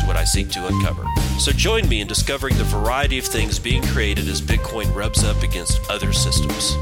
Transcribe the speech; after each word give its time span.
is 0.00 0.06
what 0.06 0.16
I 0.16 0.24
seek 0.24 0.48
to 0.50 0.66
uncover. 0.66 1.04
So 1.38 1.52
join 1.52 1.88
me 1.88 2.00
in 2.00 2.06
discovering 2.06 2.56
the 2.56 2.64
variety 2.64 3.18
of 3.18 3.24
things 3.24 3.58
being 3.58 3.82
created 3.82 4.28
as 4.28 4.40
Bitcoin 4.40 4.94
rubs 4.94 5.24
up 5.24 5.42
against 5.42 5.88
other 5.90 6.12
systems. 6.12 6.76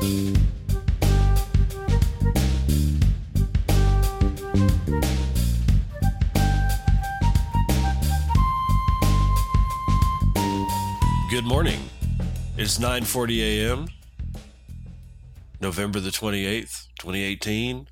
Good 11.30 11.44
morning. 11.44 11.80
It's 12.56 12.78
9:40 12.78 13.40
a.m. 13.40 13.88
November 15.60 16.00
the 16.00 16.10
28th, 16.10 16.86
2018, 16.98 17.88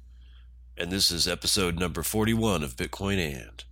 and 0.77 0.91
this 0.91 1.11
is 1.11 1.29
episode 1.29 1.79
number 1.79 2.03
41 2.03 2.62
of 2.62 2.77
Bitcoin 2.77 3.19
and 3.19 3.65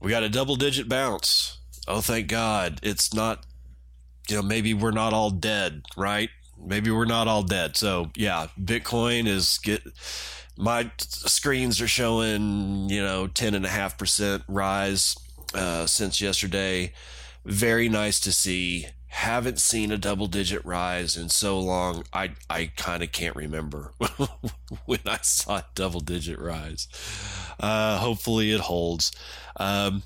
we 0.00 0.10
got 0.10 0.22
a 0.22 0.28
double 0.28 0.56
digit 0.56 0.88
bounce. 0.88 1.58
Oh, 1.86 2.00
thank 2.00 2.28
God. 2.28 2.80
It's 2.82 3.14
not, 3.14 3.44
you 4.28 4.36
know, 4.36 4.42
maybe 4.42 4.74
we're 4.74 4.90
not 4.90 5.12
all 5.12 5.30
dead, 5.30 5.82
right? 5.96 6.30
Maybe 6.58 6.90
we're 6.90 7.04
not 7.04 7.26
all 7.26 7.42
dead. 7.42 7.76
So, 7.76 8.10
yeah, 8.16 8.48
Bitcoin 8.58 9.26
is 9.26 9.58
get 9.58 9.82
my 10.56 10.90
screens 10.98 11.80
are 11.80 11.88
showing, 11.88 12.90
you 12.90 13.02
know, 13.02 13.26
10.5% 13.26 14.44
rise 14.46 15.16
uh, 15.54 15.86
since 15.86 16.20
yesterday. 16.20 16.92
Very 17.44 17.88
nice 17.88 18.20
to 18.20 18.32
see. 18.32 18.86
Haven't 19.10 19.60
seen 19.60 19.90
a 19.90 19.98
double 19.98 20.26
digit 20.26 20.64
rise 20.64 21.16
in 21.16 21.28
so 21.28 21.58
long. 21.58 22.04
I, 22.12 22.30
I 22.48 22.70
kind 22.76 23.02
of 23.02 23.12
can't 23.12 23.36
remember 23.36 23.92
when 24.86 25.00
I 25.04 25.18
saw 25.22 25.58
a 25.58 25.64
double 25.74 26.00
digit 26.00 26.38
rise. 26.38 26.88
Uh, 27.58 27.98
hopefully 27.98 28.52
it 28.52 28.60
holds. 28.60 29.12
Um, 29.56 30.04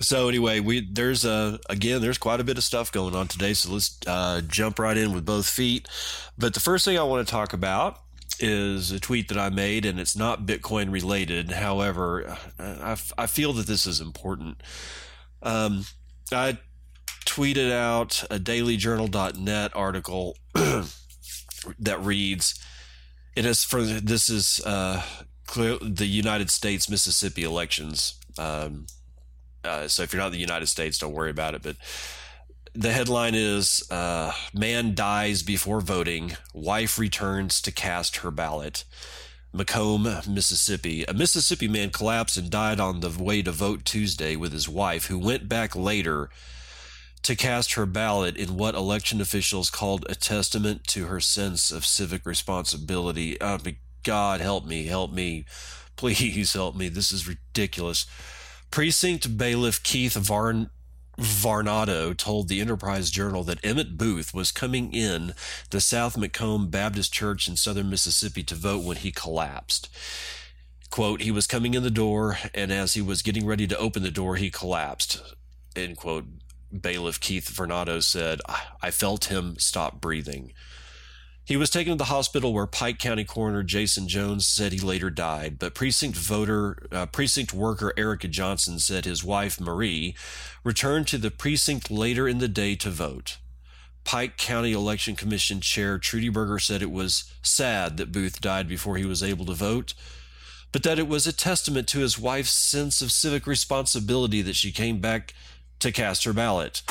so 0.00 0.28
anyway, 0.28 0.60
we 0.60 0.80
there's 0.80 1.24
a 1.24 1.58
again 1.68 2.00
there's 2.00 2.18
quite 2.18 2.40
a 2.40 2.44
bit 2.44 2.56
of 2.56 2.64
stuff 2.64 2.92
going 2.92 3.14
on 3.14 3.28
today. 3.28 3.52
So 3.52 3.72
let's 3.72 3.98
uh, 4.06 4.40
jump 4.46 4.78
right 4.78 4.96
in 4.96 5.12
with 5.12 5.24
both 5.24 5.46
feet. 5.46 5.88
But 6.36 6.54
the 6.54 6.60
first 6.60 6.84
thing 6.84 6.98
I 6.98 7.02
want 7.02 7.26
to 7.26 7.30
talk 7.30 7.52
about 7.52 8.00
is 8.40 8.92
a 8.92 9.00
tweet 9.00 9.28
that 9.28 9.38
I 9.38 9.48
made, 9.48 9.84
and 9.84 9.98
it's 9.98 10.16
not 10.16 10.46
Bitcoin 10.46 10.92
related. 10.92 11.50
However, 11.50 12.36
I, 12.58 12.96
I 13.16 13.26
feel 13.26 13.52
that 13.54 13.66
this 13.66 13.86
is 13.86 14.00
important. 14.00 14.62
Um, 15.42 15.84
I 16.32 16.58
tweeted 17.38 17.70
out 17.70 18.24
a 18.30 18.38
dailyjournal.net 18.38 19.70
article 19.76 20.36
that 20.54 22.00
reads, 22.00 22.60
"It 23.36 23.46
is 23.46 23.62
for 23.62 23.82
this 23.82 24.28
is 24.28 24.60
uh, 24.66 25.02
the 25.54 26.06
United 26.06 26.50
States 26.50 26.90
Mississippi 26.90 27.44
elections." 27.44 28.18
Um, 28.38 28.86
uh, 29.62 29.86
so 29.86 30.02
if 30.02 30.12
you're 30.12 30.20
not 30.20 30.26
in 30.26 30.32
the 30.32 30.38
United 30.38 30.66
States, 30.66 30.98
don't 30.98 31.12
worry 31.12 31.30
about 31.30 31.54
it. 31.54 31.62
But 31.62 31.76
the 32.74 32.92
headline 32.92 33.36
is 33.36 33.88
uh, 33.88 34.32
Man 34.52 34.96
dies 34.96 35.44
before 35.44 35.80
voting, 35.80 36.36
wife 36.52 36.98
returns 36.98 37.62
to 37.62 37.70
cast 37.70 38.16
her 38.18 38.32
ballot. 38.32 38.82
McComb, 39.54 40.26
Mississippi. 40.26 41.04
A 41.04 41.14
Mississippi 41.14 41.68
man 41.68 41.90
collapsed 41.90 42.36
and 42.36 42.50
died 42.50 42.80
on 42.80 42.98
the 42.98 43.10
way 43.10 43.42
to 43.42 43.52
vote 43.52 43.84
Tuesday 43.84 44.34
with 44.34 44.52
his 44.52 44.68
wife, 44.68 45.06
who 45.06 45.18
went 45.18 45.48
back 45.48 45.76
later 45.76 46.30
to 47.28 47.36
cast 47.36 47.74
her 47.74 47.84
ballot 47.84 48.38
in 48.38 48.56
what 48.56 48.74
election 48.74 49.20
officials 49.20 49.68
called 49.68 50.06
a 50.08 50.14
testament 50.14 50.86
to 50.86 51.08
her 51.08 51.20
sense 51.20 51.70
of 51.70 51.84
civic 51.84 52.24
responsibility. 52.24 53.38
Oh, 53.38 53.58
God, 54.02 54.40
help 54.40 54.64
me, 54.64 54.86
help 54.86 55.12
me. 55.12 55.44
Please 55.96 56.54
help 56.54 56.74
me. 56.74 56.88
This 56.88 57.12
is 57.12 57.28
ridiculous. 57.28 58.06
Precinct 58.70 59.36
bailiff 59.36 59.82
Keith 59.82 60.14
Varn. 60.14 60.70
Varnado 61.18 62.16
told 62.16 62.48
the 62.48 62.62
Enterprise 62.62 63.10
Journal 63.10 63.44
that 63.44 63.62
Emmett 63.62 63.98
Booth 63.98 64.32
was 64.32 64.50
coming 64.50 64.94
in 64.94 65.34
the 65.68 65.82
South 65.82 66.16
McComb 66.16 66.70
Baptist 66.70 67.12
Church 67.12 67.46
in 67.46 67.56
southern 67.56 67.90
Mississippi 67.90 68.42
to 68.44 68.54
vote 68.54 68.84
when 68.84 68.96
he 68.96 69.10
collapsed. 69.10 69.90
Quote, 70.90 71.20
he 71.20 71.30
was 71.30 71.46
coming 71.46 71.74
in 71.74 71.82
the 71.82 71.90
door, 71.90 72.38
and 72.54 72.72
as 72.72 72.94
he 72.94 73.02
was 73.02 73.20
getting 73.20 73.44
ready 73.44 73.66
to 73.66 73.76
open 73.76 74.02
the 74.02 74.10
door, 74.10 74.36
he 74.36 74.48
collapsed. 74.48 75.20
End 75.76 75.96
quote. 75.98 76.24
Bailiff 76.72 77.20
Keith 77.20 77.50
Vernado 77.50 78.02
said, 78.02 78.40
I 78.82 78.90
felt 78.90 79.26
him 79.26 79.56
stop 79.58 80.00
breathing. 80.00 80.52
He 81.48 81.56
was 81.56 81.70
taken 81.70 81.94
to 81.94 81.96
the 81.96 82.04
hospital 82.04 82.52
where 82.52 82.66
Pike 82.66 82.98
County 82.98 83.24
Coroner 83.24 83.62
Jason 83.62 84.06
Jones 84.06 84.46
said 84.46 84.72
he 84.72 84.80
later 84.80 85.08
died, 85.08 85.58
but 85.58 85.74
precinct 85.74 86.18
voter, 86.18 86.86
uh, 86.92 87.06
precinct 87.06 87.54
worker 87.54 87.94
Erica 87.96 88.28
Johnson 88.28 88.78
said 88.78 89.06
his 89.06 89.24
wife 89.24 89.58
Marie 89.58 90.14
returned 90.62 91.06
to 91.06 91.16
the 91.16 91.30
precinct 91.30 91.90
later 91.90 92.28
in 92.28 92.36
the 92.36 92.48
day 92.48 92.74
to 92.74 92.90
vote. 92.90 93.38
Pike 94.04 94.36
County 94.36 94.72
Election 94.72 95.16
Commission 95.16 95.62
Chair 95.62 95.98
Trudy 95.98 96.28
Berger 96.28 96.58
said 96.58 96.82
it 96.82 96.90
was 96.90 97.32
sad 97.42 97.96
that 97.96 98.12
Booth 98.12 98.42
died 98.42 98.68
before 98.68 98.98
he 98.98 99.06
was 99.06 99.22
able 99.22 99.46
to 99.46 99.54
vote, 99.54 99.94
but 100.70 100.82
that 100.82 100.98
it 100.98 101.08
was 101.08 101.26
a 101.26 101.32
testament 101.32 101.88
to 101.88 102.00
his 102.00 102.18
wife's 102.18 102.52
sense 102.52 103.00
of 103.00 103.10
civic 103.10 103.46
responsibility 103.46 104.42
that 104.42 104.56
she 104.56 104.70
came 104.70 105.00
back 105.00 105.32
to 105.80 105.92
cast 105.92 106.24
her 106.24 106.32
ballot. 106.32 106.82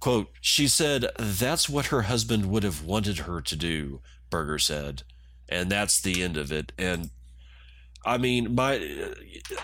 Quote, 0.00 0.30
she 0.40 0.66
said, 0.66 1.06
that's 1.16 1.68
what 1.68 1.86
her 1.86 2.02
husband 2.02 2.46
would 2.46 2.64
have 2.64 2.82
wanted 2.84 3.18
her 3.18 3.40
to 3.40 3.56
do, 3.56 4.00
Berger 4.30 4.58
said. 4.58 5.04
And 5.48 5.70
that's 5.70 6.00
the 6.00 6.22
end 6.22 6.36
of 6.36 6.50
it. 6.50 6.72
And 6.76 7.10
I 8.04 8.18
mean, 8.18 8.54
my, 8.54 9.14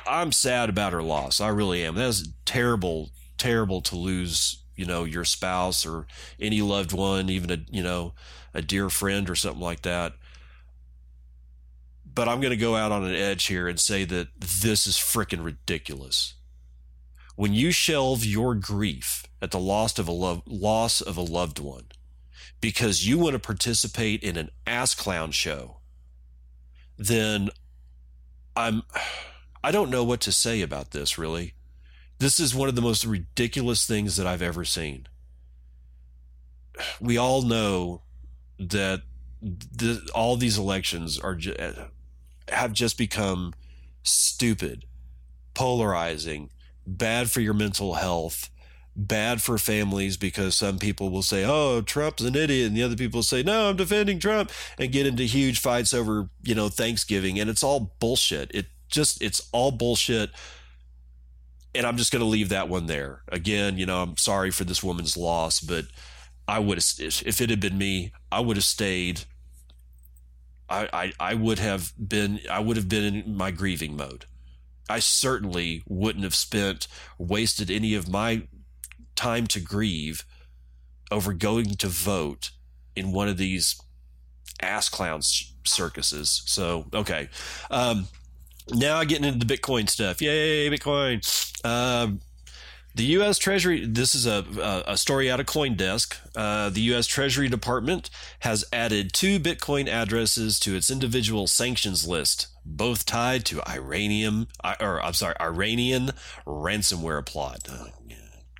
I'm 0.07 0.31
sad 0.31 0.69
about 0.69 0.93
her 0.93 1.03
loss. 1.03 1.41
I 1.41 1.49
really 1.49 1.85
am. 1.85 1.97
That's 1.97 2.29
terrible, 2.45 3.11
terrible 3.37 3.81
to 3.83 3.97
lose, 3.97 4.63
you 4.77 4.85
know, 4.87 5.03
your 5.03 5.25
spouse 5.25 5.85
or 5.85 6.07
any 6.39 6.63
loved 6.63 6.93
one, 6.93 7.31
even 7.31 7.51
a, 7.51 7.59
you 7.71 7.83
know, 7.83 8.15
a 8.55 8.63
dear 8.63 8.89
friend 8.91 9.29
or 9.29 9.35
something 9.35 9.61
like 9.61 9.83
that. 9.83 10.13
But 12.15 12.29
I'm 12.29 12.41
going 12.41 12.51
to 12.51 12.57
go 12.57 12.77
out 12.77 12.93
on 12.93 13.05
an 13.05 13.15
edge 13.15 13.47
here 13.47 13.67
and 13.67 13.79
say 13.79 14.05
that 14.05 14.29
this 14.39 14.87
is 14.87 14.97
freaking 14.97 15.45
ridiculous. 15.45 16.35
When 17.39 17.55
you 17.55 17.71
shelve 17.71 18.25
your 18.25 18.57
grief 18.57 19.25
at 19.41 19.53
the 19.53 19.61
loss 19.61 19.97
of 20.01 20.09
a 20.09 20.13
lo- 20.13 20.43
loss 20.45 21.01
of 21.01 21.17
a 21.17 21.21
loved 21.21 21.61
one 21.61 21.85
because 22.61 23.07
you 23.07 23.17
want 23.17 23.35
to 23.35 23.39
participate 23.39 24.25
in 24.25 24.37
an 24.37 24.51
ass 24.67 24.93
clown 24.93 25.31
show, 25.31 25.77
then 26.97 27.51
I'm 28.57 28.83
I 29.63 29.71
don't 29.71 29.89
know 29.89 30.03
what 30.03 30.21
to 30.23 30.33
say 30.33 30.63
about 30.63 30.91
this 30.91 31.17
really. 31.17 31.55
This 32.19 32.41
is 32.41 32.57
one 32.57 32.69
of 32.69 32.75
the 32.75 32.83
most 32.83 33.05
ridiculous 33.05 33.87
things 33.87 34.17
that 34.17 34.27
I've 34.27 34.43
ever 34.43 34.65
seen. 34.65 35.07
We 37.01 37.17
all 37.17 37.43
know 37.43 38.03
that 38.59 39.03
the, 39.41 40.11
all 40.13 40.37
these 40.37 40.59
elections 40.59 41.21
are 41.21 41.39
have 42.49 42.73
just 42.73 42.99
become 42.99 43.55
stupid, 44.03 44.87
polarizing, 45.55 46.51
bad 46.97 47.31
for 47.31 47.41
your 47.41 47.55
mental 47.55 47.95
health, 47.95 48.51
bad 48.97 49.43
for 49.43 49.59
families 49.59 50.17
because 50.17 50.55
some 50.57 50.79
people 50.79 51.11
will 51.11 51.23
say, 51.23 51.45
"Oh, 51.45 51.83
Trump's 51.83 52.23
an 52.23 52.35
idiot," 52.35 52.69
and 52.69 52.77
the 52.77 52.83
other 52.83 52.97
people 52.97 53.23
say, 53.23 53.43
"No, 53.43 53.69
I'm 53.69 53.77
defending 53.77 54.19
Trump," 54.19 54.51
and 54.79 54.91
get 54.93 55.07
into 55.07 55.25
huge 55.25 55.61
fights 55.61 55.93
over, 55.95 56.31
you 56.43 56.55
know, 56.55 56.69
Thanksgiving, 56.69 57.39
and 57.39 57.51
it's 57.51 57.63
all 57.63 57.93
bullshit. 58.01 58.51
It 58.55 58.67
just 58.89 59.23
it's 59.23 59.49
all 59.53 59.71
bullshit. 59.71 60.31
And 61.75 61.87
I'm 61.87 61.99
just 61.99 62.11
going 62.11 62.21
to 62.21 62.29
leave 62.29 62.49
that 62.49 62.69
one 62.69 62.87
there. 62.87 63.23
Again, 63.29 63.77
you 63.77 63.85
know, 63.87 64.03
I'm 64.03 64.17
sorry 64.17 64.51
for 64.51 64.65
this 64.65 64.83
woman's 64.83 65.17
loss, 65.17 65.61
but 65.61 65.85
I 66.49 66.59
would 66.59 66.79
have, 66.79 66.87
if 66.99 67.41
it 67.43 67.51
had 67.51 67.61
been 67.61 67.77
me, 67.77 68.13
I 68.33 68.41
would 68.41 68.57
have 68.57 68.65
stayed. 68.65 69.21
I, 70.69 70.89
I, 70.93 71.13
I 71.21 71.35
would 71.35 71.59
have 71.59 71.93
been, 71.97 72.41
I 72.51 72.61
would 72.61 72.79
have 72.79 72.89
been 72.89 73.15
in 73.15 73.37
my 73.37 73.51
grieving 73.51 73.97
mode. 73.97 74.25
I 74.89 74.99
certainly 75.01 75.83
wouldn't 75.87 76.25
have 76.25 76.35
spent, 76.35 76.89
wasted 77.19 77.71
any 77.71 77.95
of 77.95 78.09
my 78.09 78.49
time 79.17 79.47
to 79.49 79.61
grieve 79.61 80.25
over 81.11 81.33
going 81.33 81.77
to 81.77 81.89
vote 81.89 82.51
in 82.97 83.13
one 83.13 83.29
of 83.29 83.37
these 83.37 83.81
ass 84.61 84.89
clown 84.89 85.21
circuses. 85.65 86.43
So, 86.47 86.87
okay. 86.95 87.29
Um, 87.71 88.09
now 88.71 89.03
getting 89.05 89.25
into 89.25 89.45
the 89.45 89.57
Bitcoin 89.57 89.89
stuff. 89.89 90.21
Yay, 90.21 90.69
Bitcoin. 90.71 91.23
Um, 91.65 92.21
The 92.95 93.05
U.S. 93.05 93.39
Treasury, 93.39 93.87
this 93.87 94.15
is 94.15 94.27
a, 94.27 94.45
a 94.87 94.97
story 94.97 95.31
out 95.31 95.41
of 95.41 95.47
Coindesk. 95.47 96.17
Uh, 96.35 96.69
the 96.71 96.81
U.S. 96.93 97.07
Treasury 97.07 97.49
Department 97.49 98.11
has 98.41 98.65
added 98.73 99.13
two 99.13 99.39
Bitcoin 99.39 99.89
addresses 99.89 100.59
to 100.61 100.75
its 100.75 100.91
individual 100.91 101.47
sanctions 101.47 102.07
list, 102.09 102.49
both 102.77 103.07
tied 103.07 103.45
to 103.47 103.63
Iranian, 103.69 104.47
or 104.81 105.03
I'm 105.03 105.15
sorry, 105.15 105.35
Iranian 105.41 106.11
ransomware 106.47 107.25
plot. 107.25 107.67
Oh, 107.71 107.89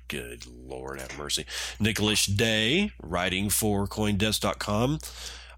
good 0.09 0.45
Lord 0.47 0.99
have 0.99 1.17
mercy. 1.17 1.45
Nicholas 1.79 2.25
Day, 2.25 2.91
writing 3.01 3.49
for 3.49 3.87
Coindesk.com, 3.87 4.99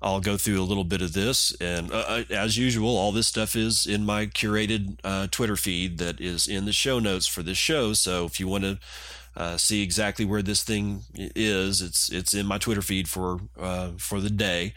I'll 0.02 0.20
go 0.20 0.38
through 0.38 0.62
a 0.62 0.64
little 0.66 0.84
bit 0.84 1.02
of 1.02 1.14
this. 1.14 1.56
And 1.60 1.92
uh, 1.92 2.06
uh, 2.08 2.24
as 2.30 2.58
usual, 2.58 2.98
all 2.98 3.12
this 3.12 3.28
stuff 3.28 3.56
is 3.56 3.88
in 3.88 4.06
my 4.06 4.26
curated 4.28 5.00
uh, 5.04 5.28
Twitter 5.32 5.56
feed 5.56 5.98
that 6.00 6.20
is 6.20 6.48
in 6.48 6.66
the 6.66 6.74
show 6.74 7.00
notes 7.00 7.28
for 7.28 7.44
this 7.44 7.58
show. 7.58 7.94
So 7.94 8.26
if 8.26 8.40
you 8.40 8.48
want 8.48 8.64
to 8.64 8.80
uh, 9.36 9.58
see 9.58 9.82
exactly 9.82 10.26
where 10.26 10.42
this 10.42 10.64
thing 10.64 11.04
is, 11.16 11.82
it's 11.82 12.12
it's 12.12 12.34
in 12.34 12.46
my 12.46 12.58
Twitter 12.58 12.82
feed 12.82 13.08
for 13.08 13.40
uh, 13.60 13.92
for 13.98 14.20
the 14.20 14.30
day. 14.30 14.74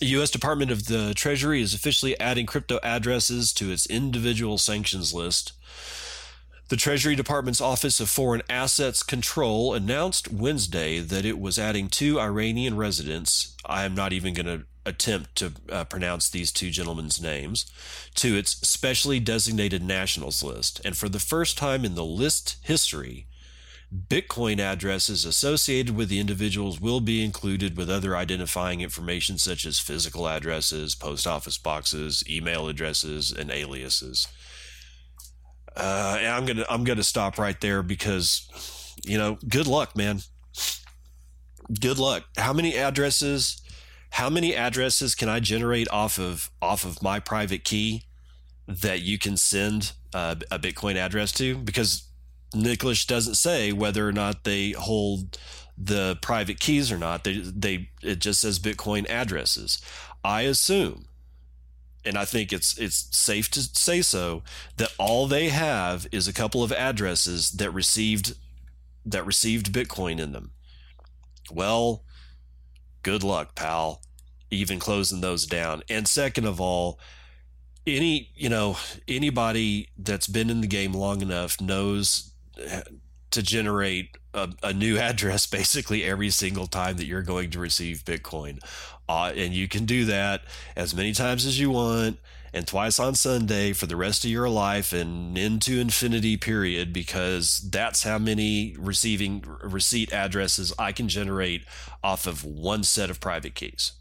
The 0.00 0.06
U.S. 0.06 0.30
Department 0.30 0.70
of 0.70 0.86
the 0.86 1.12
Treasury 1.12 1.60
is 1.60 1.74
officially 1.74 2.18
adding 2.20 2.46
crypto 2.46 2.78
addresses 2.84 3.52
to 3.54 3.72
its 3.72 3.84
individual 3.84 4.56
sanctions 4.56 5.12
list. 5.12 5.54
The 6.68 6.76
Treasury 6.76 7.16
Department's 7.16 7.60
Office 7.60 7.98
of 7.98 8.08
Foreign 8.08 8.42
Assets 8.48 9.02
Control 9.02 9.74
announced 9.74 10.32
Wednesday 10.32 11.00
that 11.00 11.24
it 11.24 11.40
was 11.40 11.58
adding 11.58 11.88
two 11.88 12.20
Iranian 12.20 12.76
residents. 12.76 13.56
I 13.66 13.84
am 13.84 13.96
not 13.96 14.12
even 14.12 14.34
going 14.34 14.46
to 14.46 14.66
attempt 14.86 15.34
to 15.36 15.52
uh, 15.70 15.84
pronounce 15.84 16.30
these 16.30 16.52
two 16.52 16.70
gentlemen's 16.70 17.20
names 17.20 17.66
to 18.14 18.36
its 18.36 18.52
specially 18.68 19.18
designated 19.18 19.82
nationals 19.82 20.44
list. 20.44 20.80
And 20.84 20.96
for 20.96 21.08
the 21.08 21.18
first 21.18 21.58
time 21.58 21.84
in 21.84 21.96
the 21.96 22.04
list 22.04 22.56
history, 22.62 23.26
Bitcoin 23.94 24.60
addresses 24.60 25.24
associated 25.24 25.96
with 25.96 26.10
the 26.10 26.20
individuals 26.20 26.78
will 26.80 27.00
be 27.00 27.24
included 27.24 27.76
with 27.76 27.88
other 27.88 28.14
identifying 28.14 28.82
information 28.82 29.38
such 29.38 29.64
as 29.64 29.80
physical 29.80 30.28
addresses, 30.28 30.94
post 30.94 31.26
office 31.26 31.56
boxes, 31.56 32.22
email 32.28 32.68
addresses, 32.68 33.32
and 33.32 33.50
aliases. 33.50 34.28
Uh, 35.74 36.16
and 36.18 36.28
I'm 36.28 36.44
gonna 36.44 36.66
I'm 36.68 36.84
gonna 36.84 37.02
stop 37.02 37.38
right 37.38 37.58
there 37.60 37.82
because, 37.82 38.94
you 39.04 39.16
know, 39.16 39.38
good 39.48 39.66
luck, 39.66 39.96
man. 39.96 40.20
Good 41.80 41.98
luck. 41.98 42.24
How 42.36 42.52
many 42.52 42.76
addresses? 42.76 43.62
How 44.10 44.28
many 44.28 44.54
addresses 44.54 45.14
can 45.14 45.28
I 45.28 45.40
generate 45.40 45.88
off 45.90 46.18
of 46.18 46.50
off 46.60 46.84
of 46.84 47.02
my 47.02 47.20
private 47.20 47.64
key 47.64 48.02
that 48.66 49.00
you 49.00 49.18
can 49.18 49.36
send 49.36 49.92
uh, 50.12 50.34
a 50.50 50.58
Bitcoin 50.58 50.96
address 50.96 51.32
to? 51.32 51.56
Because 51.56 52.07
Nicholas 52.54 53.04
doesn't 53.04 53.34
say 53.34 53.72
whether 53.72 54.08
or 54.08 54.12
not 54.12 54.44
they 54.44 54.72
hold 54.72 55.38
the 55.76 56.18
private 56.22 56.58
keys 56.60 56.90
or 56.90 56.98
not. 56.98 57.24
They 57.24 57.38
they 57.38 57.90
it 58.02 58.18
just 58.18 58.40
says 58.40 58.58
Bitcoin 58.58 59.08
addresses. 59.08 59.80
I 60.24 60.42
assume 60.42 61.08
and 62.08 62.16
I 62.16 62.24
think 62.24 62.52
it's 62.52 62.78
it's 62.78 63.08
safe 63.16 63.50
to 63.50 63.60
say 63.60 64.02
so 64.02 64.42
that 64.78 64.92
all 64.98 65.26
they 65.26 65.48
have 65.48 66.06
is 66.10 66.26
a 66.26 66.32
couple 66.32 66.62
of 66.62 66.72
addresses 66.72 67.50
that 67.52 67.70
received 67.70 68.34
that 69.04 69.26
received 69.26 69.72
Bitcoin 69.72 70.18
in 70.18 70.32
them. 70.32 70.52
Well, 71.50 72.04
good 73.02 73.22
luck, 73.22 73.54
pal, 73.54 74.02
even 74.50 74.78
closing 74.78 75.20
those 75.20 75.46
down. 75.46 75.82
And 75.88 76.08
second 76.08 76.46
of 76.46 76.60
all, 76.60 76.98
any 77.86 78.30
you 78.34 78.48
know 78.48 78.78
anybody 79.06 79.88
that's 79.98 80.28
been 80.28 80.50
in 80.50 80.62
the 80.62 80.66
game 80.66 80.94
long 80.94 81.20
enough 81.20 81.60
knows 81.60 82.32
to 83.30 83.42
generate 83.42 84.16
a, 84.34 84.50
a, 84.62 84.72
new 84.72 84.98
address 84.98 85.46
basically 85.46 86.04
every 86.04 86.30
single 86.30 86.66
time 86.66 86.96
that 86.96 87.06
you're 87.06 87.22
going 87.22 87.50
to 87.50 87.58
receive 87.58 88.04
Bitcoin. 88.04 88.58
Uh, 89.08 89.32
and 89.34 89.54
you 89.54 89.68
can 89.68 89.84
do 89.84 90.04
that 90.04 90.42
as 90.76 90.94
many 90.94 91.12
times 91.12 91.46
as 91.46 91.58
you 91.58 91.70
want 91.70 92.18
and 92.52 92.66
twice 92.66 92.98
on 92.98 93.14
Sunday 93.14 93.72
for 93.72 93.86
the 93.86 93.96
rest 93.96 94.24
of 94.24 94.30
your 94.30 94.48
life 94.48 94.92
and 94.92 95.36
into 95.36 95.78
infinity 95.78 96.36
period 96.36 96.92
because 96.92 97.68
that's 97.70 98.02
how 98.02 98.18
many 98.18 98.74
receiving 98.78 99.44
receipt 99.62 100.12
addresses 100.12 100.72
I 100.78 100.92
can 100.92 101.08
generate 101.08 101.64
off 102.02 102.26
of 102.26 102.44
one 102.44 102.84
set 102.84 103.10
of 103.10 103.20
private 103.20 103.54
keys. 103.54 103.92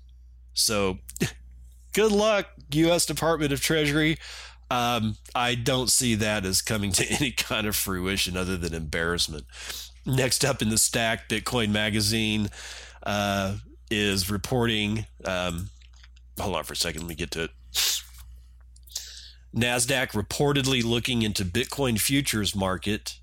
So 0.54 1.00
good 1.94 2.12
luck, 2.12 2.48
US 2.72 3.06
Department 3.06 3.52
of 3.52 3.62
Treasury. 3.62 4.18
Um, 4.70 5.16
I 5.34 5.56
don't 5.56 5.90
see 5.90 6.16
that 6.16 6.46
as 6.46 6.62
coming 6.62 6.92
to 6.94 7.06
any 7.10 7.32
kind 7.32 7.68
of 7.68 7.76
fruition 7.76 8.36
other 8.36 8.58
than 8.58 8.74
embarrassment. 8.74 9.46
Next 10.06 10.46
up 10.46 10.62
in 10.62 10.70
the 10.70 10.78
stack, 10.78 11.28
Bitcoin 11.28 11.70
Magazine 11.72 12.50
uh, 13.04 13.58
is 13.92 14.30
reporting. 14.30 15.06
Um, 15.26 15.70
hold 16.40 16.56
on 16.56 16.64
for 16.64 16.74
a 16.74 16.78
second. 16.78 17.02
Let 17.02 17.10
me 17.10 17.16
get 17.16 17.32
to 17.32 17.44
it. 17.46 17.52
NASDAQ 19.56 20.12
reportedly 20.12 20.84
looking 20.84 21.24
into 21.24 21.44
Bitcoin 21.44 22.00
futures 22.00 22.56
market, 22.56 23.20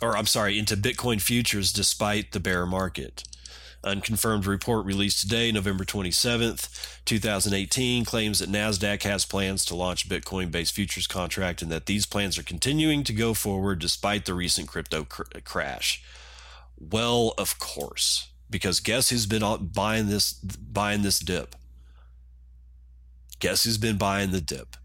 or 0.00 0.16
I'm 0.16 0.26
sorry, 0.26 0.58
into 0.58 0.76
Bitcoin 0.76 1.20
futures 1.20 1.72
despite 1.72 2.32
the 2.32 2.40
bear 2.40 2.64
market. 2.64 3.24
Unconfirmed 3.88 4.46
report 4.46 4.84
released 4.84 5.20
today, 5.20 5.50
November 5.50 5.84
27th, 5.84 7.02
2018, 7.06 8.04
claims 8.04 8.38
that 8.38 8.50
NASDAQ 8.50 9.02
has 9.02 9.24
plans 9.24 9.64
to 9.64 9.74
launch 9.74 10.04
a 10.04 10.08
Bitcoin 10.08 10.50
based 10.50 10.74
futures 10.74 11.06
contract 11.06 11.62
and 11.62 11.72
that 11.72 11.86
these 11.86 12.04
plans 12.04 12.38
are 12.38 12.42
continuing 12.42 13.02
to 13.04 13.12
go 13.12 13.32
forward 13.32 13.78
despite 13.78 14.26
the 14.26 14.34
recent 14.34 14.68
crypto 14.68 15.04
cr- 15.04 15.22
crash. 15.42 16.02
Well, 16.78 17.32
of 17.38 17.58
course, 17.58 18.28
because 18.50 18.80
guess 18.80 19.08
who's 19.08 19.26
been 19.26 19.42
buying 19.72 20.08
this 20.08 20.34
buying 20.34 21.02
this 21.02 21.18
dip? 21.18 21.56
Guess 23.40 23.64
who's 23.64 23.78
been 23.78 23.96
buying 23.96 24.30
the 24.30 24.40
dip? 24.40 24.76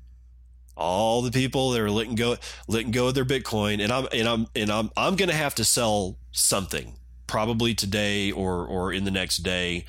All 0.75 1.21
the 1.21 1.31
people 1.31 1.71
that 1.71 1.81
are 1.81 1.91
letting 1.91 2.15
go 2.15 2.38
letting 2.67 2.91
go 2.91 3.09
of 3.09 3.15
their 3.15 3.25
Bitcoin, 3.25 3.81
and 3.81 3.91
I'm 3.91 4.07
and 4.11 4.27
I'm 4.27 4.47
and 4.56 4.71
I'm 4.71 4.89
I'm 4.97 5.15
gonna 5.17 5.33
have 5.33 5.56
to 5.56 5.65
sell 5.65 6.17
something 6.31 6.94
probably 7.27 7.73
today 7.73 8.31
or 8.31 8.65
or 8.65 8.91
in 8.93 9.03
the 9.03 9.11
next 9.11 9.37
day 9.37 9.85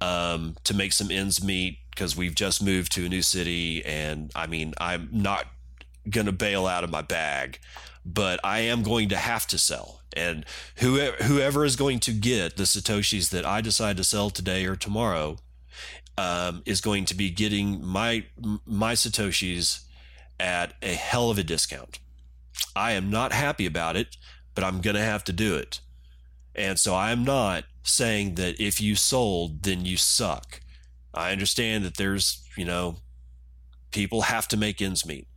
um, 0.00 0.56
to 0.64 0.74
make 0.74 0.92
some 0.92 1.10
ends 1.10 1.42
meet 1.42 1.78
because 1.90 2.16
we've 2.16 2.34
just 2.34 2.62
moved 2.62 2.92
to 2.92 3.06
a 3.06 3.08
new 3.08 3.22
city 3.22 3.84
and 3.84 4.30
I 4.34 4.46
mean 4.46 4.74
I'm 4.78 5.08
not 5.12 5.46
to 6.26 6.32
bail 6.32 6.66
out 6.66 6.84
of 6.84 6.90
my 6.90 7.02
bag 7.02 7.58
but 8.04 8.38
I 8.44 8.60
am 8.60 8.82
going 8.82 9.08
to 9.10 9.16
have 9.16 9.46
to 9.48 9.58
sell 9.58 10.02
and 10.14 10.44
whoever 10.76 11.16
whoever 11.24 11.64
is 11.64 11.76
going 11.76 12.00
to 12.00 12.12
get 12.12 12.56
the 12.56 12.64
satoshis 12.64 13.30
that 13.30 13.46
I 13.46 13.60
decide 13.60 13.96
to 13.96 14.04
sell 14.04 14.30
today 14.30 14.66
or 14.66 14.76
tomorrow 14.76 15.38
um, 16.16 16.62
is 16.66 16.80
going 16.80 17.04
to 17.06 17.14
be 17.14 17.30
getting 17.30 17.84
my 17.84 18.24
my 18.64 18.94
satoshis 18.94 19.84
at 20.38 20.74
a 20.82 20.94
hell 20.94 21.30
of 21.30 21.38
a 21.38 21.42
discount. 21.42 21.98
I 22.76 22.92
am 22.92 23.10
not 23.10 23.32
happy 23.32 23.66
about 23.66 23.96
it, 23.96 24.16
but 24.54 24.64
I'm 24.64 24.80
to 24.96 25.02
have 25.02 25.24
to 25.24 25.32
do 25.32 25.56
it. 25.56 25.80
And 26.54 26.78
so 26.78 26.94
I'm 26.94 27.24
not 27.24 27.64
saying 27.82 28.36
that 28.36 28.60
if 28.60 28.80
you 28.80 28.96
sold, 28.96 29.62
then 29.62 29.84
you 29.84 29.96
suck. 29.96 30.60
I 31.12 31.32
understand 31.32 31.84
that 31.84 31.96
there's, 31.96 32.46
you 32.56 32.64
know, 32.64 32.96
people 33.90 34.22
have 34.22 34.48
to 34.48 34.56
make 34.56 34.80
ends 34.80 35.06
meet. 35.06 35.28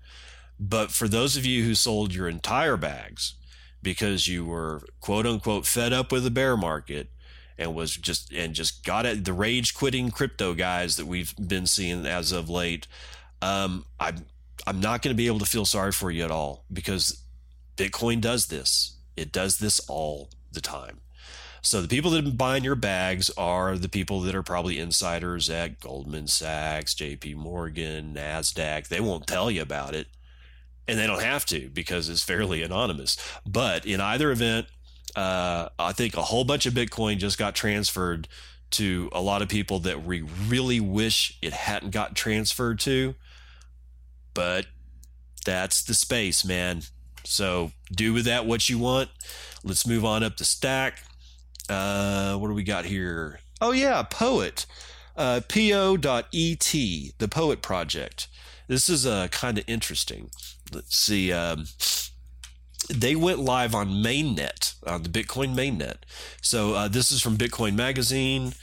But 0.60 0.92
for 0.92 1.08
those 1.08 1.38
of 1.38 1.46
you 1.46 1.64
who 1.64 1.76
sold 1.76 2.14
your 2.14 2.28
entire 2.28 2.78
bags 2.78 3.36
because 3.84 4.28
you 4.28 4.46
were 4.46 4.82
quote 5.00 5.26
unquote 5.26 5.66
fed 5.66 5.94
up 5.94 6.12
with 6.12 6.24
the 6.24 6.32
bear 6.32 6.58
market 6.58 7.10
and 7.58 7.76
was 7.76 7.96
just 7.96 8.32
and 8.34 8.54
just 8.54 8.84
got 8.84 9.06
it 9.06 9.24
the 9.24 9.34
rage 9.34 9.74
quitting 9.74 10.10
crypto 10.10 10.54
guys 10.54 10.98
that 10.98 11.06
we've 11.06 11.34
been 11.36 11.68
seeing 11.68 12.06
as 12.06 12.32
of 12.32 12.50
late, 12.50 12.88
um, 13.42 13.86
I'm 14.00 14.26
I'm 14.66 14.80
not 14.80 15.02
going 15.02 15.14
to 15.14 15.18
be 15.18 15.28
able 15.28 15.40
to 15.40 15.46
feel 15.46 15.66
sorry 15.66 15.92
for 15.92 16.10
you 16.10 16.24
at 16.24 16.32
all 16.32 16.66
because 16.72 17.24
Bitcoin 17.76 18.20
does 18.20 18.48
this. 18.48 18.98
It 19.16 19.32
does 19.32 19.60
this 19.60 19.80
all 19.88 20.30
the 20.52 20.62
time. 20.62 21.00
So 21.62 21.82
the 21.82 21.88
people 21.88 22.12
that 22.12 22.18
have 22.18 22.26
been 22.26 22.38
buying 22.38 22.64
your 22.64 22.76
bags 22.76 23.30
are 23.38 23.78
the 23.78 23.90
people 23.90 24.22
that 24.22 24.36
are 24.36 24.44
probably 24.44 24.80
insiders 24.80 25.50
at 25.50 25.80
Goldman 25.80 26.28
Sachs, 26.28 26.94
JP 26.94 27.36
Morgan, 27.36 28.14
NASDAQ. 28.14 28.88
They 28.88 29.00
won't 29.00 29.28
tell 29.28 29.52
you 29.52 29.62
about 29.62 29.96
it. 29.96 30.08
And 30.88 30.98
they 30.98 31.08
don't 31.08 31.22
have 31.22 31.46
to 31.48 31.70
because 31.70 32.08
it's 32.08 32.24
fairly 32.24 32.64
anonymous. 32.64 33.18
But 33.46 33.86
in 33.86 34.00
either 34.00 34.32
event, 34.32 34.68
uh, 35.16 35.70
I 35.78 35.92
think 35.92 36.16
a 36.16 36.22
whole 36.22 36.46
bunch 36.46 36.66
of 36.66 36.74
Bitcoin 36.74 37.18
just 37.18 37.38
got 37.38 37.56
transferred 37.56 38.28
to 38.70 39.10
a 39.12 39.22
lot 39.22 39.42
of 39.42 39.50
people 39.50 39.80
that 39.80 40.04
we 40.04 40.22
really 40.22 40.80
wish 40.80 41.38
it 41.42 41.54
hadn't 41.54 41.92
got 41.92 42.16
transferred 42.16 42.80
to. 42.82 43.16
But 44.34 44.68
that's 45.46 45.84
the 45.84 45.94
space, 45.94 46.46
man. 46.46 46.84
So 47.24 47.72
do 47.92 48.14
with 48.14 48.26
that 48.26 48.46
what 48.46 48.70
you 48.70 48.78
want. 48.78 49.10
Let's 49.64 49.88
move 49.88 50.06
on 50.06 50.24
up 50.24 50.38
the 50.38 50.46
stack. 50.46 51.04
Uh, 51.70 52.36
what 52.38 52.48
do 52.48 52.54
we 52.54 52.64
got 52.64 52.86
here? 52.86 53.40
Oh, 53.62 53.72
yeah, 53.72 54.04
Poet. 54.04 54.66
Uh, 55.16 55.42
po.et, 55.48 56.72
the 56.72 57.28
Poet 57.30 57.62
Project. 57.62 58.28
This 58.68 58.90
is 58.90 59.06
uh, 59.06 59.28
kind 59.30 59.58
of 59.58 59.64
interesting. 59.68 60.30
Let's 60.72 60.96
see. 60.96 61.32
Um, 61.32 61.66
they 62.90 63.16
went 63.16 63.40
live 63.40 63.76
on 63.76 63.90
mainnet 63.90 64.76
on 64.86 65.04
the 65.04 65.10
bitcoin 65.10 65.54
mainnet 65.56 65.98
so 66.42 66.74
uh, 66.74 66.88
this 66.88 67.12
is 67.12 67.22
from 67.22 67.38
bitcoin 67.38 67.76
magazine 67.76 68.54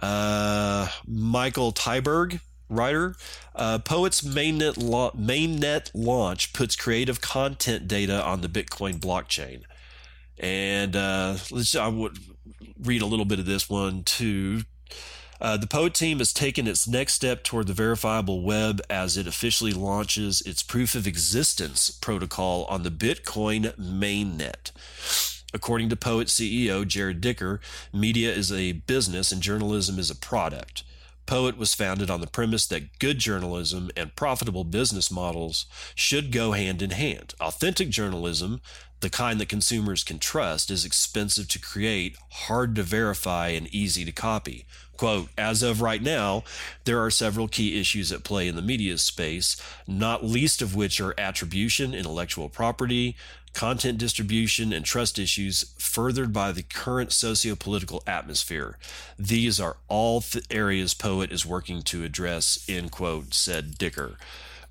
uh, 0.00 0.88
michael 1.06 1.72
tyberg 1.72 2.40
writer 2.68 3.14
uh, 3.54 3.78
poet's 3.78 4.22
mainnet, 4.22 4.74
mainnet 5.14 5.90
launch 5.94 6.52
puts 6.52 6.74
creative 6.74 7.20
content 7.20 7.86
data 7.86 8.24
on 8.24 8.40
the 8.40 8.48
bitcoin 8.48 8.94
blockchain 8.94 9.62
and 10.38 10.96
uh, 10.96 11.36
let's 11.50 11.74
i 11.74 11.88
would 11.88 12.18
read 12.82 13.02
a 13.02 13.06
little 13.06 13.24
bit 13.24 13.38
of 13.38 13.46
this 13.46 13.68
one 13.68 14.02
too 14.02 14.62
uh, 15.40 15.56
the 15.56 15.66
Poet 15.66 15.92
team 15.92 16.18
has 16.18 16.32
taken 16.32 16.66
its 16.66 16.88
next 16.88 17.12
step 17.12 17.44
toward 17.44 17.66
the 17.66 17.72
verifiable 17.72 18.40
web 18.40 18.80
as 18.88 19.16
it 19.16 19.26
officially 19.26 19.72
launches 19.72 20.40
its 20.42 20.62
proof 20.62 20.94
of 20.94 21.06
existence 21.06 21.90
protocol 21.90 22.64
on 22.64 22.82
the 22.82 22.90
Bitcoin 22.90 23.76
mainnet. 23.76 24.70
According 25.52 25.90
to 25.90 25.96
Poet 25.96 26.28
CEO 26.28 26.84
Jarrod 26.84 27.20
Dicker, 27.20 27.60
media 27.92 28.32
is 28.32 28.50
a 28.50 28.72
business 28.72 29.30
and 29.30 29.42
journalism 29.42 29.98
is 29.98 30.10
a 30.10 30.16
product. 30.16 30.84
Poet 31.26 31.58
was 31.58 31.74
founded 31.74 32.08
on 32.08 32.20
the 32.20 32.28
premise 32.28 32.66
that 32.68 33.00
good 33.00 33.18
journalism 33.18 33.90
and 33.96 34.14
profitable 34.14 34.62
business 34.62 35.10
models 35.10 35.66
should 35.94 36.30
go 36.30 36.52
hand 36.52 36.82
in 36.82 36.90
hand. 36.90 37.34
Authentic 37.40 37.90
journalism, 37.90 38.60
the 39.00 39.10
kind 39.10 39.40
that 39.40 39.48
consumers 39.48 40.02
can 40.02 40.18
trust, 40.18 40.70
is 40.70 40.84
expensive 40.84 41.48
to 41.48 41.60
create, 41.60 42.16
hard 42.30 42.74
to 42.76 42.82
verify, 42.82 43.48
and 43.48 43.72
easy 43.74 44.04
to 44.04 44.12
copy. 44.12 44.66
Quote, 44.96 45.28
as 45.36 45.62
of 45.62 45.82
right 45.82 46.02
now, 46.02 46.42
there 46.84 47.02
are 47.04 47.10
several 47.10 47.48
key 47.48 47.78
issues 47.78 48.10
at 48.10 48.24
play 48.24 48.48
in 48.48 48.56
the 48.56 48.62
media 48.62 48.96
space, 48.96 49.60
not 49.86 50.24
least 50.24 50.62
of 50.62 50.74
which 50.74 51.00
are 51.00 51.14
attribution, 51.18 51.94
intellectual 51.94 52.48
property, 52.48 53.14
content 53.52 53.98
distribution, 53.98 54.72
and 54.72 54.84
trust 54.84 55.18
issues 55.18 55.74
furthered 55.78 56.32
by 56.32 56.52
the 56.52 56.62
current 56.62 57.12
socio-political 57.12 58.02
atmosphere. 58.06 58.78
These 59.18 59.60
are 59.60 59.76
all 59.88 60.24
areas 60.50 60.94
Poet 60.94 61.30
is 61.30 61.46
working 61.46 61.82
to 61.82 62.04
address, 62.04 62.64
end 62.68 62.90
quote, 62.90 63.34
said 63.34 63.76
Dicker. 63.76 64.16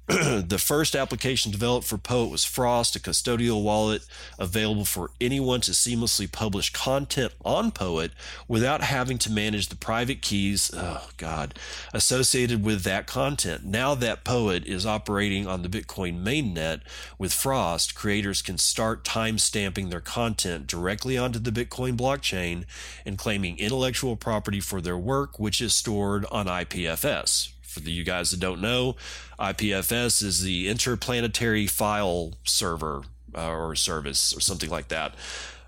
the 0.08 0.60
first 0.60 0.96
application 0.96 1.52
developed 1.52 1.88
for 1.88 1.98
Poet 1.98 2.30
was 2.30 2.46
Frost, 2.46 2.96
a 2.96 3.00
custodial 3.00 3.64
wallet 3.64 4.06
available 4.38 4.86
for 4.86 5.10
anyone 5.20 5.62
to 5.62 5.72
seamlessly 5.72 6.32
publish 6.32 6.72
content 6.72 7.34
on 7.44 7.72
Poet 7.72 8.12
without 8.48 8.82
having 8.82 9.18
to 9.18 9.32
manage 9.32 9.70
the 9.70 9.76
private 9.76 10.22
keys, 10.22 10.70
oh 10.76 11.10
God, 11.18 11.58
associated 11.92 12.64
with 12.64 12.84
that 12.84 13.08
content. 13.08 13.66
Now 13.66 13.96
that 13.96 14.24
Poet 14.24 14.68
is 14.68 14.86
operating 14.86 15.48
on 15.48 15.64
the 15.64 15.70
Bitcoin 15.70 16.24
mainnet 16.24 16.82
with 17.18 17.34
Frost, 17.34 17.96
creators 17.96 18.44
can 18.44 18.60
start 18.60 19.04
time 19.04 19.40
stamping 19.40 19.90
their 19.90 20.02
content 20.02 20.68
directly 20.68 21.18
onto 21.18 21.40
the 21.40 21.50
Bitcoin 21.50 21.98
blockchain 21.98 22.66
and 23.08 23.18
claiming 23.18 23.58
intellectual 23.58 24.16
property 24.16 24.60
for 24.60 24.82
their 24.82 25.00
work, 25.00 25.40
which 25.40 25.60
is 25.60 25.74
stored 25.74 26.28
on 26.28 26.46
IPFS 26.46 27.55
for 27.76 27.82
the, 27.82 27.92
you 27.92 28.04
guys 28.04 28.32
that 28.32 28.40
don't 28.40 28.62
know, 28.62 28.96
IPFS 29.38 30.24
is 30.24 30.42
the 30.42 30.68
Interplanetary 30.70 31.68
File 31.68 32.34
Server 32.46 33.04
uh, 33.36 33.52
or 33.52 33.76
service 33.76 34.36
or 34.36 34.40
something 34.40 34.70
like 34.70 34.88
that. 34.88 35.14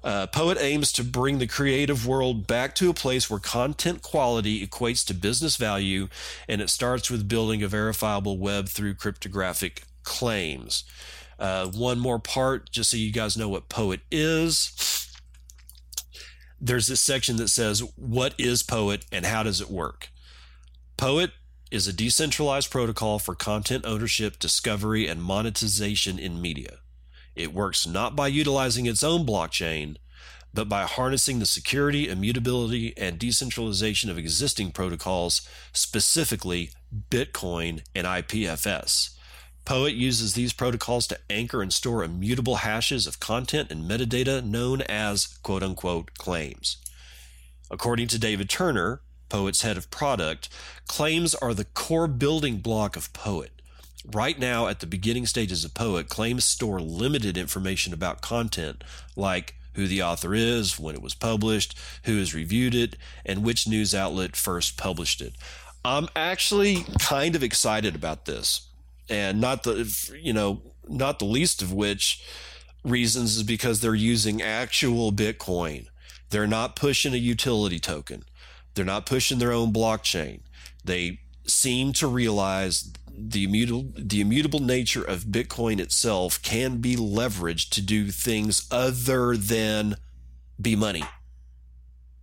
Uh, 0.03 0.25
Poet 0.25 0.57
aims 0.61 0.93
to 0.93 1.03
bring 1.03 1.37
the 1.37 1.47
creative 1.47 2.07
world 2.07 2.47
back 2.47 2.73
to 2.75 2.89
a 2.89 2.93
place 2.93 3.29
where 3.29 3.39
content 3.39 4.01
quality 4.01 4.65
equates 4.65 5.05
to 5.05 5.13
business 5.13 5.57
value, 5.57 6.07
and 6.47 6.61
it 6.61 6.69
starts 6.69 7.11
with 7.11 7.27
building 7.27 7.61
a 7.61 7.67
verifiable 7.67 8.37
web 8.37 8.69
through 8.69 8.93
cryptographic 8.93 9.83
claims. 10.03 10.85
Uh, 11.37 11.67
one 11.67 11.99
more 11.99 12.19
part, 12.19 12.71
just 12.71 12.89
so 12.89 12.97
you 12.97 13.11
guys 13.11 13.35
know 13.35 13.49
what 13.49 13.69
Poet 13.69 13.99
is. 14.09 15.11
There's 16.59 16.87
this 16.87 17.01
section 17.01 17.35
that 17.37 17.49
says, 17.49 17.83
What 17.95 18.33
is 18.37 18.63
Poet 18.63 19.05
and 19.11 19.25
how 19.25 19.43
does 19.43 19.59
it 19.59 19.69
work? 19.69 20.09
Poet 20.95 21.31
is 21.71 21.87
a 21.87 21.93
decentralized 21.93 22.71
protocol 22.71 23.19
for 23.19 23.35
content 23.35 23.85
ownership, 23.85 24.39
discovery, 24.39 25.07
and 25.07 25.21
monetization 25.21 26.17
in 26.17 26.41
media. 26.41 26.77
It 27.35 27.53
works 27.53 27.85
not 27.85 28.15
by 28.15 28.27
utilizing 28.27 28.85
its 28.85 29.03
own 29.03 29.25
blockchain, 29.25 29.97
but 30.53 30.69
by 30.69 30.83
harnessing 30.83 31.39
the 31.39 31.45
security, 31.45 32.09
immutability, 32.09 32.97
and 32.97 33.19
decentralization 33.19 34.09
of 34.09 34.17
existing 34.17 34.71
protocols, 34.71 35.47
specifically 35.71 36.71
Bitcoin 37.11 37.83
and 37.93 38.07
IPFS. 38.07 39.15
Poet 39.65 39.93
uses 39.93 40.33
these 40.33 40.53
protocols 40.53 41.05
to 41.07 41.19
anchor 41.29 41.61
and 41.61 41.73
store 41.73 42.03
immutable 42.03 42.55
hashes 42.55 43.05
of 43.05 43.19
content 43.19 43.69
and 43.69 43.83
metadata 43.83 44.43
known 44.43 44.81
as 44.83 45.27
quote 45.43 45.61
unquote 45.61 46.13
claims. 46.17 46.77
According 47.69 48.07
to 48.07 48.19
David 48.19 48.49
Turner, 48.49 49.01
Poet's 49.29 49.61
head 49.61 49.77
of 49.77 49.89
product, 49.91 50.49
claims 50.87 51.35
are 51.35 51.53
the 51.53 51.65
core 51.65 52.07
building 52.07 52.57
block 52.57 52.95
of 52.95 53.11
Poet. 53.13 53.51
Right 54.05 54.39
now, 54.39 54.67
at 54.67 54.79
the 54.79 54.87
beginning 54.87 55.25
stages 55.25 55.65
of 55.65 55.73
Poet, 55.73 56.07
claims 56.07 56.45
store 56.45 56.79
limited 56.79 57.37
information 57.37 57.93
about 57.93 58.21
content, 58.21 58.83
like 59.15 59.55
who 59.73 59.87
the 59.87 60.01
author 60.01 60.33
is, 60.33 60.79
when 60.79 60.95
it 60.95 61.01
was 61.01 61.13
published, 61.13 61.77
who 62.03 62.17
has 62.17 62.33
reviewed 62.33 62.73
it, 62.73 62.95
and 63.25 63.43
which 63.43 63.67
news 63.67 63.93
outlet 63.93 64.35
first 64.35 64.77
published 64.77 65.21
it. 65.21 65.33
I'm 65.83 66.07
actually 66.15 66.85
kind 66.99 67.35
of 67.35 67.43
excited 67.43 67.95
about 67.95 68.25
this, 68.25 68.67
and 69.09 69.39
not 69.39 69.63
the 69.63 69.93
you 70.21 70.33
know 70.33 70.61
not 70.87 71.19
the 71.19 71.25
least 71.25 71.61
of 71.61 71.71
which 71.71 72.23
reasons 72.83 73.37
is 73.37 73.43
because 73.43 73.79
they're 73.79 73.95
using 73.95 74.41
actual 74.41 75.11
Bitcoin. 75.11 75.87
They're 76.29 76.47
not 76.47 76.75
pushing 76.75 77.13
a 77.13 77.17
utility 77.17 77.79
token. 77.79 78.23
They're 78.77 78.85
not 78.85 79.05
pushing 79.05 79.39
their 79.39 79.51
own 79.51 79.73
blockchain. 79.73 80.39
They 80.85 81.19
seem 81.45 81.91
to 81.93 82.07
realize 82.07 82.93
the 83.17 83.43
immutable, 83.43 83.91
the 83.97 84.21
immutable 84.21 84.59
nature 84.59 85.03
of 85.03 85.23
Bitcoin 85.23 85.79
itself 85.79 86.41
can 86.43 86.77
be 86.77 86.95
leveraged 86.95 87.69
to 87.71 87.81
do 87.81 88.11
things 88.11 88.67
other 88.71 89.35
than 89.35 89.95
be 90.61 90.75
money. 90.75 91.03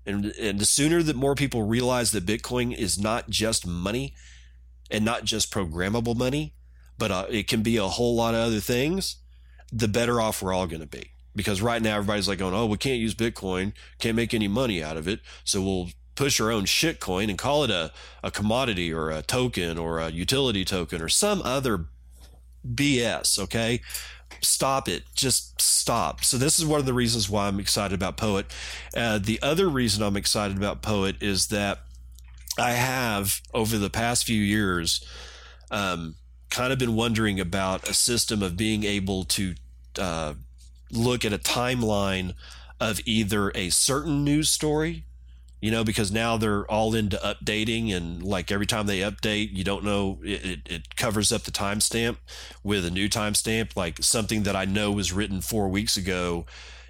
And, 0.06 0.26
and 0.26 0.60
the 0.60 0.66
sooner 0.66 1.02
that 1.02 1.16
more 1.16 1.34
people 1.34 1.62
realize 1.62 2.12
that 2.12 2.26
Bitcoin 2.26 2.76
is 2.76 2.98
not 2.98 3.28
just 3.28 3.66
money 3.66 4.14
and 4.90 5.04
not 5.04 5.24
just 5.24 5.52
programmable 5.52 6.16
money, 6.16 6.54
but 6.98 7.10
uh, 7.10 7.26
it 7.28 7.48
can 7.48 7.62
be 7.62 7.76
a 7.76 7.88
whole 7.88 8.14
lot 8.14 8.34
of 8.34 8.40
other 8.40 8.60
things, 8.60 9.16
the 9.72 9.88
better 9.88 10.20
off 10.20 10.42
we're 10.42 10.52
all 10.52 10.66
going 10.66 10.80
to 10.80 10.86
be. 10.86 11.10
Because 11.34 11.60
right 11.60 11.82
now 11.82 11.96
everybody's 11.96 12.28
like 12.28 12.38
going, 12.38 12.54
oh, 12.54 12.66
we 12.66 12.76
can't 12.76 13.00
use 13.00 13.14
Bitcoin, 13.14 13.72
can't 13.98 14.14
make 14.14 14.32
any 14.32 14.46
money 14.46 14.82
out 14.82 14.96
of 14.96 15.08
it, 15.08 15.20
so 15.42 15.60
we'll 15.60 15.88
push 16.14 16.38
your 16.38 16.50
own 16.50 16.64
shitcoin 16.64 17.28
and 17.28 17.38
call 17.38 17.64
it 17.64 17.70
a, 17.70 17.92
a 18.22 18.30
commodity 18.30 18.92
or 18.92 19.10
a 19.10 19.22
token 19.22 19.78
or 19.78 19.98
a 19.98 20.10
utility 20.10 20.64
token 20.64 21.02
or 21.02 21.08
some 21.08 21.42
other 21.42 21.86
BS, 22.66 23.38
okay? 23.38 23.80
Stop 24.40 24.88
it. 24.88 25.04
Just 25.14 25.60
stop. 25.60 26.24
So, 26.24 26.36
this 26.36 26.58
is 26.58 26.66
one 26.66 26.80
of 26.80 26.86
the 26.86 26.94
reasons 26.94 27.28
why 27.30 27.46
I'm 27.46 27.60
excited 27.60 27.94
about 27.94 28.16
Poet. 28.16 28.46
Uh, 28.96 29.18
the 29.18 29.40
other 29.42 29.68
reason 29.68 30.02
I'm 30.02 30.16
excited 30.16 30.56
about 30.56 30.82
Poet 30.82 31.16
is 31.20 31.48
that 31.48 31.80
I 32.58 32.72
have, 32.72 33.40
over 33.52 33.78
the 33.78 33.90
past 33.90 34.24
few 34.24 34.40
years, 34.40 35.04
um, 35.70 36.14
kind 36.50 36.72
of 36.72 36.78
been 36.78 36.94
wondering 36.94 37.40
about 37.40 37.88
a 37.88 37.94
system 37.94 38.42
of 38.42 38.56
being 38.56 38.84
able 38.84 39.24
to 39.24 39.54
uh, 39.98 40.34
look 40.90 41.24
at 41.24 41.32
a 41.32 41.38
timeline 41.38 42.34
of 42.80 43.00
either 43.04 43.50
a 43.54 43.70
certain 43.70 44.24
news 44.24 44.50
story 44.50 45.04
you 45.64 45.70
know, 45.70 45.82
because 45.82 46.12
now 46.12 46.36
they're 46.36 46.70
all 46.70 46.94
into 46.94 47.16
updating 47.16 47.90
and 47.90 48.22
like 48.22 48.52
every 48.52 48.66
time 48.66 48.86
they 48.86 48.98
update, 48.98 49.48
you 49.50 49.64
don't 49.64 49.82
know, 49.82 50.18
it, 50.22 50.44
it, 50.44 50.60
it 50.66 50.96
covers 50.96 51.32
up 51.32 51.44
the 51.44 51.50
timestamp 51.50 52.18
with 52.62 52.84
a 52.84 52.90
new 52.90 53.08
timestamp, 53.08 53.74
like 53.74 53.96
something 54.02 54.42
that 54.42 54.54
I 54.54 54.66
know 54.66 54.92
was 54.92 55.10
written 55.10 55.40
four 55.40 55.70
weeks 55.70 55.96
ago. 55.96 56.44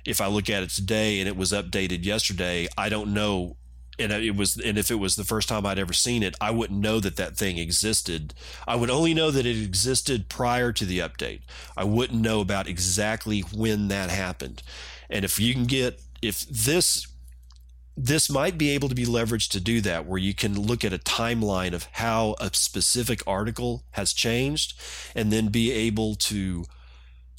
If 0.04 0.20
I 0.20 0.26
look 0.26 0.50
at 0.50 0.64
it 0.64 0.70
today 0.70 1.20
and 1.20 1.28
it 1.28 1.36
was 1.36 1.52
updated 1.52 2.04
yesterday, 2.04 2.66
I 2.76 2.88
don't 2.88 3.14
know. 3.14 3.58
And 4.00 4.10
it 4.10 4.34
was, 4.34 4.56
and 4.56 4.76
if 4.76 4.90
it 4.90 4.96
was 4.96 5.14
the 5.14 5.22
first 5.22 5.48
time 5.48 5.64
I'd 5.64 5.78
ever 5.78 5.92
seen 5.92 6.24
it, 6.24 6.34
I 6.40 6.50
wouldn't 6.50 6.80
know 6.80 6.98
that 6.98 7.14
that 7.14 7.36
thing 7.36 7.58
existed. 7.58 8.34
I 8.66 8.74
would 8.74 8.90
only 8.90 9.14
know 9.14 9.30
that 9.30 9.46
it 9.46 9.62
existed 9.62 10.28
prior 10.28 10.72
to 10.72 10.84
the 10.84 10.98
update. 10.98 11.42
I 11.76 11.84
wouldn't 11.84 12.20
know 12.20 12.40
about 12.40 12.66
exactly 12.66 13.42
when 13.54 13.86
that 13.86 14.10
happened. 14.10 14.64
And 15.08 15.24
if 15.24 15.38
you 15.38 15.54
can 15.54 15.66
get, 15.66 16.00
if 16.20 16.40
this 16.48 17.06
this 17.96 18.28
might 18.28 18.58
be 18.58 18.70
able 18.70 18.88
to 18.88 18.94
be 18.94 19.06
leveraged 19.06 19.50
to 19.50 19.60
do 19.60 19.80
that, 19.82 20.06
where 20.06 20.18
you 20.18 20.34
can 20.34 20.60
look 20.60 20.84
at 20.84 20.92
a 20.92 20.98
timeline 20.98 21.72
of 21.72 21.88
how 21.92 22.34
a 22.40 22.50
specific 22.52 23.22
article 23.26 23.84
has 23.92 24.12
changed 24.12 24.74
and 25.14 25.32
then 25.32 25.48
be 25.48 25.70
able 25.70 26.14
to 26.16 26.64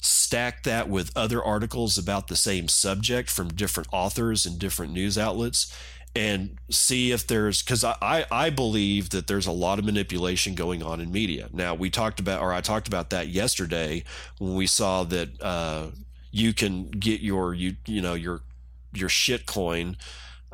stack 0.00 0.62
that 0.62 0.88
with 0.88 1.14
other 1.16 1.42
articles 1.42 1.98
about 1.98 2.28
the 2.28 2.36
same 2.36 2.68
subject 2.68 3.30
from 3.30 3.48
different 3.48 3.88
authors 3.92 4.46
and 4.46 4.58
different 4.58 4.92
news 4.92 5.18
outlets 5.18 5.74
and 6.14 6.56
see 6.70 7.12
if 7.12 7.26
there's 7.26 7.62
because 7.62 7.84
I, 7.84 8.24
I 8.30 8.48
believe 8.48 9.10
that 9.10 9.26
there's 9.26 9.46
a 9.46 9.52
lot 9.52 9.78
of 9.78 9.84
manipulation 9.84 10.54
going 10.54 10.82
on 10.82 11.00
in 11.00 11.12
media. 11.12 11.48
Now 11.52 11.74
we 11.74 11.90
talked 11.90 12.20
about 12.20 12.40
or 12.40 12.54
I 12.54 12.62
talked 12.62 12.88
about 12.88 13.10
that 13.10 13.28
yesterday 13.28 14.02
when 14.38 14.54
we 14.54 14.66
saw 14.66 15.04
that 15.04 15.42
uh, 15.42 15.88
you 16.30 16.54
can 16.54 16.88
get 16.90 17.20
your 17.20 17.52
you 17.52 17.76
you 17.86 18.00
know 18.00 18.14
your 18.14 18.40
your 18.94 19.10
shit 19.10 19.44
coin 19.44 19.96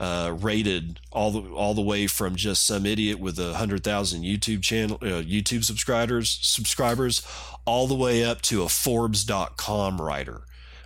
uh, 0.03 0.37
rated 0.41 0.99
all 1.13 1.31
the 1.31 1.49
all 1.53 1.75
the 1.75 1.81
way 1.81 2.09
from 2.09 2.35
just 2.35 2.67
some 2.67 2.85
idiot 2.85 3.21
with 3.21 3.39
a 3.39 3.55
hundred 3.55 3.85
thousand 3.85 4.25
YouTube 4.25 4.61
channel 4.61 4.99
uh, 5.01 5.23
YouTube 5.23 5.63
subscribers 5.63 6.41
subscribers 6.43 7.25
all 7.65 7.87
the 7.87 7.95
way 7.95 8.25
up 8.25 8.43
to 8.43 8.65
a 8.65 8.69
Forbes.com 8.69 10.03
writer. 10.03 10.43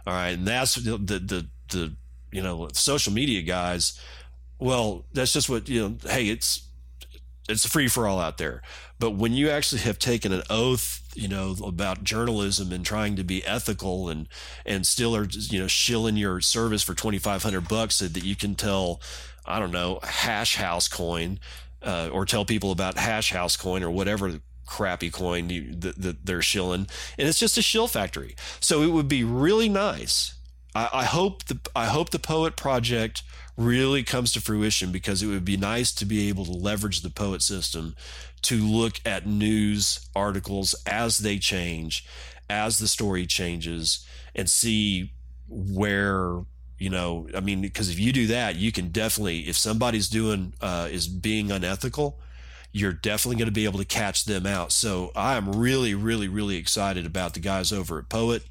All 0.06 0.12
right, 0.12 0.32
and 0.32 0.46
that's 0.46 0.74
the 0.74 0.98
the 0.98 1.18
the, 1.18 1.46
the 1.70 1.92
you 2.30 2.42
know 2.42 2.68
social 2.74 3.10
media 3.10 3.40
guys. 3.40 3.98
Well, 4.58 5.06
that's 5.14 5.32
just 5.32 5.48
what 5.48 5.66
you 5.66 5.80
know. 5.80 5.96
Hey, 6.06 6.28
it's 6.28 6.68
it's 7.48 7.66
free 7.66 7.88
for 7.88 8.06
all 8.06 8.20
out 8.20 8.36
there. 8.36 8.60
But 8.98 9.12
when 9.12 9.32
you 9.32 9.48
actually 9.48 9.80
have 9.80 9.98
taken 9.98 10.30
an 10.30 10.42
oath, 10.50 11.00
you 11.16 11.28
know, 11.28 11.54
about 11.64 12.04
journalism 12.04 12.72
and 12.72 12.84
trying 12.84 13.16
to 13.16 13.24
be 13.24 13.44
ethical 13.44 14.08
and 14.08 14.28
and 14.64 14.86
still 14.86 15.16
are 15.16 15.26
you 15.30 15.58
know 15.58 15.66
shilling 15.66 16.16
your 16.16 16.40
service 16.40 16.82
for 16.82 16.94
twenty 16.94 17.18
five 17.18 17.42
hundred 17.42 17.68
bucks 17.68 17.96
so 17.96 18.08
that 18.08 18.24
you 18.24 18.36
can 18.36 18.54
tell, 18.54 19.00
I 19.44 19.58
don't 19.58 19.72
know, 19.72 20.00
hash 20.02 20.56
house 20.56 20.88
coin, 20.88 21.40
uh, 21.82 22.08
or 22.12 22.24
tell 22.24 22.44
people 22.44 22.70
about 22.70 22.96
hash 22.96 23.32
house 23.32 23.56
coin 23.56 23.82
or 23.82 23.90
whatever 23.90 24.40
crappy 24.66 25.10
coin 25.10 25.48
you, 25.48 25.74
that, 25.74 26.00
that 26.00 26.26
they're 26.26 26.42
shilling, 26.42 26.86
and 27.18 27.28
it's 27.28 27.38
just 27.38 27.58
a 27.58 27.62
shill 27.62 27.88
factory. 27.88 28.34
So 28.60 28.82
it 28.82 28.88
would 28.88 29.08
be 29.08 29.24
really 29.24 29.68
nice. 29.68 30.35
I, 30.92 31.04
hope 31.04 31.44
the 31.44 31.58
I 31.74 31.86
hope 31.86 32.10
the 32.10 32.18
Poet 32.18 32.56
Project 32.56 33.22
really 33.56 34.02
comes 34.02 34.32
to 34.32 34.40
fruition 34.40 34.92
because 34.92 35.22
it 35.22 35.26
would 35.26 35.44
be 35.44 35.56
nice 35.56 35.92
to 35.92 36.04
be 36.04 36.28
able 36.28 36.44
to 36.44 36.52
leverage 36.52 37.00
the 37.00 37.10
poet 37.10 37.42
system 37.42 37.96
to 38.42 38.56
look 38.56 39.00
at 39.06 39.26
news 39.26 40.08
articles 40.14 40.74
as 40.86 41.18
they 41.18 41.38
change, 41.38 42.06
as 42.50 42.78
the 42.78 42.88
story 42.88 43.26
changes, 43.26 44.06
and 44.34 44.50
see 44.50 45.12
where 45.48 46.40
you 46.78 46.90
know 46.90 47.26
i 47.34 47.40
mean 47.40 47.62
because 47.62 47.88
if 47.88 47.98
you 47.98 48.12
do 48.12 48.26
that 48.26 48.56
you 48.56 48.70
can 48.70 48.88
definitely 48.88 49.48
if 49.48 49.56
somebody's 49.56 50.08
doing 50.08 50.52
uh, 50.60 50.88
is 50.90 51.08
being 51.08 51.50
unethical 51.50 52.18
you're 52.72 52.92
definitely 52.92 53.36
going 53.36 53.46
to 53.46 53.52
be 53.52 53.64
able 53.64 53.78
to 53.78 53.86
catch 53.86 54.26
them 54.26 54.44
out. 54.44 54.72
So 54.72 55.12
i 55.14 55.36
am 55.36 55.52
really 55.52 55.94
really 55.94 56.28
really 56.28 56.56
excited 56.56 57.06
about 57.06 57.34
the 57.34 57.40
guys 57.40 57.72
over 57.72 57.98
at 57.98 58.08
poet 58.08 58.42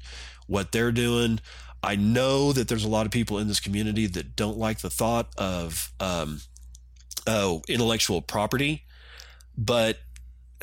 what 0.46 0.72
they're 0.72 0.92
doing 0.92 1.40
I 1.86 1.94
know 1.96 2.52
that 2.52 2.66
there's 2.66 2.84
a 2.84 2.88
lot 2.88 3.06
of 3.06 3.12
people 3.12 3.38
in 3.38 3.46
this 3.46 3.60
community 3.60 4.06
that 4.08 4.34
don't 4.34 4.58
like 4.58 4.80
the 4.80 4.90
thought 4.90 5.28
of 5.38 5.92
um, 6.00 6.40
oh 7.26 7.62
intellectual 7.68 8.20
property, 8.20 8.84
but 9.56 9.98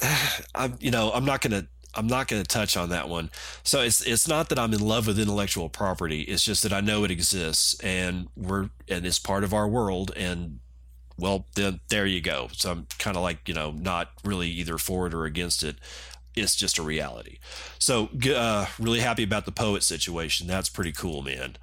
I'm 0.55 0.77
you 0.81 0.91
know 0.91 1.11
I'm 1.13 1.25
not 1.25 1.41
gonna 1.41 1.67
I'm 1.95 2.07
not 2.07 2.27
to 2.27 2.43
touch 2.43 2.75
on 2.75 2.89
that 2.89 3.07
one. 3.07 3.29
So 3.63 3.81
it's 3.81 4.01
it's 4.01 4.27
not 4.27 4.49
that 4.49 4.59
I'm 4.59 4.73
in 4.73 4.81
love 4.81 5.07
with 5.07 5.19
intellectual 5.19 5.69
property. 5.69 6.21
It's 6.21 6.43
just 6.43 6.63
that 6.63 6.73
I 6.73 6.81
know 6.81 7.03
it 7.03 7.11
exists 7.11 7.79
and 7.81 8.27
we're 8.35 8.69
and 8.89 9.05
it's 9.05 9.19
part 9.19 9.43
of 9.43 9.53
our 9.53 9.67
world 9.67 10.11
and 10.17 10.59
well 11.17 11.45
then 11.55 11.79
there 11.89 12.05
you 12.05 12.19
go. 12.19 12.49
So 12.51 12.71
I'm 12.71 12.87
kind 12.99 13.15
of 13.15 13.23
like, 13.23 13.47
you 13.47 13.53
know, 13.53 13.71
not 13.71 14.09
really 14.25 14.49
either 14.49 14.77
for 14.77 15.07
it 15.07 15.13
or 15.13 15.25
against 15.25 15.63
it 15.63 15.77
it's 16.35 16.55
just 16.55 16.77
a 16.77 16.83
reality. 16.83 17.39
So, 17.79 18.09
uh, 18.35 18.67
really 18.79 18.99
happy 18.99 19.23
about 19.23 19.45
the 19.45 19.51
poet 19.51 19.83
situation. 19.83 20.47
That's 20.47 20.69
pretty 20.69 20.91
cool, 20.91 21.21
man. 21.21 21.57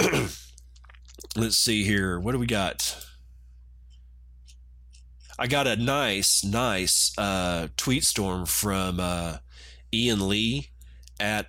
Let's 1.36 1.56
see 1.56 1.84
here. 1.84 2.20
What 2.20 2.32
do 2.32 2.38
we 2.38 2.46
got? 2.46 3.04
I 5.38 5.48
got 5.48 5.66
a 5.66 5.76
nice, 5.76 6.44
nice 6.44 7.12
uh, 7.18 7.68
tweet 7.76 8.04
storm 8.04 8.46
from 8.46 9.00
uh, 9.00 9.38
Ian 9.92 10.28
Lee 10.28 10.68
at 11.18 11.48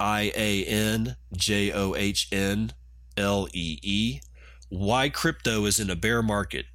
I 0.00 0.32
A 0.34 0.64
N 0.64 1.16
J 1.36 1.72
O 1.72 1.94
H 1.94 2.28
N 2.32 2.72
L 3.16 3.48
E 3.52 3.78
E. 3.82 4.20
Why 4.70 5.08
crypto 5.08 5.64
is 5.66 5.78
in 5.78 5.90
a 5.90 5.96
bear 5.96 6.22
market. 6.22 6.66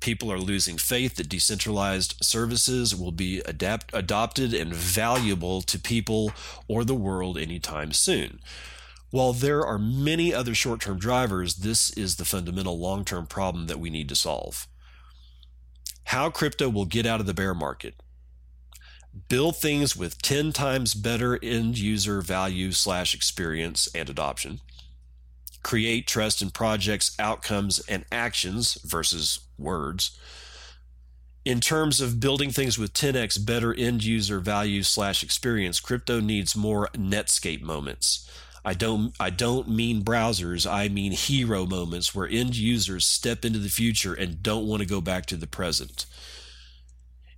People 0.00 0.32
are 0.32 0.38
losing 0.38 0.78
faith 0.78 1.16
that 1.16 1.28
decentralized 1.28 2.16
services 2.22 2.96
will 2.96 3.12
be 3.12 3.40
adapt, 3.40 3.90
adopted 3.94 4.54
and 4.54 4.74
valuable 4.74 5.60
to 5.62 5.78
people 5.78 6.32
or 6.68 6.84
the 6.84 6.94
world 6.94 7.36
anytime 7.36 7.92
soon. 7.92 8.40
While 9.10 9.34
there 9.34 9.64
are 9.64 9.78
many 9.78 10.32
other 10.32 10.54
short 10.54 10.80
term 10.80 10.98
drivers, 10.98 11.56
this 11.56 11.90
is 11.90 12.16
the 12.16 12.24
fundamental 12.24 12.78
long 12.78 13.04
term 13.04 13.26
problem 13.26 13.66
that 13.66 13.80
we 13.80 13.90
need 13.90 14.08
to 14.08 14.14
solve. 14.14 14.66
How 16.04 16.30
crypto 16.30 16.68
will 16.68 16.86
get 16.86 17.06
out 17.06 17.20
of 17.20 17.26
the 17.26 17.34
bear 17.34 17.54
market. 17.54 17.94
Build 19.28 19.56
things 19.56 19.96
with 19.96 20.22
10 20.22 20.52
times 20.52 20.94
better 20.94 21.38
end 21.42 21.76
user 21.76 22.22
value 22.22 22.72
slash 22.72 23.14
experience 23.14 23.88
and 23.94 24.08
adoption 24.08 24.60
create 25.62 26.06
trust 26.06 26.42
in 26.42 26.50
projects, 26.50 27.14
outcomes, 27.18 27.80
and 27.80 28.04
actions 28.10 28.78
versus 28.84 29.40
words. 29.58 30.18
In 31.44 31.60
terms 31.60 32.00
of 32.00 32.20
building 32.20 32.50
things 32.50 32.78
with 32.78 32.92
10x 32.92 33.44
better 33.46 33.72
end 33.74 34.04
user 34.04 34.40
value 34.40 34.82
slash 34.82 35.22
experience, 35.22 35.80
crypto 35.80 36.20
needs 36.20 36.54
more 36.54 36.88
Netscape 36.94 37.62
moments. 37.62 38.30
I 38.62 38.74
don't 38.74 39.14
I 39.18 39.30
don't 39.30 39.70
mean 39.70 40.02
browsers, 40.02 40.70
I 40.70 40.88
mean 40.88 41.12
hero 41.12 41.64
moments 41.64 42.14
where 42.14 42.28
end 42.28 42.56
users 42.56 43.06
step 43.06 43.44
into 43.44 43.58
the 43.58 43.70
future 43.70 44.12
and 44.12 44.42
don't 44.42 44.66
want 44.66 44.80
to 44.82 44.88
go 44.88 45.00
back 45.00 45.24
to 45.26 45.36
the 45.36 45.46
present. 45.46 46.04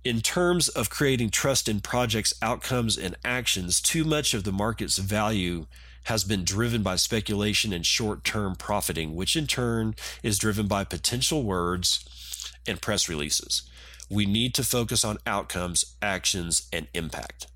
In 0.03 0.19
terms 0.19 0.67
of 0.67 0.89
creating 0.89 1.29
trust 1.29 1.69
in 1.69 1.79
projects, 1.79 2.33
outcomes, 2.41 2.97
and 2.97 3.15
actions, 3.23 3.79
too 3.79 4.03
much 4.03 4.33
of 4.33 4.43
the 4.43 4.51
market's 4.51 4.97
value 4.97 5.65
has 6.03 6.23
been 6.23 6.43
driven 6.43 6.83
by 6.83 6.95
speculation 6.95 7.73
and 7.73 7.85
short 7.85 8.23
term 8.23 8.55
profiting, 8.55 9.15
which 9.15 9.35
in 9.35 9.47
turn 9.47 9.95
is 10.21 10.37
driven 10.37 10.67
by 10.67 10.83
potential 10.83 11.43
words 11.43 12.05
and 12.67 12.81
press 12.81 13.09
releases. 13.09 13.63
We 14.09 14.25
need 14.25 14.53
to 14.55 14.63
focus 14.63 15.03
on 15.03 15.17
outcomes, 15.25 15.95
actions, 16.01 16.67
and 16.71 16.87
impact. 16.93 17.47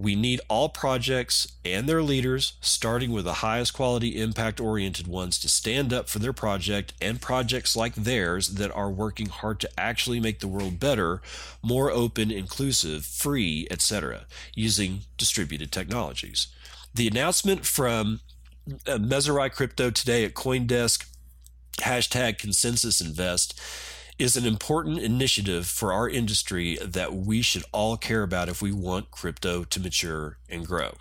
We 0.00 0.16
need 0.16 0.40
all 0.48 0.70
projects 0.70 1.46
and 1.62 1.86
their 1.86 2.02
leaders, 2.02 2.54
starting 2.62 3.12
with 3.12 3.26
the 3.26 3.34
highest 3.34 3.74
quality 3.74 4.18
impact 4.18 4.58
oriented 4.58 5.06
ones, 5.06 5.38
to 5.40 5.48
stand 5.48 5.92
up 5.92 6.08
for 6.08 6.18
their 6.18 6.32
project 6.32 6.94
and 7.02 7.20
projects 7.20 7.76
like 7.76 7.94
theirs 7.94 8.48
that 8.54 8.74
are 8.74 8.90
working 8.90 9.28
hard 9.28 9.60
to 9.60 9.68
actually 9.78 10.18
make 10.18 10.40
the 10.40 10.48
world 10.48 10.80
better, 10.80 11.20
more 11.62 11.90
open, 11.90 12.30
inclusive, 12.30 13.04
free, 13.04 13.68
etc., 13.70 14.24
using 14.54 15.00
distributed 15.18 15.70
technologies. 15.70 16.46
The 16.94 17.08
announcement 17.08 17.64
from 17.64 18.20
uh, 18.86 18.98
Messari 18.98 19.50
Crypto 19.52 19.90
today 19.90 20.24
at 20.24 20.34
Coindesk, 20.34 21.06
hashtag 21.78 22.38
consensus 22.38 23.00
invest, 23.00 23.58
is 24.18 24.36
an 24.36 24.44
important 24.44 24.98
initiative 24.98 25.66
for 25.66 25.92
our 25.92 26.08
industry 26.08 26.76
that 26.84 27.14
we 27.14 27.40
should 27.42 27.64
all 27.72 27.96
care 27.96 28.22
about 28.22 28.48
if 28.48 28.60
we 28.60 28.70
want 28.70 29.10
crypto 29.10 29.64
to 29.64 29.80
mature 29.80 30.36
and 30.48 30.66
grow. 30.66 30.92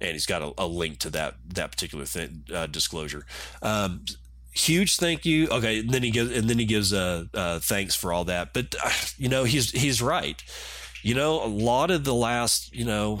And 0.00 0.12
he's 0.12 0.26
got 0.26 0.42
a, 0.42 0.52
a 0.56 0.66
link 0.66 0.98
to 1.00 1.10
that 1.10 1.34
that 1.54 1.70
particular 1.70 2.04
thing, 2.04 2.44
uh, 2.52 2.66
disclosure. 2.66 3.26
Um, 3.62 4.04
huge 4.52 4.96
thank 4.96 5.26
you. 5.26 5.48
Okay, 5.48 5.80
and 5.80 5.90
then 5.90 6.02
he 6.02 6.10
gives 6.10 6.36
and 6.36 6.48
then 6.48 6.58
he 6.58 6.64
gives 6.64 6.92
uh, 6.92 7.24
uh, 7.34 7.58
thanks 7.58 7.94
for 7.94 8.12
all 8.12 8.24
that. 8.24 8.54
But 8.54 8.74
uh, 8.82 8.90
you 9.18 9.28
know 9.28 9.44
he's 9.44 9.70
he's 9.70 10.00
right. 10.00 10.42
You 11.02 11.14
know 11.14 11.44
a 11.44 11.48
lot 11.48 11.90
of 11.90 12.04
the 12.04 12.14
last 12.14 12.74
you 12.74 12.84
know 12.84 13.20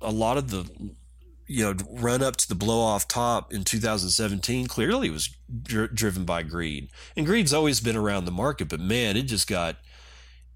a 0.00 0.12
lot 0.12 0.38
of 0.38 0.50
the 0.50 0.68
you 1.46 1.64
know 1.64 1.74
run 1.90 2.22
up 2.22 2.36
to 2.36 2.48
the 2.48 2.54
blow 2.54 2.80
off 2.80 3.06
top 3.06 3.52
in 3.52 3.64
2017 3.64 4.66
clearly 4.66 5.10
was 5.10 5.28
dr- 5.62 5.94
driven 5.94 6.24
by 6.24 6.42
greed. 6.42 6.88
And 7.16 7.26
greed's 7.26 7.52
always 7.52 7.80
been 7.80 7.96
around 7.96 8.24
the 8.24 8.30
market 8.30 8.68
but 8.68 8.80
man 8.80 9.16
it 9.16 9.22
just 9.22 9.48
got 9.48 9.76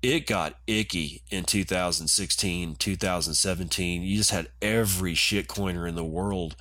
it 0.03 0.27
got 0.27 0.55
icky 0.67 1.23
in 1.31 1.45
2016 1.45 2.77
2017 2.77 4.03
you 4.03 4.17
just 4.17 4.31
had 4.31 4.49
every 4.63 5.15
shitcoiner 5.15 5.89
in 5.89 5.95
the 5.95 6.05
world 6.05 6.57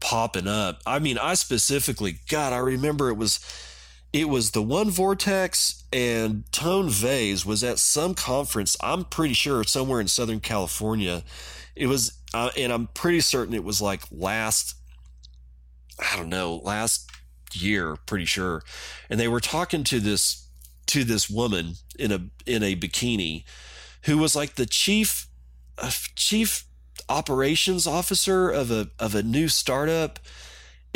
popping 0.00 0.46
up. 0.46 0.80
I 0.86 0.98
mean 0.98 1.18
i 1.18 1.34
specifically 1.34 2.20
god 2.28 2.52
i 2.52 2.58
remember 2.58 3.08
it 3.08 3.16
was 3.16 3.40
it 4.12 4.28
was 4.28 4.52
the 4.52 4.62
one 4.62 4.88
vortex 4.88 5.84
and 5.92 6.50
Tone 6.52 6.88
Vays 6.88 7.44
was 7.44 7.64
at 7.64 7.78
some 7.78 8.14
conference 8.14 8.76
i'm 8.80 9.04
pretty 9.04 9.34
sure 9.34 9.64
somewhere 9.64 10.00
in 10.00 10.08
southern 10.08 10.40
california 10.40 11.24
it 11.76 11.86
was 11.86 12.18
uh, 12.34 12.50
and 12.56 12.72
I'm 12.72 12.88
pretty 12.88 13.20
certain 13.20 13.54
it 13.54 13.64
was 13.64 13.80
like 13.80 14.02
last, 14.10 14.74
I 15.98 16.16
don't 16.16 16.28
know, 16.28 16.56
last 16.56 17.10
year, 17.52 17.96
pretty 18.06 18.24
sure. 18.24 18.62
And 19.08 19.20
they 19.20 19.28
were 19.28 19.40
talking 19.40 19.84
to 19.84 20.00
this 20.00 20.48
to 20.86 21.04
this 21.04 21.28
woman 21.30 21.74
in 21.98 22.12
a 22.12 22.28
in 22.46 22.62
a 22.62 22.76
bikini, 22.76 23.44
who 24.02 24.18
was 24.18 24.34
like 24.34 24.54
the 24.54 24.66
chief 24.66 25.28
uh, 25.78 25.90
chief 26.14 26.64
operations 27.08 27.86
officer 27.86 28.50
of 28.50 28.70
a 28.70 28.88
of 28.98 29.14
a 29.14 29.22
new 29.22 29.48
startup 29.48 30.18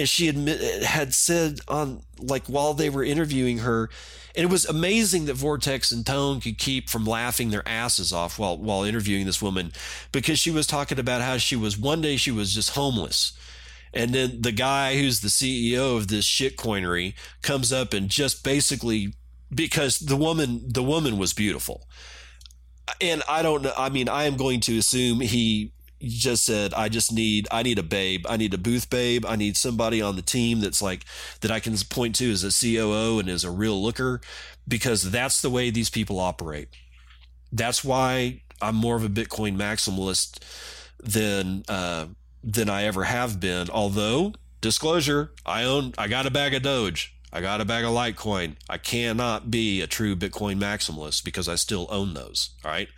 and 0.01 0.09
she 0.09 0.29
admit, 0.29 0.83
had 0.83 1.15
said 1.15 1.61
on 1.69 2.03
like 2.19 2.47
while 2.47 2.75
they 2.75 2.91
were 2.91 3.05
interviewing 3.05 3.59
her 3.59 3.91
and 4.35 4.45
it 4.45 4.51
was 4.51 4.65
amazing 4.65 5.27
that 5.27 5.35
vortex 5.35 5.93
and 5.93 6.07
tone 6.07 6.41
could 6.41 6.59
keep 6.59 6.89
from 6.89 7.05
laughing 7.05 7.51
their 7.51 7.69
asses 7.69 8.13
off 8.13 8.39
while 8.39 8.57
while 8.57 8.83
interviewing 8.83 9.27
this 9.27 9.43
woman 9.43 9.73
because 10.13 10.39
she 10.39 10.51
was 10.51 10.67
talking 10.67 10.99
about 10.99 11.21
how 11.21 11.37
she 11.37 11.55
was 11.57 11.79
one 11.79 12.01
day 12.01 12.17
she 12.17 12.31
was 12.31 12.55
just 12.55 12.71
homeless 12.71 13.33
And 13.93 14.15
then 14.15 14.41
the 14.43 14.53
guy 14.53 14.97
who's 14.97 15.21
the 15.21 15.29
CEO 15.29 15.97
of 15.97 16.09
this 16.09 16.25
shit 16.25 16.57
coinery 16.57 17.15
comes 17.43 17.73
up 17.73 17.93
and 17.93 18.09
just 18.09 18.45
basically 18.45 19.15
because 19.53 19.99
the 19.99 20.17
woman 20.17 20.63
the 20.67 20.83
woman 20.83 21.19
was 21.19 21.33
beautiful. 21.33 21.89
And 23.01 23.23
I 23.29 23.43
don't 23.43 23.63
know 23.63 23.73
I 23.77 23.89
mean 23.91 24.09
I 24.09 24.25
am 24.25 24.37
going 24.37 24.61
to 24.61 24.79
assume 24.79 25.21
he 25.21 25.73
just 26.03 26.45
said 26.45 26.73
I 26.75 26.89
just 26.89 27.13
need 27.13 27.47
I 27.51 27.63
need 27.63 27.79
a 27.79 27.83
babe. 27.83 28.25
I 28.29 28.37
need 28.37 28.55
a 28.55 28.59
booth 28.59 28.91
babe. 28.91 29.25
I 29.27 29.37
need 29.37 29.57
somebody 29.57 30.01
on 30.01 30.17
the 30.17 30.23
team 30.23 30.61
that's 30.61 30.83
like 30.83 31.05
that 31.41 31.51
I 31.51 31.61
can 31.61 31.77
point 31.89 32.17
to 32.17 32.31
as 32.31 32.45
a 32.45 32.51
COO 32.51 33.19
and 33.19 33.29
as 33.29 33.45
a 33.45 33.51
real 33.51 33.83
looker 33.83 34.21
because 34.67 35.11
that's 35.11 35.43
the 35.43 35.51
way 35.51 35.71
these 35.71 35.91
people 35.91 36.19
operate. 36.19 36.69
That's 37.53 37.85
why 37.85 38.43
I'm 38.63 38.77
more 38.77 38.97
of 38.97 39.05
a 39.05 39.09
Bitcoin 39.09 39.57
maximalist 39.57 40.39
than 40.99 41.65
uh, 41.69 42.07
than 42.43 42.71
I 42.71 42.85
ever 42.85 43.05
have 43.05 43.41
been. 43.41 43.69
Although 43.71 44.35
disclosure, 44.61 45.33
I 45.45 45.65
own 45.65 45.95
I 45.99 46.09
got 46.09 46.27
a 46.27 46.31
bag 46.31 46.55
of 46.55 46.63
Doge. 46.63 47.15
I 47.33 47.41
got 47.41 47.61
a 47.61 47.65
bag 47.65 47.85
of 47.85 47.93
Litecoin. 47.93 48.57
I 48.69 48.79
cannot 48.79 49.51
be 49.51 49.81
a 49.81 49.87
true 49.87 50.17
Bitcoin 50.17 50.59
maximalist 50.59 51.25
because 51.25 51.49
I 51.49 51.55
still 51.55 51.87
own 51.91 52.15
those. 52.15 52.51
All 52.65 52.71
right. 52.71 52.89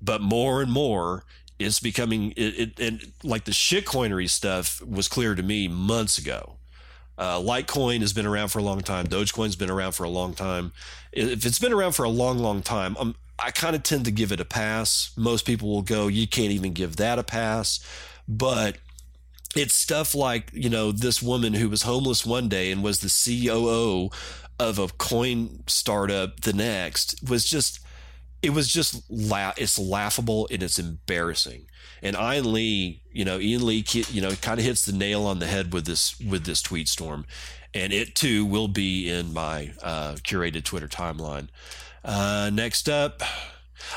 But 0.00 0.22
more 0.22 0.62
and 0.62 0.70
more, 0.70 1.24
it's 1.60 1.78
becoming 1.78 2.32
it, 2.36 2.58
it 2.58 2.80
and 2.80 3.12
like 3.22 3.44
the 3.44 3.52
shitcoinery 3.52 4.28
stuff 4.28 4.82
was 4.82 5.08
clear 5.08 5.34
to 5.34 5.42
me 5.42 5.68
months 5.68 6.18
ago. 6.18 6.54
Uh, 7.18 7.38
Litecoin 7.38 8.00
has 8.00 8.14
been 8.14 8.26
around 8.26 8.48
for 8.48 8.60
a 8.60 8.62
long 8.62 8.80
time. 8.80 9.06
Dogecoin's 9.06 9.54
been 9.54 9.70
around 9.70 9.92
for 9.92 10.04
a 10.04 10.08
long 10.08 10.32
time. 10.32 10.72
If 11.12 11.44
it's 11.44 11.58
been 11.58 11.72
around 11.72 11.92
for 11.92 12.04
a 12.04 12.08
long, 12.08 12.38
long 12.38 12.62
time, 12.62 12.96
I'm, 12.98 13.14
I 13.38 13.50
kind 13.50 13.76
of 13.76 13.82
tend 13.82 14.06
to 14.06 14.10
give 14.10 14.32
it 14.32 14.40
a 14.40 14.44
pass. 14.46 15.12
Most 15.18 15.44
people 15.44 15.68
will 15.68 15.82
go, 15.82 16.08
you 16.08 16.26
can't 16.26 16.50
even 16.50 16.72
give 16.72 16.96
that 16.96 17.18
a 17.18 17.22
pass. 17.22 17.86
But 18.26 18.78
it's 19.54 19.74
stuff 19.74 20.14
like, 20.14 20.50
you 20.54 20.70
know, 20.70 20.92
this 20.92 21.22
woman 21.22 21.52
who 21.52 21.68
was 21.68 21.82
homeless 21.82 22.24
one 22.24 22.48
day 22.48 22.72
and 22.72 22.82
was 22.82 23.00
the 23.00 23.10
COO 23.10 24.08
of 24.58 24.78
a 24.78 24.88
coin 24.88 25.62
startup 25.66 26.40
the 26.40 26.54
next 26.54 27.28
was 27.28 27.44
just, 27.44 27.80
it 28.42 28.50
was 28.50 28.68
just, 28.68 29.02
la- 29.10 29.52
it's 29.56 29.78
laughable 29.78 30.48
and 30.50 30.62
it's 30.62 30.78
embarrassing. 30.78 31.66
And 32.02 32.16
Ian 32.16 32.52
Lee, 32.52 33.02
you 33.12 33.24
know, 33.24 33.38
Ian 33.38 33.66
Lee, 33.66 33.84
you 33.92 34.22
know, 34.22 34.32
kind 34.32 34.58
of 34.58 34.64
hits 34.64 34.84
the 34.84 34.92
nail 34.92 35.24
on 35.24 35.38
the 35.38 35.46
head 35.46 35.72
with 35.72 35.84
this, 35.84 36.18
with 36.20 36.44
this 36.44 36.62
tweet 36.62 36.88
storm. 36.88 37.26
And 37.74 37.92
it 37.92 38.14
too 38.14 38.44
will 38.44 38.68
be 38.68 39.08
in 39.08 39.32
my 39.32 39.72
uh, 39.82 40.14
curated 40.14 40.64
Twitter 40.64 40.88
timeline. 40.88 41.48
Uh, 42.04 42.50
next 42.52 42.88
up. 42.88 43.22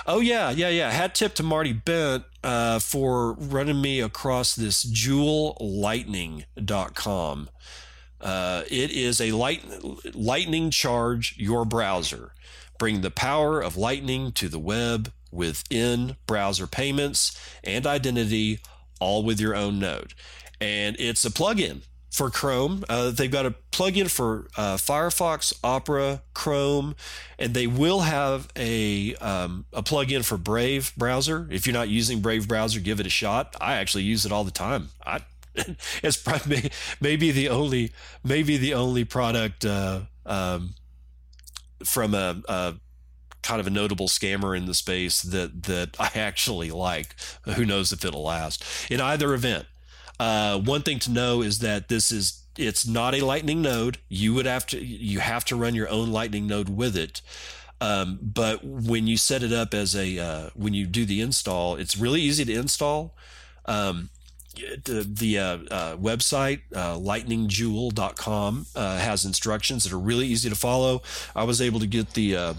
Oh 0.06 0.20
yeah, 0.20 0.52
yeah, 0.52 0.70
yeah. 0.70 0.92
Hat 0.92 1.16
tip 1.16 1.34
to 1.36 1.44
Marty 1.44 1.72
Bent 1.74 2.24
uh, 2.44 2.80
for 2.80 3.34
running 3.34 3.82
me 3.82 4.02
across 4.02 4.56
this 4.56 4.86
JouleLightning.com. 4.86 7.50
Uh, 8.22 8.64
it 8.70 8.92
is 8.92 9.20
a 9.20 9.32
light, 9.34 9.64
lightning 10.16 10.70
charge 10.72 11.36
your 11.38 11.66
browser. 11.66 12.34
Bring 12.84 13.00
the 13.00 13.12
power 13.12 13.62
of 13.62 13.78
lightning 13.78 14.34
to 14.34 14.50
the 14.50 14.60
web 14.60 15.13
within 15.32 16.17
browser 16.28 16.67
payments 16.67 17.32
and 17.63 17.88
identity, 17.88 18.60
all 19.00 19.24
with 19.24 19.39
your 19.39 19.56
own 19.56 19.80
node. 19.80 20.13
And 20.60 20.98
it's 21.00 21.24
a 21.24 21.30
plugin 21.30 21.84
for 22.12 22.30
Chrome. 22.30 22.84
Uh, 22.89 23.12
they've 23.12 23.32
got 23.32 23.46
a 23.46 23.56
plugin 23.72 24.12
for 24.12 24.50
uh, 24.58 24.76
Firefox, 24.76 25.54
Opera, 25.63 26.24
Chrome, 26.34 26.98
and 27.39 27.54
they 27.54 27.67
will 27.67 28.02
have 28.02 28.50
a 28.58 29.15
um, 29.15 29.63
a 29.72 29.82
plugin 29.82 30.26
for 30.26 30.38
Brave 30.38 30.91
browser. 30.98 31.48
If 31.50 31.65
you're 31.65 31.74
not 31.74 31.88
using 31.88 32.19
Brave 32.19 32.50
browser, 32.50 32.82
give 32.82 33.00
it 33.00 33.08
a 33.08 33.10
shot. 33.10 33.56
I 33.62 33.76
actually 33.76 34.04
use 34.04 34.26
it 34.26 34.34
all 34.34 34.43
the 34.43 34.52
time. 34.52 34.89
I 35.06 35.22
it's 36.04 36.17
probably 36.17 36.69
maybe 37.00 37.32
the 37.32 37.48
only 37.48 37.93
maybe 38.26 38.58
the 38.58 38.74
only 38.74 39.06
product 39.06 39.63
uh, 39.63 40.02
um, 40.26 40.74
from 41.86 42.13
a, 42.13 42.41
a 42.48 42.76
kind 43.41 43.60
of 43.60 43.67
a 43.67 43.72
notable 43.72 44.08
scammer 44.08 44.58
in 44.58 44.65
the 44.65 44.74
space 44.74 45.22
that 45.22 45.63
that 45.63 45.96
I 46.00 46.12
actually 46.15 46.72
like. 46.72 47.15
Who 47.43 47.65
knows 47.65 47.91
if 47.91 48.04
it'll 48.06 48.24
last? 48.24 48.63
In 48.89 49.02
either 49.02 49.34
event, 49.34 49.65
uh, 50.19 50.60
one 50.60 50.82
thing 50.82 51.00
to 51.00 51.12
know 51.12 51.41
is 51.41 51.60
that 51.60 51.89
this 51.89 52.12
is 52.12 52.43
it's 52.58 52.86
not 52.86 53.15
a 53.15 53.26
lightning 53.26 53.62
node 53.62 53.98
you 54.10 54.34
would 54.34 54.46
have 54.46 54.65
to 54.67 54.84
you 54.84 55.19
have 55.19 55.43
to 55.46 55.56
run 55.56 55.74
your 55.74 55.89
own 55.89 56.12
lightning 56.12 56.48
node 56.48 56.69
with 56.69 56.96
it 56.96 57.22
um, 57.82 58.19
but 58.22 58.63
when 58.63 59.08
you 59.08 59.17
set 59.17 59.43
it 59.43 59.52
up 59.52 59.74
as 59.74 59.96
a 59.96 60.19
uh, 60.19 60.50
when 60.54 60.74
you 60.74 60.86
do 60.86 61.06
the 61.06 61.22
install 61.22 61.76
it's 61.76 61.98
really 61.98 62.22
easy 62.22 62.46
to 62.46 62.54
install 62.54 63.15
um, 63.65 64.10
the, 64.56 65.08
the 65.10 65.39
uh, 65.39 65.58
uh, 65.72 65.98
website 65.98 66.62
uh, 66.76 66.96
lightningjoule.com 66.96 68.66
uh, 68.76 68.98
has 68.98 69.26
instructions 69.26 69.84
that 69.84 69.94
are 69.94 70.00
really 70.00 70.28
easy 70.28 70.50
to 70.50 70.56
follow 70.56 71.02
i 71.36 71.44
was 71.44 71.62
able 71.62 71.80
to 71.80 71.88
get 71.88 72.12
the 72.13 72.36
uh, 72.36 72.54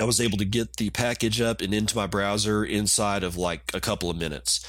i 0.00 0.04
was 0.04 0.20
able 0.20 0.38
to 0.38 0.44
get 0.44 0.76
the 0.76 0.90
package 0.90 1.40
up 1.40 1.60
and 1.60 1.72
into 1.72 1.96
my 1.96 2.06
browser 2.06 2.64
inside 2.64 3.22
of 3.22 3.36
like 3.36 3.70
a 3.74 3.80
couple 3.80 4.10
of 4.10 4.16
minutes 4.16 4.66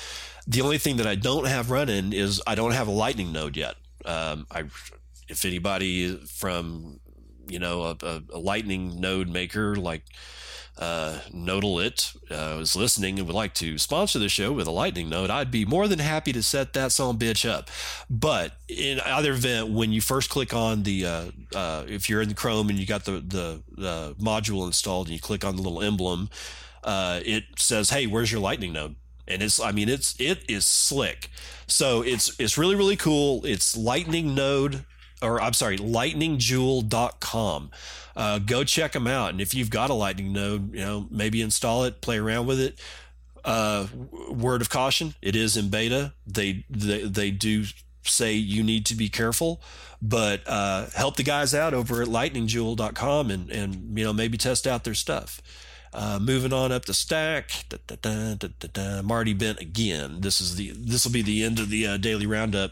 the 0.47 0.61
only 0.61 0.77
thing 0.77 0.97
that 0.97 1.07
I 1.07 1.15
don't 1.15 1.47
have 1.47 1.71
running 1.71 2.13
is 2.13 2.41
I 2.45 2.55
don't 2.55 2.71
have 2.71 2.87
a 2.87 2.91
Lightning 2.91 3.31
node 3.31 3.57
yet. 3.57 3.75
Um, 4.05 4.45
I, 4.51 4.65
if 5.27 5.43
anybody 5.43 6.15
from, 6.17 6.99
you 7.47 7.59
know, 7.59 7.83
a, 7.83 7.97
a, 8.05 8.21
a 8.33 8.39
Lightning 8.39 8.99
node 8.99 9.27
maker 9.27 9.75
like 9.75 10.03
uh, 10.77 11.19
Nodelit 11.33 12.15
uh, 12.29 12.57
was 12.57 12.75
listening 12.75 13.17
and 13.17 13.27
would 13.27 13.35
like 13.35 13.53
to 13.55 13.77
sponsor 13.77 14.19
the 14.19 14.29
show 14.29 14.51
with 14.51 14.67
a 14.67 14.71
Lightning 14.71 15.09
node, 15.09 15.29
I'd 15.29 15.51
be 15.51 15.65
more 15.65 15.87
than 15.87 15.99
happy 15.99 16.33
to 16.33 16.43
set 16.43 16.73
that 16.73 16.91
song 16.91 17.17
bitch 17.17 17.49
up. 17.49 17.69
But 18.09 18.53
in 18.67 18.99
either 18.99 19.31
event, 19.31 19.69
when 19.69 19.91
you 19.91 20.01
first 20.01 20.29
click 20.29 20.53
on 20.53 20.83
the, 20.83 21.05
uh, 21.05 21.25
uh, 21.55 21.83
if 21.87 22.09
you're 22.09 22.21
in 22.21 22.33
Chrome 22.33 22.69
and 22.69 22.77
you 22.77 22.85
got 22.85 23.05
the, 23.05 23.13
the, 23.13 23.63
the 23.71 24.15
module 24.19 24.65
installed 24.65 25.07
and 25.07 25.13
you 25.13 25.21
click 25.21 25.45
on 25.45 25.55
the 25.55 25.61
little 25.61 25.81
emblem, 25.81 26.29
uh, 26.83 27.19
it 27.25 27.45
says, 27.57 27.89
"Hey, 27.89 28.05
where's 28.05 28.31
your 28.31 28.41
Lightning 28.41 28.73
node?" 28.73 28.95
and 29.27 29.41
it's 29.41 29.59
I 29.59 29.71
mean 29.71 29.89
it's 29.89 30.15
it 30.19 30.43
is 30.47 30.65
slick. 30.65 31.29
So 31.67 32.01
it's 32.01 32.39
it's 32.39 32.57
really 32.57 32.75
really 32.75 32.95
cool. 32.95 33.43
It's 33.45 33.75
Lightning 33.75 34.35
Node 34.35 34.85
or 35.25 35.41
I'm 35.41 35.53
sorry, 35.53 35.77
lightningjoule.com. 35.77 37.71
Uh, 38.15 38.39
go 38.39 38.63
check 38.63 38.93
them 38.93 39.07
out. 39.07 39.31
And 39.31 39.41
if 39.41 39.53
you've 39.53 39.69
got 39.69 39.89
a 39.89 39.93
Lightning 39.93 40.31
node, 40.31 40.73
you 40.73 40.79
know, 40.79 41.07
maybe 41.11 41.41
install 41.41 41.83
it, 41.83 41.99
play 42.01 42.17
around 42.17 42.45
with 42.47 42.59
it. 42.59 42.79
Uh, 43.43 43.87
word 44.29 44.61
of 44.61 44.69
caution: 44.69 45.15
it 45.21 45.35
is 45.35 45.57
in 45.57 45.69
beta. 45.69 46.13
They 46.25 46.65
they 46.69 47.03
they 47.03 47.29
do 47.31 47.65
say 48.03 48.33
you 48.33 48.63
need 48.63 48.85
to 48.87 48.95
be 48.95 49.09
careful, 49.09 49.61
but 50.01 50.41
uh, 50.47 50.87
help 50.95 51.17
the 51.17 51.23
guys 51.23 51.53
out 51.53 51.73
over 51.73 52.01
at 52.01 52.07
lightningjoule.com 52.07 53.29
and 53.29 53.51
and 53.51 53.97
you 53.97 54.03
know 54.03 54.13
maybe 54.13 54.37
test 54.37 54.65
out 54.65 54.83
their 54.83 54.95
stuff. 54.95 55.41
Uh, 55.93 56.19
moving 56.19 56.51
on 56.51 56.73
up 56.73 56.85
the 56.85 56.93
stack, 56.93 57.51
da, 57.69 57.77
da, 58.01 58.35
da, 58.73 59.01
Marty 59.01 59.33
Bent 59.33 59.59
again. 59.61 60.21
This 60.21 60.41
is 60.41 60.55
the 60.55 60.71
this 60.71 61.05
will 61.05 61.13
be 61.13 61.21
the 61.21 61.43
end 61.43 61.59
of 61.59 61.69
the 61.69 61.87
uh, 61.87 61.97
daily 61.97 62.25
roundup. 62.25 62.71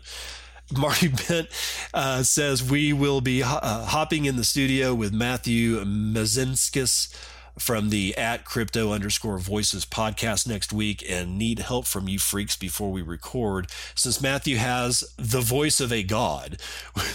Marty 0.78 1.08
Bent 1.08 1.48
uh, 1.94 2.24
says 2.24 2.64
we 2.70 2.94
will 2.94 3.22
be 3.22 3.42
ho- 3.42 3.60
uh, 3.62 3.86
hopping 3.86 4.26
in 4.26 4.36
the 4.36 4.44
studio 4.44 4.94
with 4.94 5.14
Matthew 5.14 5.84
Mezinskis 5.84 7.14
from 7.58 7.90
the 7.90 8.18
at 8.18 8.46
crypto 8.46 8.92
underscore 8.92 9.38
voices 9.38 9.86
podcast 9.86 10.48
next 10.48 10.74
week 10.74 11.04
and 11.08 11.38
need 11.38 11.60
help 11.60 11.86
from 11.86 12.08
you 12.08 12.18
freaks 12.18 12.56
before 12.56 12.92
we 12.92 13.02
record. 13.02 13.68
Since 13.96 14.22
Matthew 14.22 14.58
has 14.58 15.04
the 15.18 15.42
voice 15.42 15.80
of 15.80 15.92
a 15.92 16.04
god, 16.04 16.58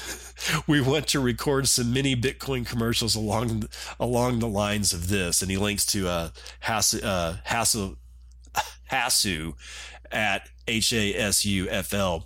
we 0.66 0.80
want 0.80 1.08
to 1.08 1.20
record 1.20 1.68
some 1.68 1.92
mini 1.92 2.14
Bitcoin 2.14 2.66
commercials 2.66 3.14
along 3.14 3.64
along 3.98 4.38
the 4.38 4.48
lines 4.48 4.92
of 4.92 5.08
this. 5.08 5.42
And 5.42 5.50
he 5.50 5.56
links 5.56 5.84
to 5.86 6.08
uh, 6.08 6.30
uh, 6.62 7.34
Hasu 8.90 9.54
at 10.12 10.48
H 10.66 10.92
A 10.92 11.14
S 11.14 11.44
U 11.44 11.68
F 11.68 11.92
L 11.92 12.24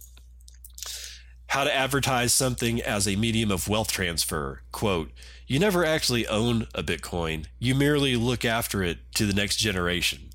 how 1.53 1.65
to 1.65 1.75
advertise 1.75 2.33
something 2.33 2.81
as 2.81 3.07
a 3.07 3.15
medium 3.15 3.51
of 3.51 3.69
wealth 3.69 3.93
transfer. 3.93 4.63
Quote, 4.73 5.11
you 5.47 5.59
never 5.59 5.85
actually 5.85 6.27
own 6.27 6.67
a 6.75 6.83
Bitcoin. 6.83 7.45
You 7.59 7.75
merely 7.75 8.17
look 8.17 8.43
after 8.47 8.83
it 8.83 8.97
to 9.17 9.27
the 9.27 9.35
next 9.35 9.59
generation, 9.59 10.31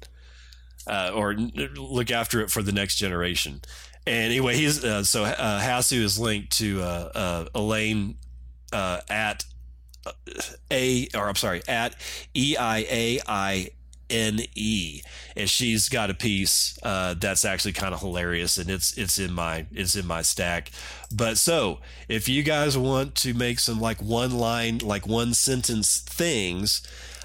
uh, 0.86 1.10
or 1.15 1.34
look 1.34 2.12
after 2.12 2.39
it 2.41 2.51
for 2.51 2.62
the 2.62 2.71
next 2.71 2.97
generation. 2.97 3.62
And 4.06 4.25
anyway, 4.32 4.58
he's 4.58 4.86
uh, 4.86 5.03
so 5.03 5.23
uh, 5.23 5.60
Hasu 5.60 5.97
is 6.03 6.19
linked 6.19 6.56
to 6.60 6.84
uh, 6.84 7.12
uh, 7.15 7.45
Elaine 7.56 8.17
uh, 8.71 9.01
at 9.10 9.43
a 10.69 11.08
or 11.15 11.27
I'm 11.27 11.36
sorry 11.36 11.63
at 11.67 11.95
E 12.36 12.58
I 12.58 12.77
A 12.91 13.19
I 13.27 13.69
N 14.09 14.39
E, 14.55 15.01
and 15.35 15.49
she's 15.49 15.89
got 15.89 16.09
a 16.09 16.13
piece 16.13 16.77
uh, 16.83 17.13
that's 17.13 17.45
actually 17.45 17.73
kind 17.73 17.93
of 17.93 17.99
hilarious, 17.99 18.57
and 18.57 18.69
it's 18.69 18.97
it's 18.97 19.19
in 19.19 19.33
my 19.33 19.65
it's 19.71 19.95
in 19.95 20.05
my 20.07 20.21
stack. 20.21 20.71
But 21.13 21.37
so 21.37 21.79
if 22.07 22.27
you 22.27 22.43
guys 22.43 22.77
want 22.77 23.15
to 23.15 23.33
make 23.33 23.59
some 23.59 23.79
like 23.79 24.01
one 24.01 24.37
line, 24.37 24.79
like 24.79 25.07
one 25.07 25.33
sentence 25.33 25.99
things, 25.99 26.81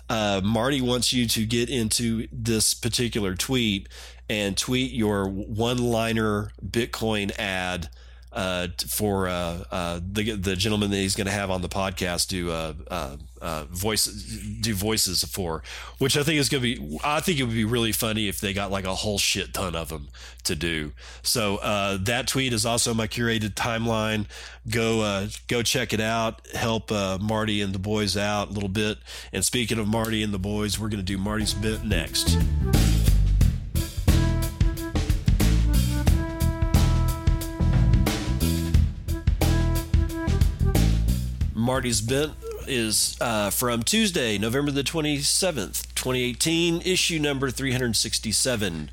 uh, 0.08 0.40
Marty 0.42 0.80
wants 0.80 1.12
you 1.12 1.26
to 1.28 1.46
get 1.46 1.70
into 1.70 2.26
this 2.32 2.74
particular 2.74 3.34
tweet 3.34 3.88
and 4.28 4.56
tweet 4.56 4.92
your 4.92 5.28
one 5.28 5.78
liner 5.78 6.52
Bitcoin 6.64 7.30
ad 7.38 7.88
uh, 8.32 8.68
for 8.88 9.28
uh, 9.28 9.62
uh, 9.70 10.00
the 10.02 10.32
the 10.32 10.56
gentleman 10.56 10.90
that 10.90 10.96
he's 10.96 11.14
going 11.14 11.26
to 11.26 11.32
have 11.32 11.50
on 11.50 11.62
the 11.62 11.68
podcast 11.68 12.28
do 12.28 12.50
uh, 12.50 12.72
uh, 13.40 13.64
voice 13.70 14.06
do 14.06 14.74
voices 14.74 15.24
for, 15.24 15.62
which 15.98 16.16
I 16.16 16.22
think 16.22 16.38
is 16.38 16.48
going 16.48 16.62
to 16.62 16.76
be. 16.76 16.98
I 17.04 17.20
think 17.20 17.38
it 17.38 17.44
would 17.44 17.52
be 17.52 17.64
really 17.64 17.92
funny 17.92 18.28
if 18.28 18.40
they 18.40 18.52
got 18.52 18.70
like 18.70 18.84
a 18.84 18.94
whole 18.94 19.18
shit 19.18 19.52
ton 19.52 19.76
of 19.76 19.90
them 19.90 20.08
to 20.44 20.54
do. 20.54 20.92
So 21.22 21.58
that 22.02 22.26
tweet 22.26 22.52
is 22.52 22.64
also 22.64 22.94
my 22.94 23.06
curated 23.06 23.54
timeline. 23.54 24.26
Go 24.68 25.28
go 25.48 25.62
check 25.62 25.92
it 25.92 26.00
out. 26.00 26.46
Help 26.54 26.90
Marty 26.90 27.60
and 27.60 27.74
the 27.74 27.78
boys 27.78 28.16
out 28.16 28.48
a 28.48 28.52
little 28.52 28.68
bit. 28.68 28.98
And 29.32 29.44
speaking 29.44 29.78
of 29.78 29.88
Marty 29.88 30.22
and 30.22 30.32
the 30.32 30.38
boys, 30.38 30.78
we're 30.78 30.88
going 30.88 31.04
to 31.04 31.04
do 31.04 31.18
Marty's 31.18 31.54
bit 31.54 31.84
next. 31.84 32.38
Marty's 41.72 42.02
Bent 42.02 42.35
is 42.66 43.16
uh, 43.18 43.48
from 43.48 43.82
Tuesday, 43.82 44.37
November 44.37 44.70
the 44.70 44.85
27th, 44.85 45.87
2018, 45.94 46.82
issue 46.82 47.18
number 47.18 47.50
367. 47.50 48.90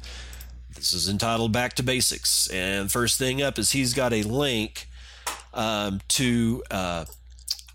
This 0.74 0.94
is 0.94 1.10
entitled 1.10 1.52
Back 1.52 1.74
to 1.74 1.84
Basics. 1.84 2.48
And 2.48 2.89
first 2.89 3.20
thing 3.20 3.42
up 3.42 3.60
is 3.60 3.72
he's 3.72 3.94
got 3.94 4.13
a 4.13 4.24
link 4.24 4.88
um, 5.54 6.00
to 6.08 6.63
uh, 6.72 7.04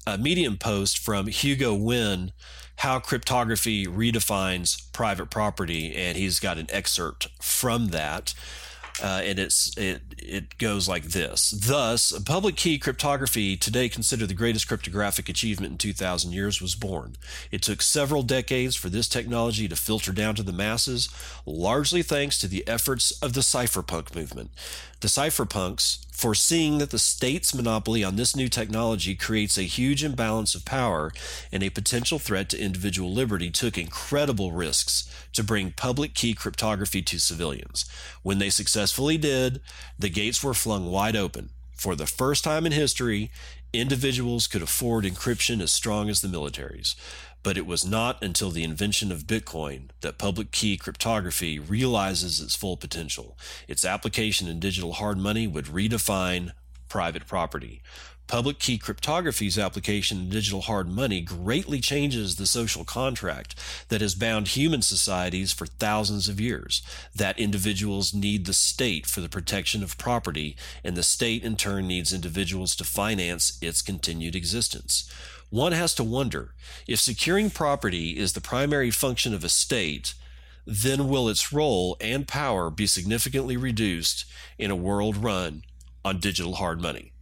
a 0.07 0.17
Medium 0.17 0.57
post 0.57 0.97
from 0.97 1.27
Hugo 1.27 1.77
Nguyen, 1.77 2.33
How 2.77 2.99
Cryptography 2.99 3.87
Redefines 3.87 4.91
Private 4.95 5.29
Property. 5.29 5.95
And 5.95 6.17
he's 6.17 6.41
got 6.41 6.57
an 6.57 6.69
excerpt 6.71 7.29
from 7.43 7.89
that 7.89 8.33
uh, 9.03 9.23
and 9.25 9.39
it's 9.39 9.77
it 9.77 10.03
it 10.19 10.59
goes 10.59 10.89
like 10.89 11.05
this. 11.05 11.51
Thus, 11.51 12.17
public 12.21 12.57
key 12.57 12.79
cryptography, 12.79 13.57
today 13.57 13.89
considered 13.89 14.29
the 14.29 14.35
greatest 14.35 14.69
cryptographic 14.69 15.29
achievement 15.29 15.73
in 15.73 15.79
2,000 15.79 16.33
years, 16.33 16.63
was 16.63 16.75
born. 16.75 17.17
It 17.51 17.63
took 17.63 17.83
several 17.83 18.23
decades 18.23 18.77
for 18.77 18.89
this 18.89 19.09
technology 19.09 19.69
to 19.69 19.77
filter 19.77 20.13
down 20.13 20.35
to 20.37 20.43
the 20.43 20.53
masses, 20.53 21.09
largely 21.45 22.03
thanks 22.03 22.39
to 22.39 22.49
the 22.49 22.67
efforts 22.67 23.11
of 23.21 23.35
the 23.35 23.41
cypherpunk 23.41 24.15
movement. 24.15 24.51
The 25.01 25.09
cypherpunks, 25.09 26.07
foreseeing 26.13 26.79
that 26.79 26.91
the 26.91 26.99
state's 26.99 27.55
monopoly 27.55 28.03
on 28.03 28.17
this 28.17 28.35
new 28.35 28.49
technology 28.49 29.15
creates 29.15 29.59
a 29.59 29.63
huge 29.63 30.03
imbalance 30.03 30.55
of 30.55 30.65
power 30.65 31.13
and 31.53 31.63
a 31.63 31.69
potential 31.69 32.19
threat 32.19 32.49
to 32.51 32.59
individual 32.59 33.13
liberty, 33.13 33.51
took 33.51 33.77
incredible 33.77 34.53
risks 34.53 35.07
to 35.35 35.45
bring 35.45 35.73
public 35.73 36.15
key 36.15 36.33
cryptography 36.33 37.03
to 37.03 37.19
civilians. 37.19 37.85
When 38.23 38.39
they 38.39 38.49
successfully 38.49 38.84
did, 38.93 39.61
the 39.99 40.09
gates 40.09 40.43
were 40.43 40.55
flung 40.55 40.91
wide 40.91 41.17
open. 41.17 41.51
For 41.77 41.95
the 41.95 42.07
first 42.07 42.45
time 42.45 42.67
in 42.67 42.73
history, 42.73 43.31
individuals 43.73 44.47
could 44.47 44.63
afford 44.63 45.05
encryption 45.05 45.61
as 45.61 45.73
strong 45.73 46.09
as 46.09 46.21
the 46.21 46.29
militaries. 46.29 46.95
But 47.43 47.59
it 47.59 47.67
was 47.67 47.85
not 47.85 48.23
until 48.23 48.51
the 48.51 48.65
invention 48.65 49.13
of 49.13 49.27
Bitcoin 49.27 49.91
that 50.01 50.17
public 50.17 50.51
key 50.51 50.79
cryptography 50.79 51.59
realizes 51.59 52.41
its 52.41 52.57
full 52.57 52.77
potential. 52.77 53.37
Its 53.69 53.85
application 53.85 54.49
in 54.49 54.61
digital 54.61 54.95
hard 54.95 55.19
money 55.19 55.47
would 55.47 55.67
redefine 55.67 56.53
private 56.89 57.27
property. 57.27 57.83
Public 58.27 58.59
key 58.59 58.79
cryptography's 58.79 59.59
application 59.59 60.19
in 60.19 60.29
digital 60.31 60.63
hard 60.63 60.89
money 60.89 61.21
greatly 61.21 61.79
changes 61.79 62.37
the 62.37 62.47
social 62.47 62.83
contract 62.83 63.55
that 63.89 64.01
has 64.01 64.15
bound 64.15 64.49
human 64.49 64.81
societies 64.81 65.53
for 65.53 65.67
thousands 65.67 66.27
of 66.27 66.41
years. 66.41 66.83
That 67.15 67.39
individuals 67.39 68.15
need 68.15 68.47
the 68.47 68.55
state 68.55 69.07
for 69.07 69.21
the 69.21 69.29
protection 69.29 69.83
of 69.83 69.99
property, 69.99 70.57
and 70.83 70.97
the 70.97 71.03
state 71.03 71.45
in 71.45 71.57
turn 71.57 71.87
needs 71.87 72.15
individuals 72.15 72.75
to 72.77 72.85
finance 72.85 73.59
its 73.61 73.83
continued 73.83 74.35
existence. 74.35 75.09
One 75.51 75.73
has 75.73 75.95
to 75.97 76.03
wonder 76.03 76.55
if 76.89 77.01
securing 77.01 77.51
property 77.51 78.19
is 78.19 78.33
the 78.33 78.41
primary 78.41 78.91
function 78.91 79.35
of 79.35 79.45
a 79.45 79.51
state, 79.51 80.15
then 80.67 81.09
will 81.09 81.29
its 81.29 81.53
role 81.53 81.97
and 82.01 82.27
power 82.27 82.71
be 82.71 82.87
significantly 82.87 83.59
reduced 83.59 84.25
in 84.59 84.71
a 84.71 84.77
world 84.77 85.19
run 85.19 85.63
on 86.05 86.21
digital 86.21 86.55
hard 86.55 86.81
money? 86.81 87.14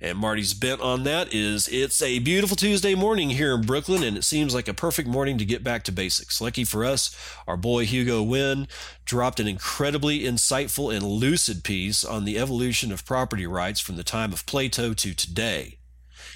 And 0.00 0.18
Marty's 0.18 0.54
bent 0.54 0.80
on 0.80 1.04
that 1.04 1.32
is 1.32 1.68
it's 1.68 2.02
a 2.02 2.18
beautiful 2.18 2.56
Tuesday 2.56 2.94
morning 2.94 3.30
here 3.30 3.54
in 3.54 3.62
Brooklyn, 3.62 4.02
and 4.02 4.16
it 4.16 4.24
seems 4.24 4.54
like 4.54 4.68
a 4.68 4.74
perfect 4.74 5.08
morning 5.08 5.38
to 5.38 5.44
get 5.44 5.64
back 5.64 5.84
to 5.84 5.92
basics. 5.92 6.40
Lucky 6.40 6.64
for 6.64 6.84
us, 6.84 7.16
our 7.46 7.56
boy 7.56 7.86
Hugo 7.86 8.24
Nguyen 8.24 8.68
dropped 9.04 9.40
an 9.40 9.48
incredibly 9.48 10.20
insightful 10.20 10.94
and 10.94 11.04
lucid 11.04 11.64
piece 11.64 12.04
on 12.04 12.24
the 12.24 12.38
evolution 12.38 12.92
of 12.92 13.04
property 13.04 13.46
rights 13.46 13.80
from 13.80 13.96
the 13.96 14.04
time 14.04 14.32
of 14.32 14.46
Plato 14.46 14.94
to 14.94 15.14
today 15.14 15.78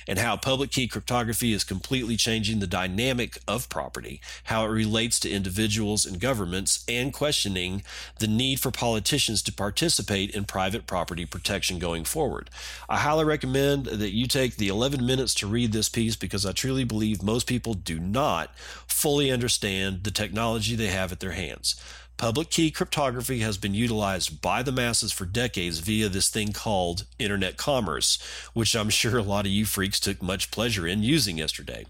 and 0.06 0.18
how 0.18 0.36
public 0.36 0.70
key 0.70 0.88
cryptography 0.88 1.52
is 1.52 1.64
completely 1.64 2.16
changing 2.16 2.58
the 2.58 2.66
dynamic 2.66 3.38
of 3.46 3.68
property, 3.68 4.20
how 4.44 4.64
it 4.64 4.68
relates 4.68 5.20
to 5.20 5.30
individuals 5.30 6.06
and 6.06 6.20
governments, 6.20 6.84
and 6.88 7.12
questioning 7.12 7.82
the 8.18 8.26
need 8.26 8.60
for 8.60 8.70
politicians 8.70 9.42
to 9.42 9.52
participate 9.52 10.30
in 10.30 10.44
private 10.44 10.86
property 10.86 11.24
protection 11.24 11.78
going 11.78 12.04
forward. 12.04 12.50
I 12.88 12.98
highly 12.98 13.24
recommend 13.24 13.86
that 13.86 14.14
you 14.14 14.26
take 14.26 14.56
the 14.56 14.68
11 14.68 15.04
minutes 15.04 15.34
to 15.34 15.46
read 15.46 15.72
this 15.72 15.88
piece 15.88 16.16
because 16.16 16.46
I 16.46 16.52
truly 16.52 16.84
believe 16.84 17.22
most 17.22 17.46
people 17.46 17.74
do 17.74 17.98
not 17.98 18.54
fully 18.86 19.30
understand 19.30 20.04
the 20.04 20.10
technology 20.10 20.74
they 20.74 20.88
have 20.88 21.12
at 21.12 21.20
their 21.20 21.32
hands. 21.32 21.80
Public 22.18 22.50
key 22.50 22.72
cryptography 22.72 23.38
has 23.38 23.58
been 23.58 23.74
utilized 23.74 24.42
by 24.42 24.64
the 24.64 24.72
masses 24.72 25.12
for 25.12 25.24
decades 25.24 25.78
via 25.78 26.08
this 26.08 26.28
thing 26.28 26.52
called 26.52 27.04
internet 27.20 27.56
commerce, 27.56 28.18
which 28.54 28.74
I'm 28.74 28.90
sure 28.90 29.18
a 29.18 29.22
lot 29.22 29.46
of 29.46 29.52
you 29.52 29.64
freaks 29.64 30.00
took 30.00 30.20
much 30.20 30.50
pleasure 30.50 30.84
in 30.84 31.04
using 31.04 31.38
yesterday. 31.38 31.86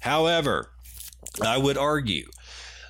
However, 0.00 0.70
I 1.40 1.58
would 1.58 1.78
argue 1.78 2.28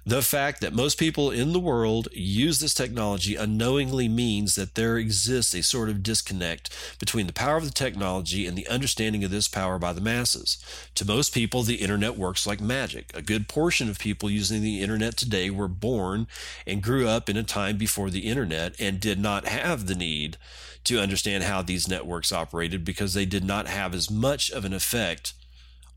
the 0.04 0.22
fact 0.22 0.60
that 0.60 0.72
most 0.72 0.98
people 0.98 1.30
in 1.30 1.52
the 1.52 1.60
world 1.60 2.08
use 2.12 2.58
this 2.58 2.74
technology 2.74 3.36
unknowingly 3.36 4.08
means 4.08 4.56
that 4.56 4.74
there 4.74 4.96
exists 4.96 5.54
a 5.54 5.62
sort 5.62 5.88
of 5.88 6.02
disconnect 6.02 6.70
between 6.98 7.28
the 7.28 7.32
power 7.32 7.56
of 7.56 7.64
the 7.64 7.70
technology 7.70 8.46
and 8.46 8.58
the 8.58 8.66
understanding 8.66 9.22
of 9.22 9.30
this 9.30 9.46
power 9.46 9.78
by 9.78 9.92
the 9.92 10.00
masses. 10.00 10.58
To 10.96 11.04
most 11.04 11.32
people, 11.32 11.62
the 11.62 11.76
internet 11.76 12.16
works 12.16 12.46
like 12.46 12.60
magic. 12.60 13.12
A 13.14 13.22
good 13.22 13.48
portion 13.48 13.88
of 13.88 14.00
people 14.00 14.28
using 14.28 14.60
the 14.60 14.82
internet 14.82 15.16
today 15.16 15.50
were 15.50 15.68
born 15.68 16.26
and 16.66 16.82
grew 16.82 17.06
up 17.06 17.28
in 17.28 17.36
a 17.36 17.44
time 17.44 17.76
before 17.76 18.10
the 18.10 18.26
internet 18.26 18.74
and 18.80 18.98
did 18.98 19.20
not 19.20 19.46
have 19.46 19.86
the 19.86 19.94
need 19.94 20.36
to 20.84 21.00
understand 21.00 21.44
how 21.44 21.62
these 21.62 21.86
networks 21.86 22.32
operated 22.32 22.84
because 22.84 23.14
they 23.14 23.26
did 23.26 23.44
not 23.44 23.68
have 23.68 23.94
as 23.94 24.10
much 24.10 24.50
of 24.50 24.64
an 24.64 24.72
effect 24.72 25.32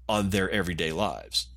on 0.07 0.29
their 0.29 0.49
everyday 0.51 0.91
lives. 0.91 1.47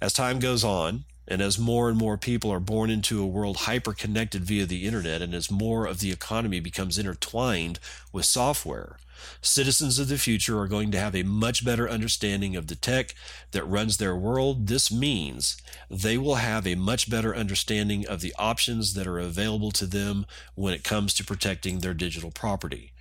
As 0.00 0.14
time 0.14 0.38
goes 0.38 0.64
on, 0.64 1.04
and 1.28 1.42
as 1.42 1.58
more 1.58 1.88
and 1.88 1.98
more 1.98 2.16
people 2.16 2.50
are 2.50 2.58
born 2.58 2.90
into 2.90 3.22
a 3.22 3.26
world 3.26 3.58
hyper 3.58 3.92
connected 3.92 4.44
via 4.44 4.66
the 4.66 4.86
internet, 4.86 5.22
and 5.22 5.34
as 5.34 5.50
more 5.50 5.86
of 5.86 6.00
the 6.00 6.10
economy 6.10 6.58
becomes 6.58 6.98
intertwined 6.98 7.78
with 8.12 8.24
software, 8.24 8.96
citizens 9.42 9.98
of 9.98 10.08
the 10.08 10.16
future 10.16 10.58
are 10.58 10.66
going 10.66 10.90
to 10.90 10.98
have 10.98 11.14
a 11.14 11.22
much 11.22 11.64
better 11.64 11.88
understanding 11.88 12.56
of 12.56 12.68
the 12.68 12.74
tech 12.74 13.14
that 13.50 13.64
runs 13.64 13.98
their 13.98 14.16
world. 14.16 14.66
This 14.66 14.90
means 14.90 15.56
they 15.90 16.16
will 16.16 16.36
have 16.36 16.66
a 16.66 16.74
much 16.74 17.10
better 17.10 17.36
understanding 17.36 18.06
of 18.06 18.20
the 18.20 18.34
options 18.38 18.94
that 18.94 19.06
are 19.06 19.18
available 19.18 19.70
to 19.72 19.86
them 19.86 20.24
when 20.54 20.72
it 20.72 20.84
comes 20.84 21.12
to 21.14 21.24
protecting 21.24 21.78
their 21.78 21.94
digital 21.94 22.30
property. 22.30 22.92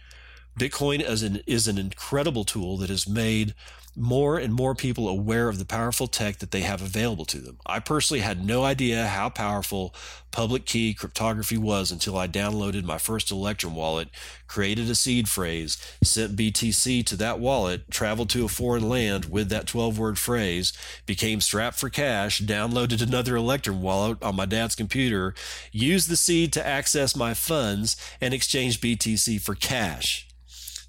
Bitcoin 0.57 1.07
is 1.07 1.21
an, 1.21 1.41
is 1.45 1.67
an 1.67 1.77
incredible 1.77 2.43
tool 2.43 2.77
that 2.77 2.89
has 2.89 3.07
made 3.07 3.53
more 3.97 4.37
and 4.37 4.53
more 4.53 4.75
people 4.75 5.07
aware 5.07 5.49
of 5.49 5.57
the 5.57 5.65
powerful 5.65 6.07
tech 6.07 6.37
that 6.37 6.51
they 6.51 6.61
have 6.61 6.81
available 6.81 7.25
to 7.25 7.39
them. 7.39 7.57
I 7.65 7.79
personally 7.79 8.21
had 8.21 8.45
no 8.45 8.63
idea 8.63 9.07
how 9.07 9.29
powerful 9.29 9.93
public 10.29 10.65
key 10.65 10.93
cryptography 10.93 11.57
was 11.57 11.91
until 11.91 12.15
I 12.15 12.27
downloaded 12.27 12.83
my 12.83 12.99
first 12.99 13.31
Electrum 13.31 13.75
wallet, 13.75 14.09
created 14.45 14.87
a 14.89 14.95
seed 14.95 15.27
phrase, 15.27 15.77
sent 16.03 16.35
BTC 16.35 17.05
to 17.07 17.15
that 17.15 17.39
wallet, 17.39 17.89
traveled 17.89 18.29
to 18.31 18.45
a 18.45 18.49
foreign 18.49 18.87
land 18.87 19.25
with 19.25 19.49
that 19.49 19.65
12 19.65 19.97
word 19.97 20.19
phrase, 20.19 20.73
became 21.07 21.41
strapped 21.41 21.79
for 21.79 21.89
cash, 21.89 22.41
downloaded 22.41 23.01
another 23.01 23.35
Electrum 23.35 23.81
wallet 23.81 24.21
on 24.21 24.35
my 24.35 24.45
dad's 24.45 24.75
computer, 24.75 25.33
used 25.71 26.07
the 26.07 26.17
seed 26.17 26.53
to 26.53 26.65
access 26.65 27.15
my 27.15 27.33
funds, 27.33 27.97
and 28.21 28.33
exchanged 28.33 28.81
BTC 28.81 29.41
for 29.41 29.55
cash. 29.55 30.26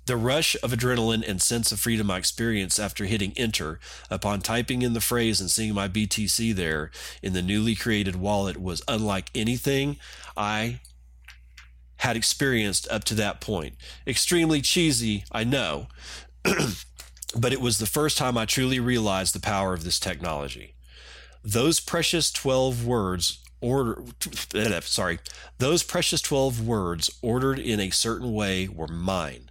The 0.09 0.17
rush 0.17 0.57
of 0.63 0.71
adrenaline 0.71 1.23
and 1.29 1.41
sense 1.43 1.71
of 1.71 1.81
freedom 1.81 2.11
I 2.11 2.17
experienced 2.17 2.81
after 2.81 3.05
hitting 3.05 3.35
enter 3.37 3.79
upon 4.11 4.41
typing 4.41 4.81
in 4.81 4.95
the 4.95 5.03
phrase 5.03 5.39
and 5.39 5.51
seeing 5.51 5.75
my 5.75 5.87
BTC 5.87 6.55
there 6.55 6.91
in 7.23 7.35
the 7.35 7.43
newly 7.43 7.75
created 7.75 8.17
wallet 8.17 8.59
was 8.59 8.81
unlike 8.89 9.31
anything 9.35 9.99
I 10.35 10.81
had 11.97 12.17
experienced 12.17 12.89
up 12.91 13.05
to 13.05 13.15
that 13.17 13.43
point. 13.43 13.75
Extremely 14.07 14.63
cheesy, 14.63 15.25
I 15.31 15.45
know, 15.45 15.89
but 16.43 17.53
it 17.53 17.61
was 17.61 17.77
the 17.77 17.85
first 17.85 18.17
time 18.17 18.39
I 18.39 18.47
truly 18.47 18.81
realized 18.81 19.35
the 19.35 19.41
power 19.41 19.75
of 19.75 19.85
this 19.85 20.01
technology. 20.01 20.75
Those 21.45 21.81
precious 21.81 22.31
12 22.31 22.87
words 22.87 23.41
order 23.61 24.03
sorry, 24.85 25.19
those 25.59 25.83
precious 25.83 26.23
12 26.23 26.67
words 26.67 27.11
ordered 27.21 27.59
in 27.59 27.79
a 27.79 27.91
certain 27.91 28.33
way 28.33 28.69
were 28.69 28.89
mine 28.89 29.48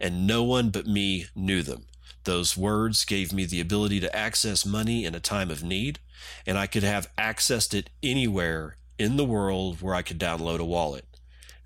and 0.00 0.26
no 0.26 0.42
one 0.42 0.70
but 0.70 0.86
me 0.86 1.26
knew 1.34 1.62
them. 1.62 1.86
Those 2.24 2.56
words 2.56 3.04
gave 3.04 3.32
me 3.32 3.44
the 3.44 3.60
ability 3.60 4.00
to 4.00 4.14
access 4.14 4.66
money 4.66 5.04
in 5.04 5.14
a 5.14 5.20
time 5.20 5.50
of 5.50 5.62
need, 5.62 5.98
and 6.46 6.58
I 6.58 6.66
could 6.66 6.82
have 6.82 7.10
accessed 7.16 7.74
it 7.74 7.90
anywhere 8.02 8.76
in 8.98 9.16
the 9.16 9.24
world 9.24 9.80
where 9.80 9.94
I 9.94 10.02
could 10.02 10.18
download 10.18 10.58
a 10.58 10.64
wallet. 10.64 11.06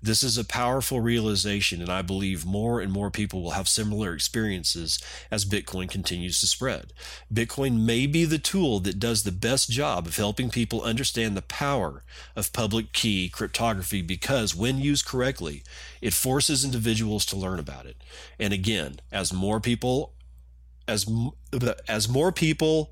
This 0.03 0.21
is 0.21 0.37
a 0.37 0.43
powerful 0.43 0.99
realization, 0.99 1.79
and 1.79 1.89
I 1.89 2.01
believe 2.01 2.45
more 2.45 2.81
and 2.81 2.91
more 2.91 3.09
people 3.09 3.41
will 3.41 3.51
have 3.51 3.69
similar 3.69 4.13
experiences 4.13 4.99
as 5.31 5.45
Bitcoin 5.45 5.89
continues 5.89 6.41
to 6.41 6.47
spread. 6.47 6.91
Bitcoin 7.33 7.85
may 7.85 8.05
be 8.05 8.25
the 8.25 8.37
tool 8.37 8.81
that 8.81 8.99
does 8.99 9.23
the 9.23 9.31
best 9.31 9.69
job 9.69 10.05
of 10.05 10.17
helping 10.17 10.49
people 10.49 10.81
understand 10.81 11.37
the 11.37 11.41
power 11.41 12.03
of 12.35 12.51
public 12.51 12.91
key 12.91 13.29
cryptography 13.29 14.01
because, 14.01 14.53
when 14.53 14.77
used 14.77 15.05
correctly, 15.05 15.63
it 16.01 16.13
forces 16.13 16.65
individuals 16.65 17.25
to 17.27 17.37
learn 17.37 17.57
about 17.57 17.85
it. 17.85 17.95
And 18.37 18.51
again, 18.51 18.99
as 19.09 19.31
more 19.31 19.61
people 19.61 20.11
as 20.85 21.09
as 21.87 22.09
more 22.09 22.33
people 22.33 22.91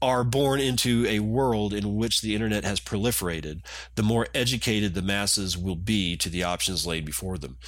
are 0.00 0.24
born 0.24 0.60
into 0.60 1.04
a 1.06 1.20
world 1.20 1.74
in 1.74 1.96
which 1.96 2.20
the 2.20 2.34
internet 2.34 2.64
has 2.64 2.80
proliferated, 2.80 3.62
the 3.96 4.02
more 4.02 4.28
educated 4.34 4.94
the 4.94 5.02
masses 5.02 5.58
will 5.58 5.76
be 5.76 6.16
to 6.16 6.28
the 6.28 6.42
options 6.42 6.86
laid 6.86 7.04
before 7.04 7.38
them. 7.38 7.58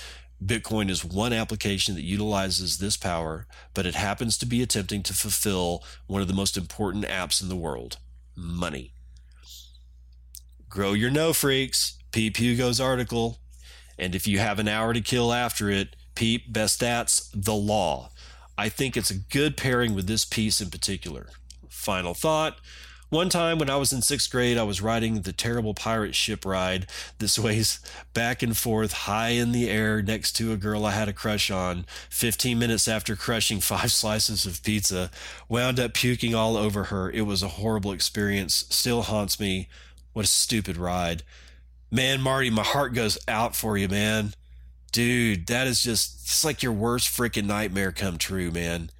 Bitcoin 0.45 0.89
is 0.89 1.05
one 1.05 1.33
application 1.33 1.95
that 1.95 2.03
utilizes 2.03 2.79
this 2.79 2.97
power, 2.97 3.47
but 3.75 3.85
it 3.85 3.95
happens 3.95 4.39
to 4.39 4.47
be 4.47 4.63
attempting 4.63 5.03
to 5.03 5.13
fulfill 5.13 5.85
one 6.07 6.23
of 6.23 6.29
the 6.29 6.35
most 6.35 6.57
important 6.57 7.05
apps 7.05 7.43
in 7.43 7.49
the 7.49 7.57
world 7.57 7.99
money. 8.35 8.93
Grow 10.69 10.93
your 10.93 11.11
no 11.11 11.33
freaks. 11.33 11.99
Peep 12.13 12.39
Hugo's 12.39 12.81
article. 12.81 13.39
And 13.99 14.15
if 14.15 14.27
you 14.27 14.39
have 14.39 14.59
an 14.59 14.69
hour 14.69 14.95
to 14.95 15.01
kill 15.01 15.33
after 15.33 15.69
it, 15.69 15.95
peep 16.15 16.53
Bastiat's, 16.53 17.29
the 17.35 17.55
law. 17.55 18.11
I 18.57 18.69
think 18.69 18.97
it's 18.97 19.11
a 19.11 19.19
good 19.19 19.57
pairing 19.57 19.95
with 19.95 20.07
this 20.07 20.25
piece 20.25 20.61
in 20.61 20.71
particular 20.71 21.29
final 21.71 22.15
thought. 22.15 22.59
One 23.11 23.29
time 23.29 23.59
when 23.59 23.69
I 23.69 23.75
was 23.75 23.93
in 23.93 24.03
sixth 24.03 24.31
grade, 24.31 24.57
I 24.57 24.63
was 24.63 24.81
riding 24.81 25.23
the 25.23 25.33
terrible 25.33 25.75
pirate 25.75 26.15
ship 26.15 26.45
ride 26.45 26.87
that 27.19 27.27
sways 27.27 27.81
back 28.15 28.41
and 28.41 28.57
forth 28.57 28.93
high 28.93 29.31
in 29.31 29.51
the 29.51 29.69
air 29.69 30.01
next 30.01 30.35
to 30.35 30.53
a 30.53 30.57
girl 30.57 30.87
I 30.87 30.93
had 30.93 31.09
a 31.09 31.13
crush 31.13 31.51
on. 31.51 31.87
15 32.09 32.57
minutes 32.57 32.87
after 32.87 33.17
crushing 33.17 33.59
five 33.59 33.91
slices 33.93 34.47
of 34.47 34.63
pizza, 34.63 35.11
wound 35.49 35.81
up 35.81 35.93
puking 35.93 36.37
all 36.37 36.57
over 36.57 36.85
her. 36.85 37.11
It 37.11 37.23
was 37.23 37.43
a 37.43 37.49
horrible 37.49 37.91
experience, 37.91 38.65
still 38.71 39.03
haunts 39.03 39.41
me. 39.41 39.69
What 40.13 40.25
a 40.25 40.29
stupid 40.29 40.77
ride. 40.77 41.25
Man, 41.91 42.21
Marty, 42.21 42.51
my 42.51 42.63
heart 42.63 42.95
goes 42.95 43.19
out 43.27 43.57
for 43.57 43.77
you, 43.77 43.89
man. 43.89 44.35
Dude, 44.93 45.49
that 45.49 45.67
is 45.67 45.83
just, 45.83 46.23
it's 46.23 46.45
like 46.45 46.63
your 46.63 46.73
worst 46.73 47.09
freaking 47.09 47.47
nightmare 47.47 47.91
come 47.91 48.19
true, 48.19 48.53
man. 48.53 48.91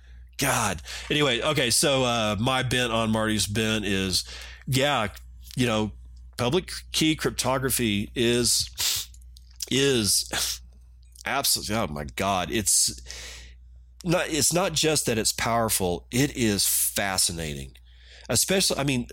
God. 0.41 0.83
Anyway, 1.11 1.41
okay, 1.41 1.71
so 1.71 2.03
uh, 2.03 2.37
my 2.41 2.63
bent 2.63 2.93
on 2.93 3.11
Marty's 3.11 3.47
bent 3.47 3.85
is, 3.85 4.25
yeah, 4.67 5.09
you 5.55 5.67
know, 5.67 5.93
public 6.37 6.73
key 6.93 7.15
cryptography 7.15 8.11
is 8.15 9.09
is 9.71 10.61
absolutely. 11.27 11.77
Oh 11.77 11.87
my 11.89 12.05
God, 12.17 12.51
it's 12.51 13.01
not. 14.03 14.29
It's 14.29 14.53
not 14.53 14.73
just 14.73 15.07
that 15.07 15.19
it's 15.19 15.33
powerful; 15.33 16.07
it 16.11 16.37
is 16.37 16.67
fascinating. 16.67 17.73
Especially, 18.29 18.79
I 18.79 18.85
mean, 18.85 19.09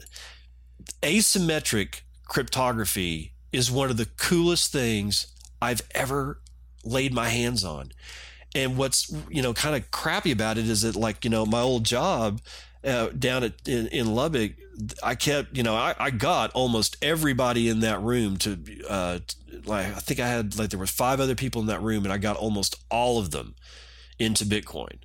asymmetric 1.01 2.01
cryptography 2.25 3.33
is 3.51 3.69
one 3.69 3.89
of 3.89 3.97
the 3.97 4.05
coolest 4.17 4.71
things 4.71 5.27
I've 5.61 5.81
ever 5.91 6.39
laid 6.83 7.13
my 7.13 7.29
hands 7.29 7.63
on. 7.63 7.91
And 8.57 8.75
what's 8.75 9.13
you 9.29 9.43
know 9.43 9.53
kind 9.53 9.75
of 9.75 9.91
crappy 9.91 10.31
about 10.31 10.57
it 10.57 10.67
is 10.67 10.81
that 10.81 10.95
like 10.95 11.23
you 11.23 11.29
know 11.29 11.45
my 11.45 11.61
old 11.61 11.83
job 11.83 12.41
uh, 12.83 13.09
down 13.09 13.43
at 13.43 13.53
in, 13.67 13.85
in, 13.87 14.15
Lubbock, 14.15 14.53
I 15.03 15.13
kept 15.13 15.55
you 15.55 15.61
know 15.61 15.75
I, 15.75 15.93
I 15.99 16.09
got 16.09 16.51
almost 16.53 16.97
everybody 17.03 17.69
in 17.69 17.81
that 17.81 18.01
room 18.01 18.37
to 18.37 18.57
uh, 18.89 19.19
like 19.65 19.85
I 19.85 19.99
think 19.99 20.19
I 20.19 20.27
had 20.27 20.57
like 20.57 20.71
there 20.71 20.79
was 20.79 20.89
five 20.89 21.19
other 21.19 21.35
people 21.35 21.61
in 21.61 21.67
that 21.67 21.83
room 21.83 22.03
and 22.03 22.11
I 22.11 22.17
got 22.17 22.35
almost 22.35 22.75
all 22.89 23.19
of 23.19 23.29
them 23.29 23.53
into 24.17 24.43
Bitcoin. 24.43 24.97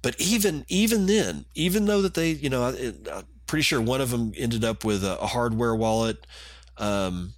But 0.00 0.14
even 0.20 0.64
even 0.68 1.06
then, 1.06 1.46
even 1.56 1.86
though 1.86 2.02
that 2.02 2.14
they 2.14 2.30
you 2.30 2.50
know 2.50 2.66
I'm 2.66 3.24
pretty 3.48 3.62
sure 3.62 3.80
one 3.80 4.00
of 4.00 4.10
them 4.10 4.32
ended 4.36 4.64
up 4.64 4.84
with 4.84 5.02
a, 5.02 5.18
a 5.20 5.26
hardware 5.26 5.74
wallet. 5.74 6.24
Um, 6.78 7.32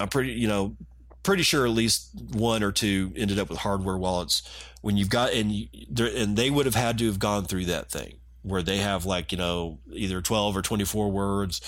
I'm 0.00 0.08
pretty 0.08 0.32
you 0.32 0.48
know 0.48 0.76
pretty 1.22 1.42
sure 1.42 1.64
at 1.64 1.72
least 1.72 2.10
one 2.32 2.62
or 2.62 2.72
two 2.72 3.12
ended 3.16 3.38
up 3.38 3.48
with 3.48 3.58
hardware 3.58 3.98
wallets 3.98 4.42
when 4.80 4.96
you've 4.96 5.10
got 5.10 5.32
and 5.32 5.52
you, 5.52 5.68
and 5.98 6.36
they 6.36 6.50
would 6.50 6.66
have 6.66 6.74
had 6.74 6.98
to 6.98 7.06
have 7.06 7.18
gone 7.18 7.44
through 7.44 7.66
that 7.66 7.90
thing 7.90 8.16
where 8.42 8.62
they 8.62 8.78
have 8.78 9.04
like 9.04 9.32
you 9.32 9.38
know 9.38 9.78
either 9.92 10.20
12 10.20 10.56
or 10.56 10.62
24 10.62 11.10
words. 11.10 11.60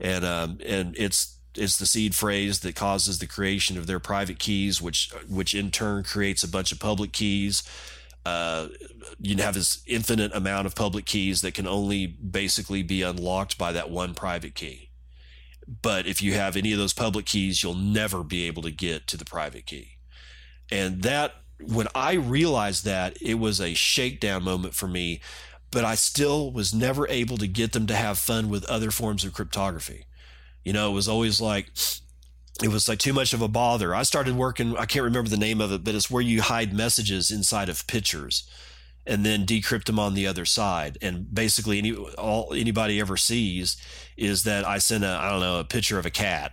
And 0.00 0.24
um 0.24 0.58
and 0.66 0.94
it's 0.98 1.38
it's 1.54 1.76
the 1.76 1.86
seed 1.86 2.14
phrase 2.14 2.60
that 2.60 2.74
causes 2.74 3.18
the 3.18 3.26
creation 3.26 3.78
of 3.78 3.86
their 3.86 4.00
private 4.00 4.38
keys 4.38 4.82
which 4.82 5.10
which 5.28 5.54
in 5.54 5.70
turn 5.70 6.04
creates 6.04 6.42
a 6.42 6.48
bunch 6.48 6.72
of 6.72 6.80
public 6.80 7.12
keys. 7.12 7.62
Uh, 8.24 8.66
you 9.20 9.36
have 9.36 9.54
this 9.54 9.84
infinite 9.86 10.34
amount 10.34 10.66
of 10.66 10.74
public 10.74 11.04
keys 11.04 11.42
that 11.42 11.54
can 11.54 11.64
only 11.64 12.08
basically 12.08 12.82
be 12.82 13.00
unlocked 13.00 13.56
by 13.56 13.70
that 13.70 13.88
one 13.88 14.14
private 14.14 14.56
key 14.56 14.85
but 15.66 16.06
if 16.06 16.22
you 16.22 16.34
have 16.34 16.56
any 16.56 16.72
of 16.72 16.78
those 16.78 16.92
public 16.92 17.26
keys, 17.26 17.62
you'll 17.62 17.74
never 17.74 18.22
be 18.22 18.46
able 18.46 18.62
to 18.62 18.70
get 18.70 19.06
to 19.08 19.16
the 19.16 19.24
private 19.24 19.66
key. 19.66 19.98
And 20.70 21.02
that, 21.02 21.34
when 21.60 21.88
I 21.94 22.14
realized 22.14 22.84
that, 22.84 23.20
it 23.20 23.34
was 23.34 23.60
a 23.60 23.74
shakedown 23.74 24.44
moment 24.44 24.74
for 24.74 24.86
me, 24.86 25.20
but 25.70 25.84
I 25.84 25.94
still 25.94 26.52
was 26.52 26.74
never 26.74 27.08
able 27.08 27.36
to 27.38 27.46
get 27.46 27.72
them 27.72 27.86
to 27.86 27.94
have 27.94 28.18
fun 28.18 28.48
with 28.48 28.64
other 28.66 28.90
forms 28.90 29.24
of 29.24 29.32
cryptography. 29.32 30.06
You 30.64 30.72
know, 30.72 30.90
it 30.90 30.94
was 30.94 31.08
always 31.08 31.40
like, 31.40 31.70
it 32.62 32.68
was 32.68 32.88
like 32.88 32.98
too 32.98 33.12
much 33.12 33.32
of 33.32 33.42
a 33.42 33.48
bother. 33.48 33.94
I 33.94 34.02
started 34.02 34.36
working, 34.36 34.76
I 34.76 34.86
can't 34.86 35.04
remember 35.04 35.30
the 35.30 35.36
name 35.36 35.60
of 35.60 35.72
it, 35.72 35.84
but 35.84 35.94
it's 35.94 36.10
where 36.10 36.22
you 36.22 36.42
hide 36.42 36.72
messages 36.72 37.30
inside 37.30 37.68
of 37.68 37.86
pictures 37.86 38.48
and 39.06 39.24
then 39.24 39.46
decrypt 39.46 39.84
them 39.84 39.98
on 39.98 40.14
the 40.14 40.26
other 40.26 40.44
side. 40.44 40.98
And 41.00 41.32
basically, 41.32 41.78
any 41.78 41.94
all 41.94 42.52
anybody 42.52 43.00
ever 43.00 43.16
sees 43.16 43.76
is 44.16 44.44
that 44.44 44.66
I 44.66 44.78
send 44.78 45.04
a 45.04 45.08
I 45.08 45.30
don't 45.30 45.40
know 45.40 45.60
a 45.60 45.64
picture 45.64 45.98
of 45.98 46.06
a 46.06 46.10
cat, 46.10 46.52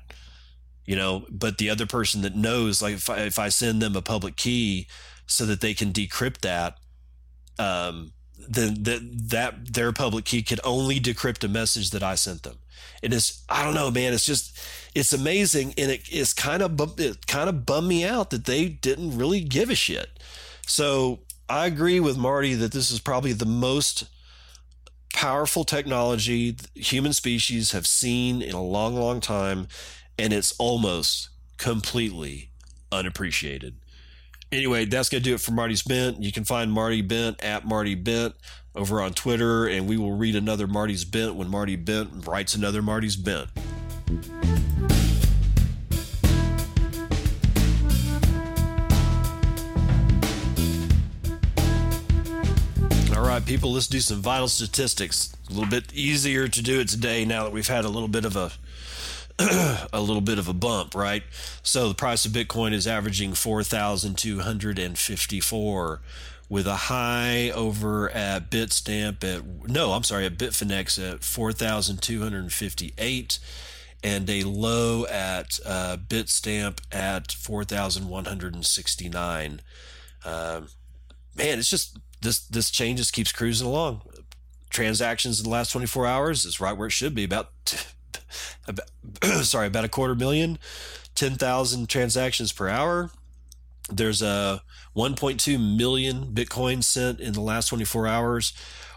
you 0.86 0.96
know. 0.96 1.26
But 1.30 1.58
the 1.58 1.70
other 1.70 1.86
person 1.86 2.22
that 2.22 2.36
knows, 2.36 2.82
like 2.82 2.96
if 2.96 3.10
I, 3.10 3.20
if 3.20 3.40
I 3.40 3.50
send 3.50 3.82
them 3.82 3.96
a 3.96 4.02
public 4.02 4.36
key 4.36 4.88
so 5.26 5.46
that 5.46 5.62
they 5.62 5.74
can 5.74 5.92
decrypt 5.92 6.42
that, 6.42 6.78
um, 7.58 8.14
then 8.48 8.84
that 8.84 9.30
that 9.30 9.74
their 9.74 9.92
public 9.92 10.26
key 10.26 10.44
could 10.44 10.60
only 10.64 11.00
decrypt 11.00 11.44
a 11.44 11.48
message 11.48 11.90
that 11.90 12.04
I 12.04 12.16
sent 12.16 12.44
them. 12.44 12.60
And 13.02 13.14
it's 13.14 13.44
I 13.50 13.64
don't 13.64 13.74
know, 13.74 13.90
man. 13.90 14.14
It's 14.14 14.26
just 14.26 14.58
it's 14.94 15.12
amazing, 15.12 15.74
and 15.78 15.90
it 15.90 16.02
it's 16.12 16.34
kind 16.34 16.62
of 16.62 17.00
it 17.00 17.26
kind 17.26 17.50
of 17.50 17.66
bummed 17.66 17.88
me 17.88 18.06
out 18.06 18.30
that 18.30 18.46
they 18.46 18.68
didn't 18.70 19.18
really 19.18 19.42
give 19.42 19.72
a 19.72 19.76
shit. 19.76 20.20
So 20.68 21.20
I 21.54 21.68
agree 21.68 22.00
with 22.00 22.18
Marty 22.18 22.56
that 22.56 22.72
this 22.72 22.90
is 22.90 23.00
probably 23.00 23.32
the 23.32 23.46
most 23.46 24.06
powerful 25.14 25.64
technology 25.64 26.58
human 26.74 27.14
species 27.14 27.74
have 27.74 27.86
seen 27.86 28.42
in 28.42 28.56
a 28.56 28.62
long, 28.62 28.96
long 28.96 29.22
time, 29.22 29.68
and 30.18 30.34
it's 30.34 30.54
almost 30.58 31.30
completely 31.60 32.50
unappreciated. 32.92 33.76
Anyway, 34.52 34.86
that's 34.86 35.10
going 35.10 35.22
to 35.22 35.30
do 35.30 35.36
it 35.36 35.42
for 35.42 35.52
Marty's 35.52 35.84
Bent. 35.84 36.24
You 36.24 36.32
can 36.32 36.44
find 36.44 36.72
Marty 36.72 37.04
Bent 37.04 37.44
at 37.44 37.68
Marty 37.68 37.94
Bent 37.94 38.34
over 38.74 39.00
on 39.00 39.14
Twitter, 39.14 39.68
and 39.68 39.88
we 39.88 39.96
will 39.96 40.18
read 40.18 40.36
another 40.36 40.66
Marty's 40.66 41.06
Bent 41.06 41.36
when 41.36 41.50
Marty 41.50 41.76
Bent 41.76 42.26
writes 42.26 42.56
another 42.56 42.82
Marty's 42.82 43.16
Bent. 43.16 43.50
Right, 53.24 53.46
people, 53.46 53.74
let's 53.74 53.88
do 53.88 54.00
some 54.00 54.22
vital 54.22 54.48
statistics. 54.48 55.36
A 55.50 55.54
little 55.54 55.70
bit 55.70 55.94
easier 55.94 56.48
to 56.48 56.62
do 56.62 56.80
it 56.80 56.88
today 56.88 57.26
now 57.26 57.44
that 57.44 57.52
we've 57.52 57.68
had 57.68 57.84
a 57.86 57.90
little 57.90 58.08
bit 58.08 58.26
of 58.26 58.36
a 58.36 58.52
a 59.94 60.00
little 60.00 60.22
bit 60.22 60.38
of 60.38 60.48
a 60.48 60.54
bump, 60.54 60.94
right? 60.94 61.24
So 61.64 61.90
the 61.90 61.96
price 61.96 62.24
of 62.26 62.32
Bitcoin 62.32 62.72
is 62.72 62.86
averaging 62.88 63.34
4,254 63.34 66.02
with 66.50 66.68
a 66.68 66.76
high 66.76 67.50
over 67.50 68.12
at 68.12 68.52
Bitstamp 68.52 69.24
at 69.24 69.44
no, 69.68 69.94
I'm 69.94 70.04
sorry, 70.04 70.28
at 70.28 70.38
Bitfinex 70.38 71.14
at 71.14 71.24
4,258 71.24 73.40
and 74.04 74.30
a 74.30 74.44
low 74.44 75.08
at 75.08 75.60
uh, 75.66 75.98
Bitstamp 75.98 76.78
at 76.92 77.32
4,169. 77.32 79.62
Uh, 80.26 80.62
man, 81.36 81.60
it's 81.60 81.70
just 81.70 81.98
this 82.24 82.40
this 82.48 82.72
chain 82.72 82.98
just 82.98 83.14
keeps 83.14 83.32
cruising 83.32 83.68
along. 83.68 84.02
Transactions 84.70 85.40
in 85.40 85.44
the 85.44 85.50
last 85.50 85.72
24 85.72 86.08
hours 86.08 86.46
is 86.46 86.60
right 86.60 86.76
where 86.76 86.88
it 86.88 86.92
should 86.92 87.14
be. 87.14 87.26
About, 87.26 87.52
about 88.68 88.90
sorry, 89.44 89.68
about 89.68 89.86
a 89.86 89.90
quarter 89.90 90.16
million, 90.16 90.58
10,000 91.14 91.88
transactions 91.88 92.52
per 92.52 92.68
hour. 92.68 93.12
There's 93.90 94.22
a 94.22 94.64
1.2 94.96 95.78
million 95.78 96.34
Bitcoin 96.34 96.84
sent 96.84 97.20
in 97.20 97.34
the 97.34 97.42
last 97.42 97.68
24 97.68 98.08
hours, 98.08 98.54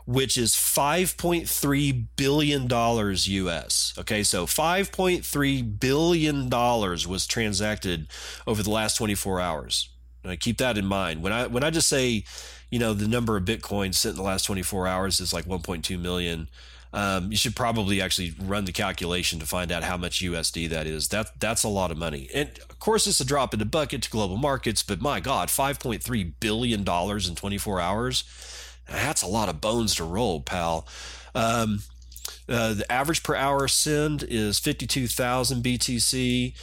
which 0.06 0.38
is 0.38 0.54
5.3 0.54 2.06
billion 2.16 2.66
dollars 2.68 3.28
US. 3.28 3.92
Okay, 3.98 4.22
so 4.22 4.46
5.3 4.46 5.80
billion 5.80 6.48
dollars 6.48 7.06
was 7.06 7.26
transacted 7.26 8.06
over 8.46 8.62
the 8.62 8.70
last 8.70 8.96
24 8.96 9.40
hours. 9.40 9.90
Now, 10.24 10.34
keep 10.38 10.58
that 10.58 10.76
in 10.76 10.86
mind. 10.86 11.22
When 11.22 11.32
I 11.32 11.46
when 11.46 11.62
I 11.62 11.70
just 11.70 11.88
say, 11.88 12.24
you 12.70 12.78
know, 12.78 12.94
the 12.94 13.08
number 13.08 13.36
of 13.36 13.44
Bitcoin 13.44 13.94
sent 13.94 14.14
in 14.14 14.16
the 14.16 14.22
last 14.22 14.44
24 14.44 14.86
hours 14.86 15.20
is 15.20 15.32
like 15.32 15.44
1.2 15.44 15.98
million 16.00 16.48
um, 16.96 17.30
you 17.30 17.36
should 17.36 17.54
probably 17.54 18.00
actually 18.00 18.34
run 18.40 18.64
the 18.64 18.72
calculation 18.72 19.38
to 19.40 19.46
find 19.46 19.70
out 19.70 19.82
how 19.82 19.98
much 19.98 20.20
USD 20.20 20.70
that 20.70 20.86
is. 20.86 21.08
That 21.08 21.38
that's 21.38 21.62
a 21.62 21.68
lot 21.68 21.90
of 21.90 21.98
money, 21.98 22.30
and 22.32 22.48
of 22.70 22.78
course 22.78 23.06
it's 23.06 23.20
a 23.20 23.24
drop 23.24 23.52
in 23.52 23.58
the 23.58 23.66
bucket 23.66 24.02
to 24.02 24.10
global 24.10 24.38
markets. 24.38 24.82
But 24.82 25.02
my 25.02 25.20
God, 25.20 25.48
5.3 25.48 26.32
billion 26.40 26.84
dollars 26.84 27.28
in 27.28 27.34
24 27.34 27.80
hours. 27.82 28.24
That's 28.88 29.20
a 29.20 29.26
lot 29.26 29.50
of 29.50 29.60
bones 29.60 29.96
to 29.96 30.04
roll, 30.04 30.40
pal. 30.40 30.86
Um, 31.34 31.80
uh, 32.48 32.72
the 32.72 32.90
average 32.90 33.22
per 33.22 33.34
hour 33.34 33.68
send 33.68 34.22
is 34.22 34.58
52,000 34.58 35.62
BTC. 35.62 36.54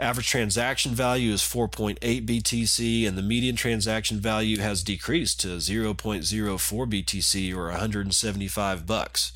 Average 0.00 0.30
transaction 0.30 0.92
value 0.92 1.30
is 1.30 1.42
4.8 1.42 1.98
BTC, 2.26 3.06
and 3.06 3.18
the 3.18 3.22
median 3.22 3.54
transaction 3.54 4.18
value 4.18 4.56
has 4.58 4.82
decreased 4.82 5.40
to 5.40 5.58
0.04 5.58 5.94
BTC 5.94 7.54
or 7.54 7.64
175 7.64 8.86
bucks. 8.86 9.32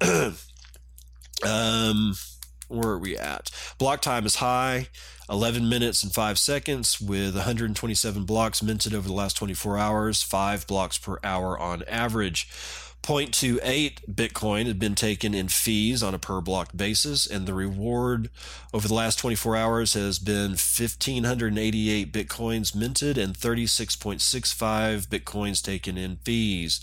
um, 1.46 2.14
where 2.66 2.88
are 2.88 2.98
we 2.98 3.16
at? 3.16 3.52
Block 3.78 4.02
time 4.02 4.26
is 4.26 4.36
high, 4.36 4.88
11 5.30 5.68
minutes 5.68 6.02
and 6.02 6.12
5 6.12 6.40
seconds, 6.40 7.00
with 7.00 7.36
127 7.36 8.24
blocks 8.24 8.64
minted 8.64 8.94
over 8.94 9.06
the 9.06 9.14
last 9.14 9.36
24 9.36 9.78
hours, 9.78 10.24
5 10.24 10.66
blocks 10.66 10.98
per 10.98 11.20
hour 11.22 11.56
on 11.56 11.84
average. 11.84 12.48
0.28 13.04 13.98
Bitcoin 14.10 14.64
had 14.64 14.78
been 14.78 14.94
taken 14.94 15.34
in 15.34 15.48
fees 15.48 16.02
on 16.02 16.14
a 16.14 16.18
per 16.18 16.40
block 16.40 16.70
basis, 16.74 17.26
and 17.26 17.46
the 17.46 17.52
reward 17.52 18.30
over 18.72 18.88
the 18.88 18.94
last 18.94 19.18
24 19.18 19.54
hours 19.56 19.92
has 19.92 20.18
been 20.18 20.52
1,588 20.52 22.10
Bitcoins 22.10 22.74
minted 22.74 23.18
and 23.18 23.34
36.65 23.34 25.06
Bitcoins 25.08 25.62
taken 25.62 25.98
in 25.98 26.16
fees. 26.24 26.80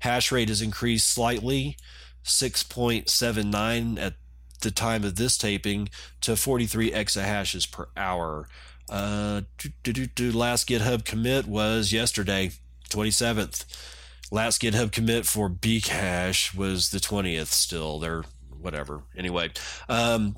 Hash 0.00 0.32
rate 0.32 0.48
has 0.48 0.60
increased 0.60 1.06
slightly 1.06 1.76
6.79 2.24 4.00
at 4.00 4.14
the 4.62 4.72
time 4.72 5.04
of 5.04 5.14
this 5.14 5.38
taping 5.38 5.88
to 6.20 6.34
43 6.34 6.90
exahashes 6.90 7.70
per 7.70 7.86
hour. 7.96 8.48
Uh, 8.88 9.42
last 9.84 10.68
GitHub 10.68 11.04
commit 11.04 11.46
was 11.46 11.92
yesterday, 11.92 12.50
27th. 12.90 13.99
Last 14.30 14.62
GitHub 14.62 14.92
commit 14.92 15.26
for 15.26 15.50
Bcash 15.50 16.54
was 16.54 16.90
the 16.90 16.98
20th 16.98 17.48
still. 17.48 17.98
They're 17.98 18.22
whatever. 18.60 19.02
Anyway, 19.16 19.50
um, 19.88 20.36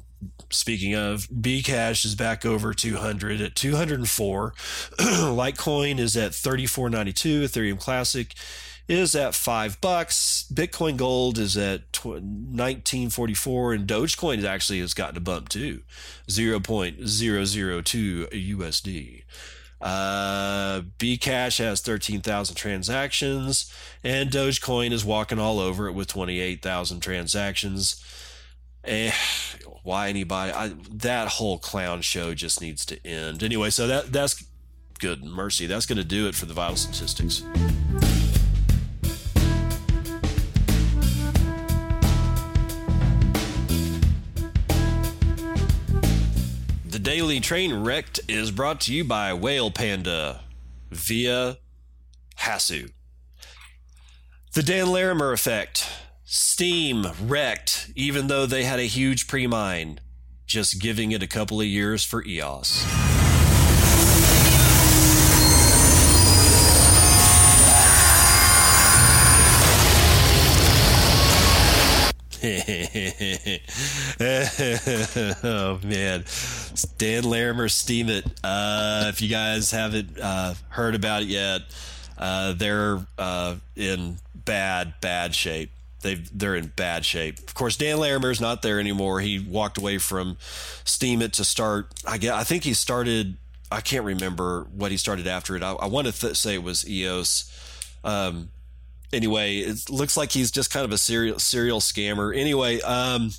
speaking 0.50 0.94
of, 0.94 1.28
Bcash 1.28 2.04
is 2.04 2.14
back 2.14 2.46
over 2.46 2.72
200 2.72 3.40
at 3.40 3.54
204. 3.54 4.52
Litecoin 4.98 5.98
is 5.98 6.16
at 6.16 6.32
34.92. 6.32 7.44
Ethereum 7.44 7.78
Classic 7.78 8.34
is 8.88 9.14
at 9.14 9.34
five 9.34 9.80
bucks. 9.80 10.44
Bitcoin 10.52 10.96
Gold 10.96 11.38
is 11.38 11.56
at 11.56 11.82
1944, 12.04 13.72
and 13.72 13.88
Dogecoin 13.88 14.44
actually 14.44 14.80
has 14.80 14.94
gotten 14.94 15.16
a 15.16 15.20
bump 15.20 15.48
too, 15.48 15.82
0.002 16.28 18.56
USD. 18.56 19.22
Uh, 19.82 20.82
Bcash 20.98 21.58
has 21.58 21.80
13,000 21.80 22.54
transactions, 22.54 23.72
and 24.04 24.30
Dogecoin 24.30 24.92
is 24.92 25.04
walking 25.04 25.38
all 25.38 25.58
over 25.58 25.88
it 25.88 25.92
with 25.92 26.08
28,000 26.08 27.00
transactions. 27.00 28.02
Eh, 28.84 29.12
why 29.82 30.08
anybody? 30.08 30.52
I, 30.52 30.74
that 30.90 31.28
whole 31.28 31.58
clown 31.58 32.02
show 32.02 32.34
just 32.34 32.60
needs 32.60 32.84
to 32.86 33.06
end. 33.06 33.42
Anyway, 33.42 33.70
so 33.70 33.86
that 33.86 34.12
that's 34.12 34.44
good. 34.98 35.24
Mercy. 35.24 35.66
That's 35.66 35.86
going 35.86 35.98
to 35.98 36.04
do 36.04 36.28
it 36.28 36.34
for 36.34 36.46
the 36.46 36.54
vital 36.54 36.76
statistics. 36.76 37.42
Daily 47.32 47.40
Train 47.40 47.72
Wrecked 47.82 48.20
is 48.28 48.50
brought 48.50 48.78
to 48.82 48.92
you 48.92 49.04
by 49.04 49.32
Whale 49.32 49.70
Panda 49.70 50.42
via 50.90 51.56
Hasu. 52.40 52.90
The 54.52 54.62
Dan 54.62 54.92
Larimer 54.92 55.32
effect. 55.32 55.88
Steem 56.24 57.06
wrecked, 57.22 57.90
even 57.96 58.26
though 58.26 58.44
they 58.44 58.64
had 58.64 58.80
a 58.80 58.82
huge 58.82 59.28
pre 59.28 59.46
mine, 59.46 60.00
just 60.44 60.78
giving 60.78 61.10
it 61.12 61.22
a 61.22 61.26
couple 61.26 61.58
of 61.58 61.66
years 61.66 62.04
for 62.04 62.22
EOS. 62.22 63.01
oh 75.44 75.80
man, 75.82 76.24
Dan 76.98 77.24
Larimer, 77.24 77.68
Steemit. 77.68 78.24
Uh, 78.42 79.08
if 79.08 79.20
you 79.20 79.28
guys 79.28 79.70
haven't 79.70 80.18
uh, 80.18 80.54
heard 80.68 80.94
about 80.94 81.22
it 81.22 81.28
yet, 81.28 81.62
uh, 82.18 82.52
they're 82.52 83.04
uh, 83.18 83.56
in 83.76 84.16
bad, 84.34 84.94
bad 85.00 85.34
shape. 85.34 85.70
They 86.00 86.14
they're 86.14 86.56
in 86.56 86.66
bad 86.68 87.04
shape. 87.04 87.38
Of 87.38 87.54
course, 87.54 87.76
Dan 87.76 87.98
Larimer's 87.98 88.40
not 88.40 88.62
there 88.62 88.80
anymore. 88.80 89.20
He 89.20 89.38
walked 89.38 89.78
away 89.78 89.98
from 89.98 90.36
Steemit 90.84 91.32
to 91.32 91.44
start. 91.44 91.92
I 92.06 92.18
get. 92.18 92.34
I 92.34 92.44
think 92.44 92.64
he 92.64 92.74
started. 92.74 93.36
I 93.70 93.80
can't 93.80 94.04
remember 94.04 94.66
what 94.74 94.90
he 94.90 94.96
started 94.96 95.26
after 95.26 95.56
it. 95.56 95.62
I, 95.62 95.72
I 95.72 95.86
want 95.86 96.06
to 96.08 96.12
th- 96.12 96.36
say 96.36 96.54
it 96.54 96.62
was 96.62 96.88
EOS. 96.88 97.48
Um, 98.04 98.50
anyway, 99.12 99.58
it 99.58 99.88
looks 99.90 100.16
like 100.16 100.32
he's 100.32 100.50
just 100.50 100.72
kind 100.72 100.84
of 100.84 100.92
a 100.92 100.98
serial 100.98 101.38
serial 101.38 101.80
scammer. 101.80 102.36
Anyway, 102.36 102.80
um, 102.80 103.30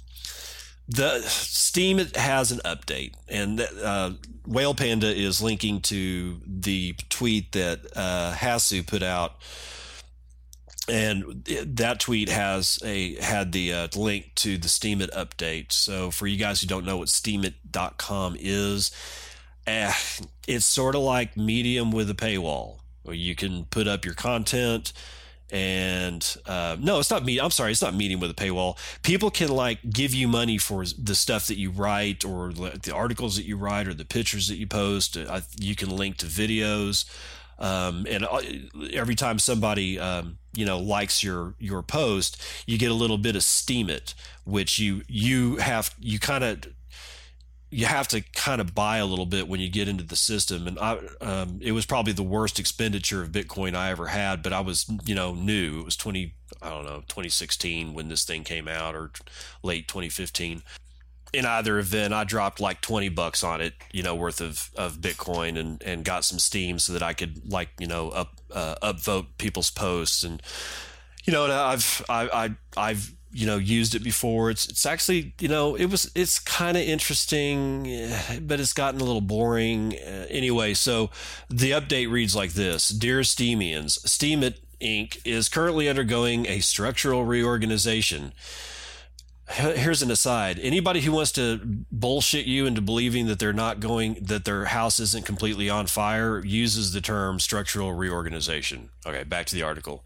the 0.88 1.22
Steem 1.22 1.98
has 2.16 2.52
an 2.52 2.60
update, 2.66 3.14
and 3.30 3.62
uh, 3.62 4.12
Whale 4.46 4.76
Panda 4.76 5.08
is 5.08 5.42
linking 5.42 5.82
to 5.82 6.42
the 6.46 6.96
tweet 7.10 7.54
that 7.54 7.80
uh, 7.96 8.34
Hasu 8.36 8.86
put 8.86 9.02
out, 9.02 9.36
and 10.90 11.46
that 11.66 12.00
tweet 12.02 12.28
has 12.30 12.80
a 12.84 13.16
had 13.22 13.54
the 13.54 13.74
uh, 13.74 13.88
link 13.96 14.32
to 14.36 14.58
the 14.58 14.68
Steemit 14.68 15.10
update. 15.12 15.72
So 15.72 16.12
for 16.12 16.28
you 16.28 16.38
guys 16.38 16.60
who 16.60 16.68
don't 16.68 16.86
know 16.86 16.98
what 16.98 17.08
Steemit.com 17.08 18.36
is, 18.38 18.92
eh, 19.66 19.94
it's 20.48 20.66
sort 20.66 20.96
of 20.96 21.02
like 21.02 21.38
Medium 21.38 21.92
with 21.92 22.10
a 22.10 22.16
paywall, 22.16 22.80
where 23.04 23.16
you 23.16 23.36
can 23.36 23.66
put 23.66 23.88
up 23.88 24.04
your 24.04 24.16
content 24.16 24.92
and 25.54 26.36
uh, 26.48 26.76
no, 26.80 26.98
it's 26.98 27.12
not 27.12 27.24
me. 27.24 27.40
I'm 27.40 27.52
sorry, 27.52 27.72
it's 27.72 27.82
not 27.82 27.94
meeting 27.94 28.20
with 28.20 28.32
a 28.32 28.34
paywall. 28.34 28.76
People 29.04 29.30
can 29.30 29.50
like 29.50 29.78
give 29.88 30.12
you 30.12 30.28
money 30.28 30.58
for 30.58 30.84
the 30.84 31.14
stuff 31.14 31.48
that 31.48 31.60
you 31.60 31.70
write, 31.70 32.26
or 32.26 32.52
the 32.52 32.92
articles 32.94 33.36
that 33.36 33.46
you 33.46 33.56
write, 33.56 33.88
or 33.88 33.94
the 33.94 34.04
pictures 34.04 34.48
that 34.48 34.58
you 34.58 34.66
post. 34.66 35.16
Uh, 35.16 35.42
you 35.60 35.76
can 35.76 35.96
link 35.96 36.18
to 36.18 36.26
videos, 36.26 37.06
um, 37.60 38.08
and 38.10 38.26
uh, 38.26 38.42
every 38.94 39.14
time 39.14 39.38
somebody 39.38 40.00
um, 40.00 40.40
you 40.56 40.66
know 40.66 40.80
likes 40.80 41.24
your 41.24 41.54
your 41.60 41.84
post, 41.84 42.42
you 42.66 42.80
get 42.80 42.90
a 42.90 42.96
little 42.96 43.20
bit 43.20 43.36
of 43.36 43.44
Steemit, 43.44 44.16
which 44.46 44.80
you 44.80 45.04
you 45.08 45.58
have 45.58 45.94
you 46.00 46.18
kind 46.18 46.44
of 46.44 46.66
you 47.74 47.88
have 47.88 48.08
to 48.10 48.22
kind 48.22 48.62
of 48.62 48.76
buy 48.76 48.98
a 48.98 49.06
little 49.06 49.26
bit 49.26 49.48
when 49.48 49.60
you 49.60 49.68
get 49.68 49.88
into 49.88 50.04
the 50.04 50.16
system. 50.16 50.68
And 50.68 50.78
I, 50.78 51.00
um, 51.22 51.60
it 51.62 51.72
was 51.72 51.88
probably 51.88 52.14
the 52.14 52.22
worst 52.22 52.60
expenditure 52.60 53.24
of 53.24 53.32
Bitcoin 53.32 53.76
I 53.76 53.90
ever 53.90 54.08
had, 54.08 54.44
but 54.44 54.54
I 54.54 54.60
was, 54.60 54.86
you 55.06 55.16
know, 55.16 55.34
new. 55.34 55.80
It 55.80 55.86
was 55.86 55.98
20, 55.98 56.36
I 56.62 56.70
don't 56.70 56.86
know, 56.86 57.00
2016 57.08 57.96
when 57.96 58.10
this 58.10 58.26
thing 58.26 58.44
came 58.44 58.68
out 58.68 58.96
or 58.96 59.12
late 59.64 59.88
2015. 59.88 60.62
In 61.34 61.46
either 61.46 61.80
event, 61.80 62.14
I 62.14 62.26
dropped 62.26 62.60
like 62.60 62.80
20 62.82 63.10
bucks 63.10 63.44
on 63.44 63.60
it, 63.60 63.74
you 63.92 64.04
know, 64.04 64.14
worth 64.14 64.40
of, 64.40 64.70
of 64.76 64.98
Bitcoin 64.98 65.58
and, 65.58 65.82
and 65.82 66.06
got 66.06 66.26
some 66.26 66.38
Steem 66.38 66.78
so 66.78 66.94
that 66.94 67.02
I 67.02 67.14
could 67.14 67.52
like, 67.52 67.70
you 67.80 67.88
know, 67.88 68.10
up, 68.10 68.36
uh, 68.52 68.76
upvote 68.84 69.26
people's 69.40 69.72
posts. 69.72 70.24
And, 70.24 70.44
you 71.26 71.34
know, 71.34 71.46
I've, 71.52 72.06
I, 72.08 72.28
I, 72.28 72.56
I've, 72.78 73.16
you 73.34 73.48
know 73.48 73.58
used 73.58 73.96
it 73.96 74.04
before. 74.04 74.50
It's 74.50 74.68
it's 74.68 74.86
actually 74.86 75.34
you 75.40 75.48
know 75.48 75.76
it 75.76 75.88
was 75.88 76.10
it's 76.16 76.40
kind 76.40 76.78
of 76.78 76.84
interesting 76.84 77.88
eh, 77.88 78.40
but 78.42 78.60
it's 78.60 78.74
gotten 78.74 79.02
a 79.02 79.04
little 79.04 79.22
boring 79.22 79.94
uh, 79.96 80.28
anyway. 80.30 80.74
So 80.74 81.10
the 81.50 81.72
update 81.72 82.12
reads 82.12 82.36
like 82.36 82.54
this. 82.54 82.90
Dear 82.90 83.22
steemians 83.22 84.00
steemit 84.06 84.58
inc 84.80 85.20
is 85.26 85.50
currently 85.50 85.90
undergoing 85.90 86.46
a 86.48 86.60
structural 86.60 87.26
reorganization. 87.26 88.34
Here's 89.50 90.02
an 90.02 90.10
aside. 90.10 90.58
Anybody 90.60 91.02
who 91.02 91.12
wants 91.12 91.34
to 91.34 91.60
bullshit 91.92 92.46
you 92.46 92.66
into 92.66 92.82
believing 92.82 93.28
that 93.28 93.40
they're 93.40 93.52
not 93.52 93.82
going 93.82 94.14
that 94.22 94.46
their 94.46 94.66
house 94.66 95.00
isn't 95.00 95.26
completely 95.26 95.70
on 95.70 95.88
fire 95.88 96.44
uses 96.46 96.94
the 96.94 97.02
term 97.02 97.40
structural 97.40 97.94
reorganization. 97.94 98.90
Okay 99.06 99.24
back 99.24 99.48
to 99.48 99.56
the 99.56 99.64
article 99.64 100.06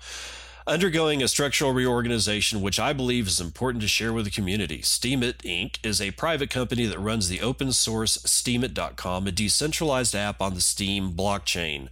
undergoing 0.67 1.23
a 1.23 1.27
structural 1.27 1.71
reorganization, 1.71 2.61
which 2.61 2.79
I 2.79 2.91
believe 2.91 3.27
is 3.27 3.39
important 3.39 3.81
to 3.83 3.87
share 3.87 4.11
with 4.11 4.25
the 4.25 4.31
community. 4.31 4.79
Steemit 4.79 5.37
Inc. 5.37 5.77
is 5.83 6.01
a 6.01 6.11
private 6.11 6.49
company 6.49 6.85
that 6.85 6.99
runs 6.99 7.29
the 7.29 7.41
open 7.41 7.71
source 7.71 8.17
Steemit.com, 8.17 9.27
a 9.27 9.31
decentralized 9.31 10.13
app 10.13 10.41
on 10.41 10.55
the 10.55 10.61
Steem 10.61 11.13
blockchain. 11.13 11.87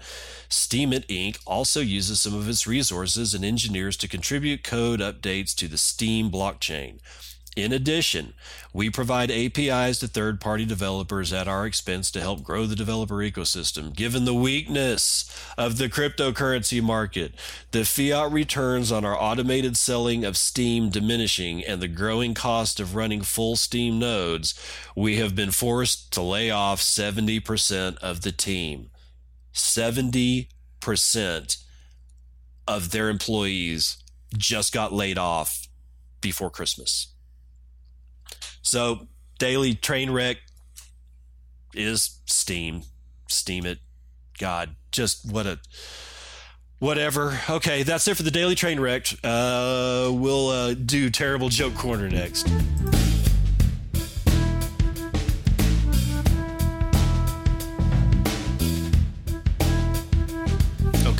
Steemit 0.50 1.06
Inc. 1.08 1.40
also 1.46 1.80
uses 1.80 2.20
some 2.20 2.36
of 2.36 2.50
its 2.50 2.68
resources 2.68 3.34
and 3.34 3.46
engineers 3.46 3.96
to 3.98 4.10
contribute 4.10 4.64
code 4.64 5.00
updates 5.00 5.56
to 5.56 5.70
the 5.70 5.78
Steem 5.78 6.30
blockchain. 6.30 7.00
In 7.56 7.72
addition, 7.72 8.34
we 8.74 8.90
provide 8.90 9.32
APIs 9.32 10.00
to 10.00 10.08
third 10.08 10.42
party 10.42 10.66
developers 10.66 11.32
at 11.32 11.48
our 11.48 11.66
expense 11.66 12.12
to 12.12 12.20
help 12.20 12.44
grow 12.44 12.66
the 12.66 12.76
developer 12.76 13.16
ecosystem. 13.16 13.96
Given 13.96 14.26
the 14.26 14.34
weakness 14.34 15.34
of 15.58 15.78
the 15.78 15.88
cryptocurrency 15.88 16.84
market, 16.84 17.34
the 17.72 17.86
fiat 17.86 18.34
returns 18.34 18.92
on 18.92 19.06
our 19.06 19.18
automated 19.18 19.78
selling 19.78 20.26
of 20.26 20.36
Steem 20.36 20.90
diminishing, 20.90 21.64
and 21.64 21.82
the 21.82 21.88
growing 21.88 22.34
cost 22.34 22.82
of 22.82 22.94
running 22.94 23.22
full 23.22 23.56
Steem 23.56 24.00
nodes, 24.00 24.54
we 24.94 25.16
have 25.16 25.34
been 25.34 25.52
forced 25.52 26.12
to 26.12 26.22
lay 26.22 26.52
off 26.52 26.82
70% 26.82 27.98
of 28.00 28.22
the 28.22 28.34
team. 28.34 28.90
70% 29.54 30.48
of 32.68 32.92
their 32.92 33.08
employees 33.08 34.04
just 34.36 34.74
got 34.74 34.92
laid 34.92 35.18
off 35.18 35.70
before 36.20 36.50
Christmas. 36.50 37.15
So 38.66 39.08
daily 39.38 39.76
train 39.76 40.10
wreck 40.10 40.38
is 41.74 42.20
Steem. 42.26 42.82
Steam 43.28 43.66
it. 43.66 43.78
God, 44.40 44.76
just 44.92 45.32
what 45.32 45.46
a 45.46 45.60
whatever. 46.80 47.40
Okay, 47.50 47.84
that's 47.84 48.08
it 48.08 48.18
for 48.18 48.24
the 48.24 48.32
daily 48.32 48.56
train 48.56 48.80
wreck. 48.80 49.06
Uh, 49.24 50.10
we'll 50.12 50.50
uh, 50.50 50.74
do 50.74 51.10
terrible 51.10 51.50
joke 51.50 51.76
corner 51.76 52.10
next. 52.10 52.48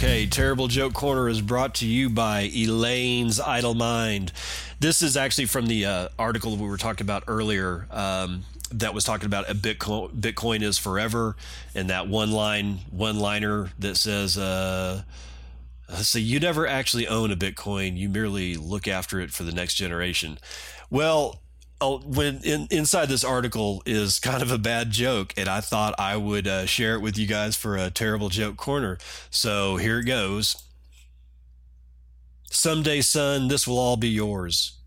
Okay, 0.06 0.28
Terrible 0.28 0.68
Joke 0.68 0.94
Corner 0.94 1.28
is 1.28 1.42
brought 1.42 1.74
to 1.76 1.88
you 1.88 2.12
by 2.12 2.42
Elaine's 2.56 3.40
Idle 3.40 3.74
Mind. 3.74 4.32
This 4.80 5.02
is 5.02 5.18
actually 5.18 5.48
from 5.48 5.66
the 5.66 5.88
uh, 5.88 6.10
article 6.20 6.56
we 6.56 6.68
were 6.68 6.78
talking 6.78 7.04
about 7.04 7.24
earlier 7.26 7.88
um, 7.90 8.44
that 8.70 8.94
was 8.94 9.04
talking 9.04 9.26
about 9.26 9.50
a 9.50 9.56
Bitcoin, 9.56 10.12
Bitcoin 10.12 10.62
is 10.62 10.78
forever, 10.78 11.36
and 11.74 11.90
that 11.90 12.08
one 12.08 12.32
line, 12.32 12.82
one 12.92 13.18
liner 13.18 13.72
that 13.80 13.98
says, 13.98 14.38
uh, 14.38 15.02
so 15.96 16.20
you 16.20 16.40
never 16.40 16.68
actually 16.68 17.08
own 17.08 17.32
a 17.32 17.36
Bitcoin, 17.36 17.98
you 17.98 18.08
merely 18.08 18.58
look 18.58 18.88
after 18.88 19.20
it 19.20 19.32
for 19.32 19.42
the 19.42 19.52
next 19.52 19.74
generation. 19.74 20.38
Well, 20.92 21.42
oh, 21.82 22.00
when 22.00 22.40
in, 22.44 22.68
inside 22.72 23.10
this 23.10 23.24
article 23.24 23.84
is 23.86 24.20
kind 24.20 24.42
of 24.42 24.52
a 24.52 24.58
bad 24.58 24.92
joke, 24.92 25.34
and 25.38 25.48
I 25.50 25.62
thought 25.62 25.96
I 26.00 26.18
would 26.18 26.48
uh, 26.48 26.66
share 26.66 26.96
it 26.96 27.02
with 27.02 27.18
you 27.18 27.28
guys 27.28 27.56
for 27.56 27.76
a 27.76 27.90
terrible 27.90 28.30
joke 28.30 28.58
corner. 28.58 28.98
So 29.30 29.78
here 29.78 30.00
it 30.00 30.06
goes. 30.06 30.62
Someday, 32.50 33.02
son, 33.02 33.48
this 33.48 33.68
will 33.68 33.80
all 33.80 33.98
be 33.98 34.10
yours. 34.10 34.78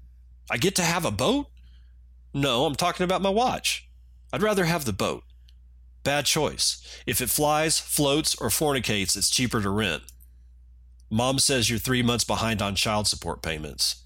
I 0.50 0.56
get 0.56 0.74
to 0.76 0.82
have 0.82 1.04
a 1.04 1.10
boat? 1.10 1.48
No, 2.32 2.64
I'm 2.64 2.74
talking 2.74 3.04
about 3.04 3.22
my 3.22 3.30
watch. 3.30 3.88
I'd 4.32 4.42
rather 4.42 4.64
have 4.64 4.84
the 4.84 4.92
boat. 4.92 5.24
Bad 6.04 6.24
choice. 6.26 6.80
If 7.06 7.20
it 7.20 7.28
flies, 7.28 7.78
floats, 7.78 8.34
or 8.36 8.48
fornicates, 8.48 9.16
it's 9.16 9.30
cheaper 9.30 9.60
to 9.60 9.70
rent. 9.70 10.02
Mom 11.10 11.38
says 11.38 11.68
you're 11.68 11.78
three 11.78 12.02
months 12.02 12.24
behind 12.24 12.62
on 12.62 12.74
child 12.74 13.06
support 13.06 13.42
payments. 13.42 14.04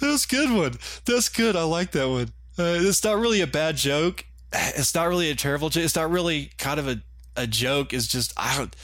That's 0.00 0.24
a 0.24 0.28
good 0.28 0.50
one. 0.50 0.78
That's 1.04 1.28
good. 1.28 1.54
I 1.56 1.62
like 1.64 1.90
that 1.92 2.08
one. 2.08 2.32
Uh, 2.58 2.78
it's 2.80 3.04
not 3.04 3.18
really 3.18 3.42
a 3.42 3.46
bad 3.46 3.76
joke. 3.76 4.24
It's 4.52 4.94
not 4.94 5.08
really 5.08 5.30
a 5.30 5.34
terrible 5.34 5.68
joke. 5.68 5.84
It's 5.84 5.96
not 5.96 6.10
really 6.10 6.50
kind 6.58 6.80
of 6.80 6.88
a 6.88 7.02
a 7.36 7.46
joke 7.46 7.92
is 7.92 8.08
just 8.08 8.32
I 8.36 8.56
don't. 8.56 8.74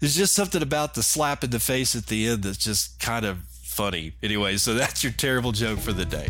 There's 0.00 0.16
just 0.16 0.34
something 0.34 0.62
about 0.62 0.94
the 0.94 1.02
slap 1.02 1.44
in 1.44 1.50
the 1.50 1.60
face 1.60 1.94
at 1.94 2.06
the 2.06 2.28
end 2.28 2.44
that's 2.44 2.56
just 2.56 2.98
kind 3.00 3.26
of 3.26 3.38
funny. 3.50 4.14
Anyway, 4.22 4.56
so 4.56 4.74
that's 4.82 5.04
your 5.04 5.12
terrible 5.12 5.52
joke 5.52 5.78
for 5.78 5.92
the 5.92 6.04
day. 6.04 6.28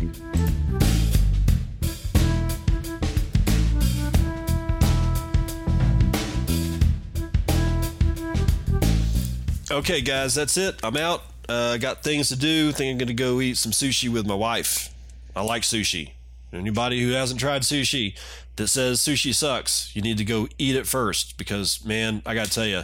Okay, 9.71 10.01
guys, 10.01 10.33
that's 10.33 10.57
it. 10.57 10.79
I'm 10.83 10.97
out. 10.97 11.21
Uh, 11.47 11.77
got 11.77 12.01
things 12.01 12.29
to 12.29 12.35
do. 12.35 12.71
Think 12.71 12.93
I'm 12.93 12.97
going 12.97 13.07
to 13.07 13.13
go 13.13 13.39
eat 13.39 13.55
some 13.55 13.71
sushi 13.71 14.09
with 14.09 14.25
my 14.25 14.33
wife. 14.33 14.89
I 15.35 15.43
like 15.43 15.61
sushi. 15.61 16.13
Anybody 16.51 17.03
who 17.03 17.11
hasn't 17.11 17.39
tried 17.39 17.61
sushi 17.61 18.17
that 18.55 18.67
says 18.67 18.99
sushi 18.99 19.31
sucks, 19.31 19.95
you 19.95 20.01
need 20.01 20.17
to 20.17 20.25
go 20.25 20.47
eat 20.57 20.75
it 20.75 20.87
first 20.87 21.37
because, 21.37 21.85
man, 21.85 22.23
I 22.25 22.33
got 22.33 22.47
to 22.47 22.51
tell 22.51 22.65
you, 22.65 22.81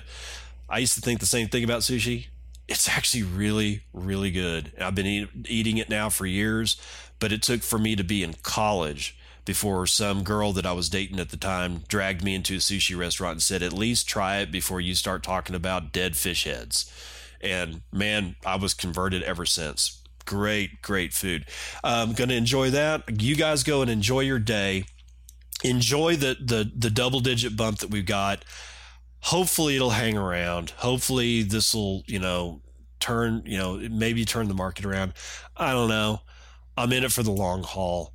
I 0.70 0.78
used 0.78 0.94
to 0.94 1.02
think 1.02 1.22
the 1.22 1.26
same 1.26 1.48
thing 1.48 1.64
about 1.64 1.82
sushi. 1.82 2.28
It's 2.68 2.88
actually 2.88 3.24
really, 3.24 3.82
really 3.92 4.30
good. 4.30 4.72
I've 4.80 4.94
been 4.94 5.08
eat, 5.08 5.30
eating 5.48 5.80
it 5.80 5.90
now 5.90 6.10
for 6.10 6.28
years, 6.28 6.80
but 7.18 7.32
it 7.32 7.42
took 7.42 7.64
for 7.64 7.80
me 7.80 7.96
to 7.96 8.04
be 8.04 8.22
in 8.22 8.36
college 8.44 9.18
before 9.46 9.88
some 9.88 10.24
girl 10.24 10.52
that 10.54 10.66
I 10.66 10.74
was 10.74 10.90
dating 10.90 11.20
at 11.20 11.30
the 11.30 11.38
time 11.38 11.84
dragged 11.88 12.24
me 12.24 12.36
into 12.36 12.56
a 12.56 12.60
sushi 12.60 12.98
restaurant 12.98 13.34
and 13.34 13.44
said, 13.44 13.62
at 13.62 13.74
least 13.74 14.10
try 14.10 14.38
it 14.38 14.52
before 14.52 14.82
you 14.82 14.96
start 14.96 15.24
talking 15.24 15.56
about 15.56 15.94
dead 15.94 16.18
fish 16.18 16.44
heads. 16.44 16.92
And 17.42 17.82
man, 17.92 18.36
I 18.46 18.56
was 18.56 18.74
converted 18.74 19.22
ever 19.24 19.46
since 19.46 20.02
great, 20.26 20.82
great 20.82 21.14
food. 21.14 21.46
I'm 21.84 22.14
going 22.14 22.30
to 22.30 22.36
enjoy 22.36 22.72
that. 22.72 23.22
You 23.22 23.36
guys 23.36 23.64
go 23.64 23.82
and 23.82 23.90
enjoy 23.90 24.22
your 24.22 24.40
day. 24.40 24.86
Enjoy 25.64 26.16
the 26.16 26.36
the 26.40 26.70
the 26.76 26.90
double 26.90 27.22
digit 27.22 27.56
bump 27.56 27.80
that 27.80 27.90
we've 27.90 28.06
got. 28.06 28.44
Hopefully 29.22 29.76
it'll 29.76 29.92
hang 29.92 30.18
around. 30.18 30.72
Hopefully 30.72 31.44
this 31.44 31.74
will, 31.74 32.04
you 32.08 32.20
know, 32.20 32.62
turn, 33.00 33.44
you 33.46 33.58
know, 33.58 33.78
maybe 33.90 34.26
turn 34.26 34.48
the 34.48 34.54
market 34.54 34.86
around. 34.86 35.14
I 35.56 35.72
don't 35.72 35.90
know. 35.90 36.22
I'm 36.78 36.92
in 36.92 37.04
it 37.04 37.12
for 37.12 37.24
the 37.24 37.32
long 37.32 37.64
haul. 37.64 38.15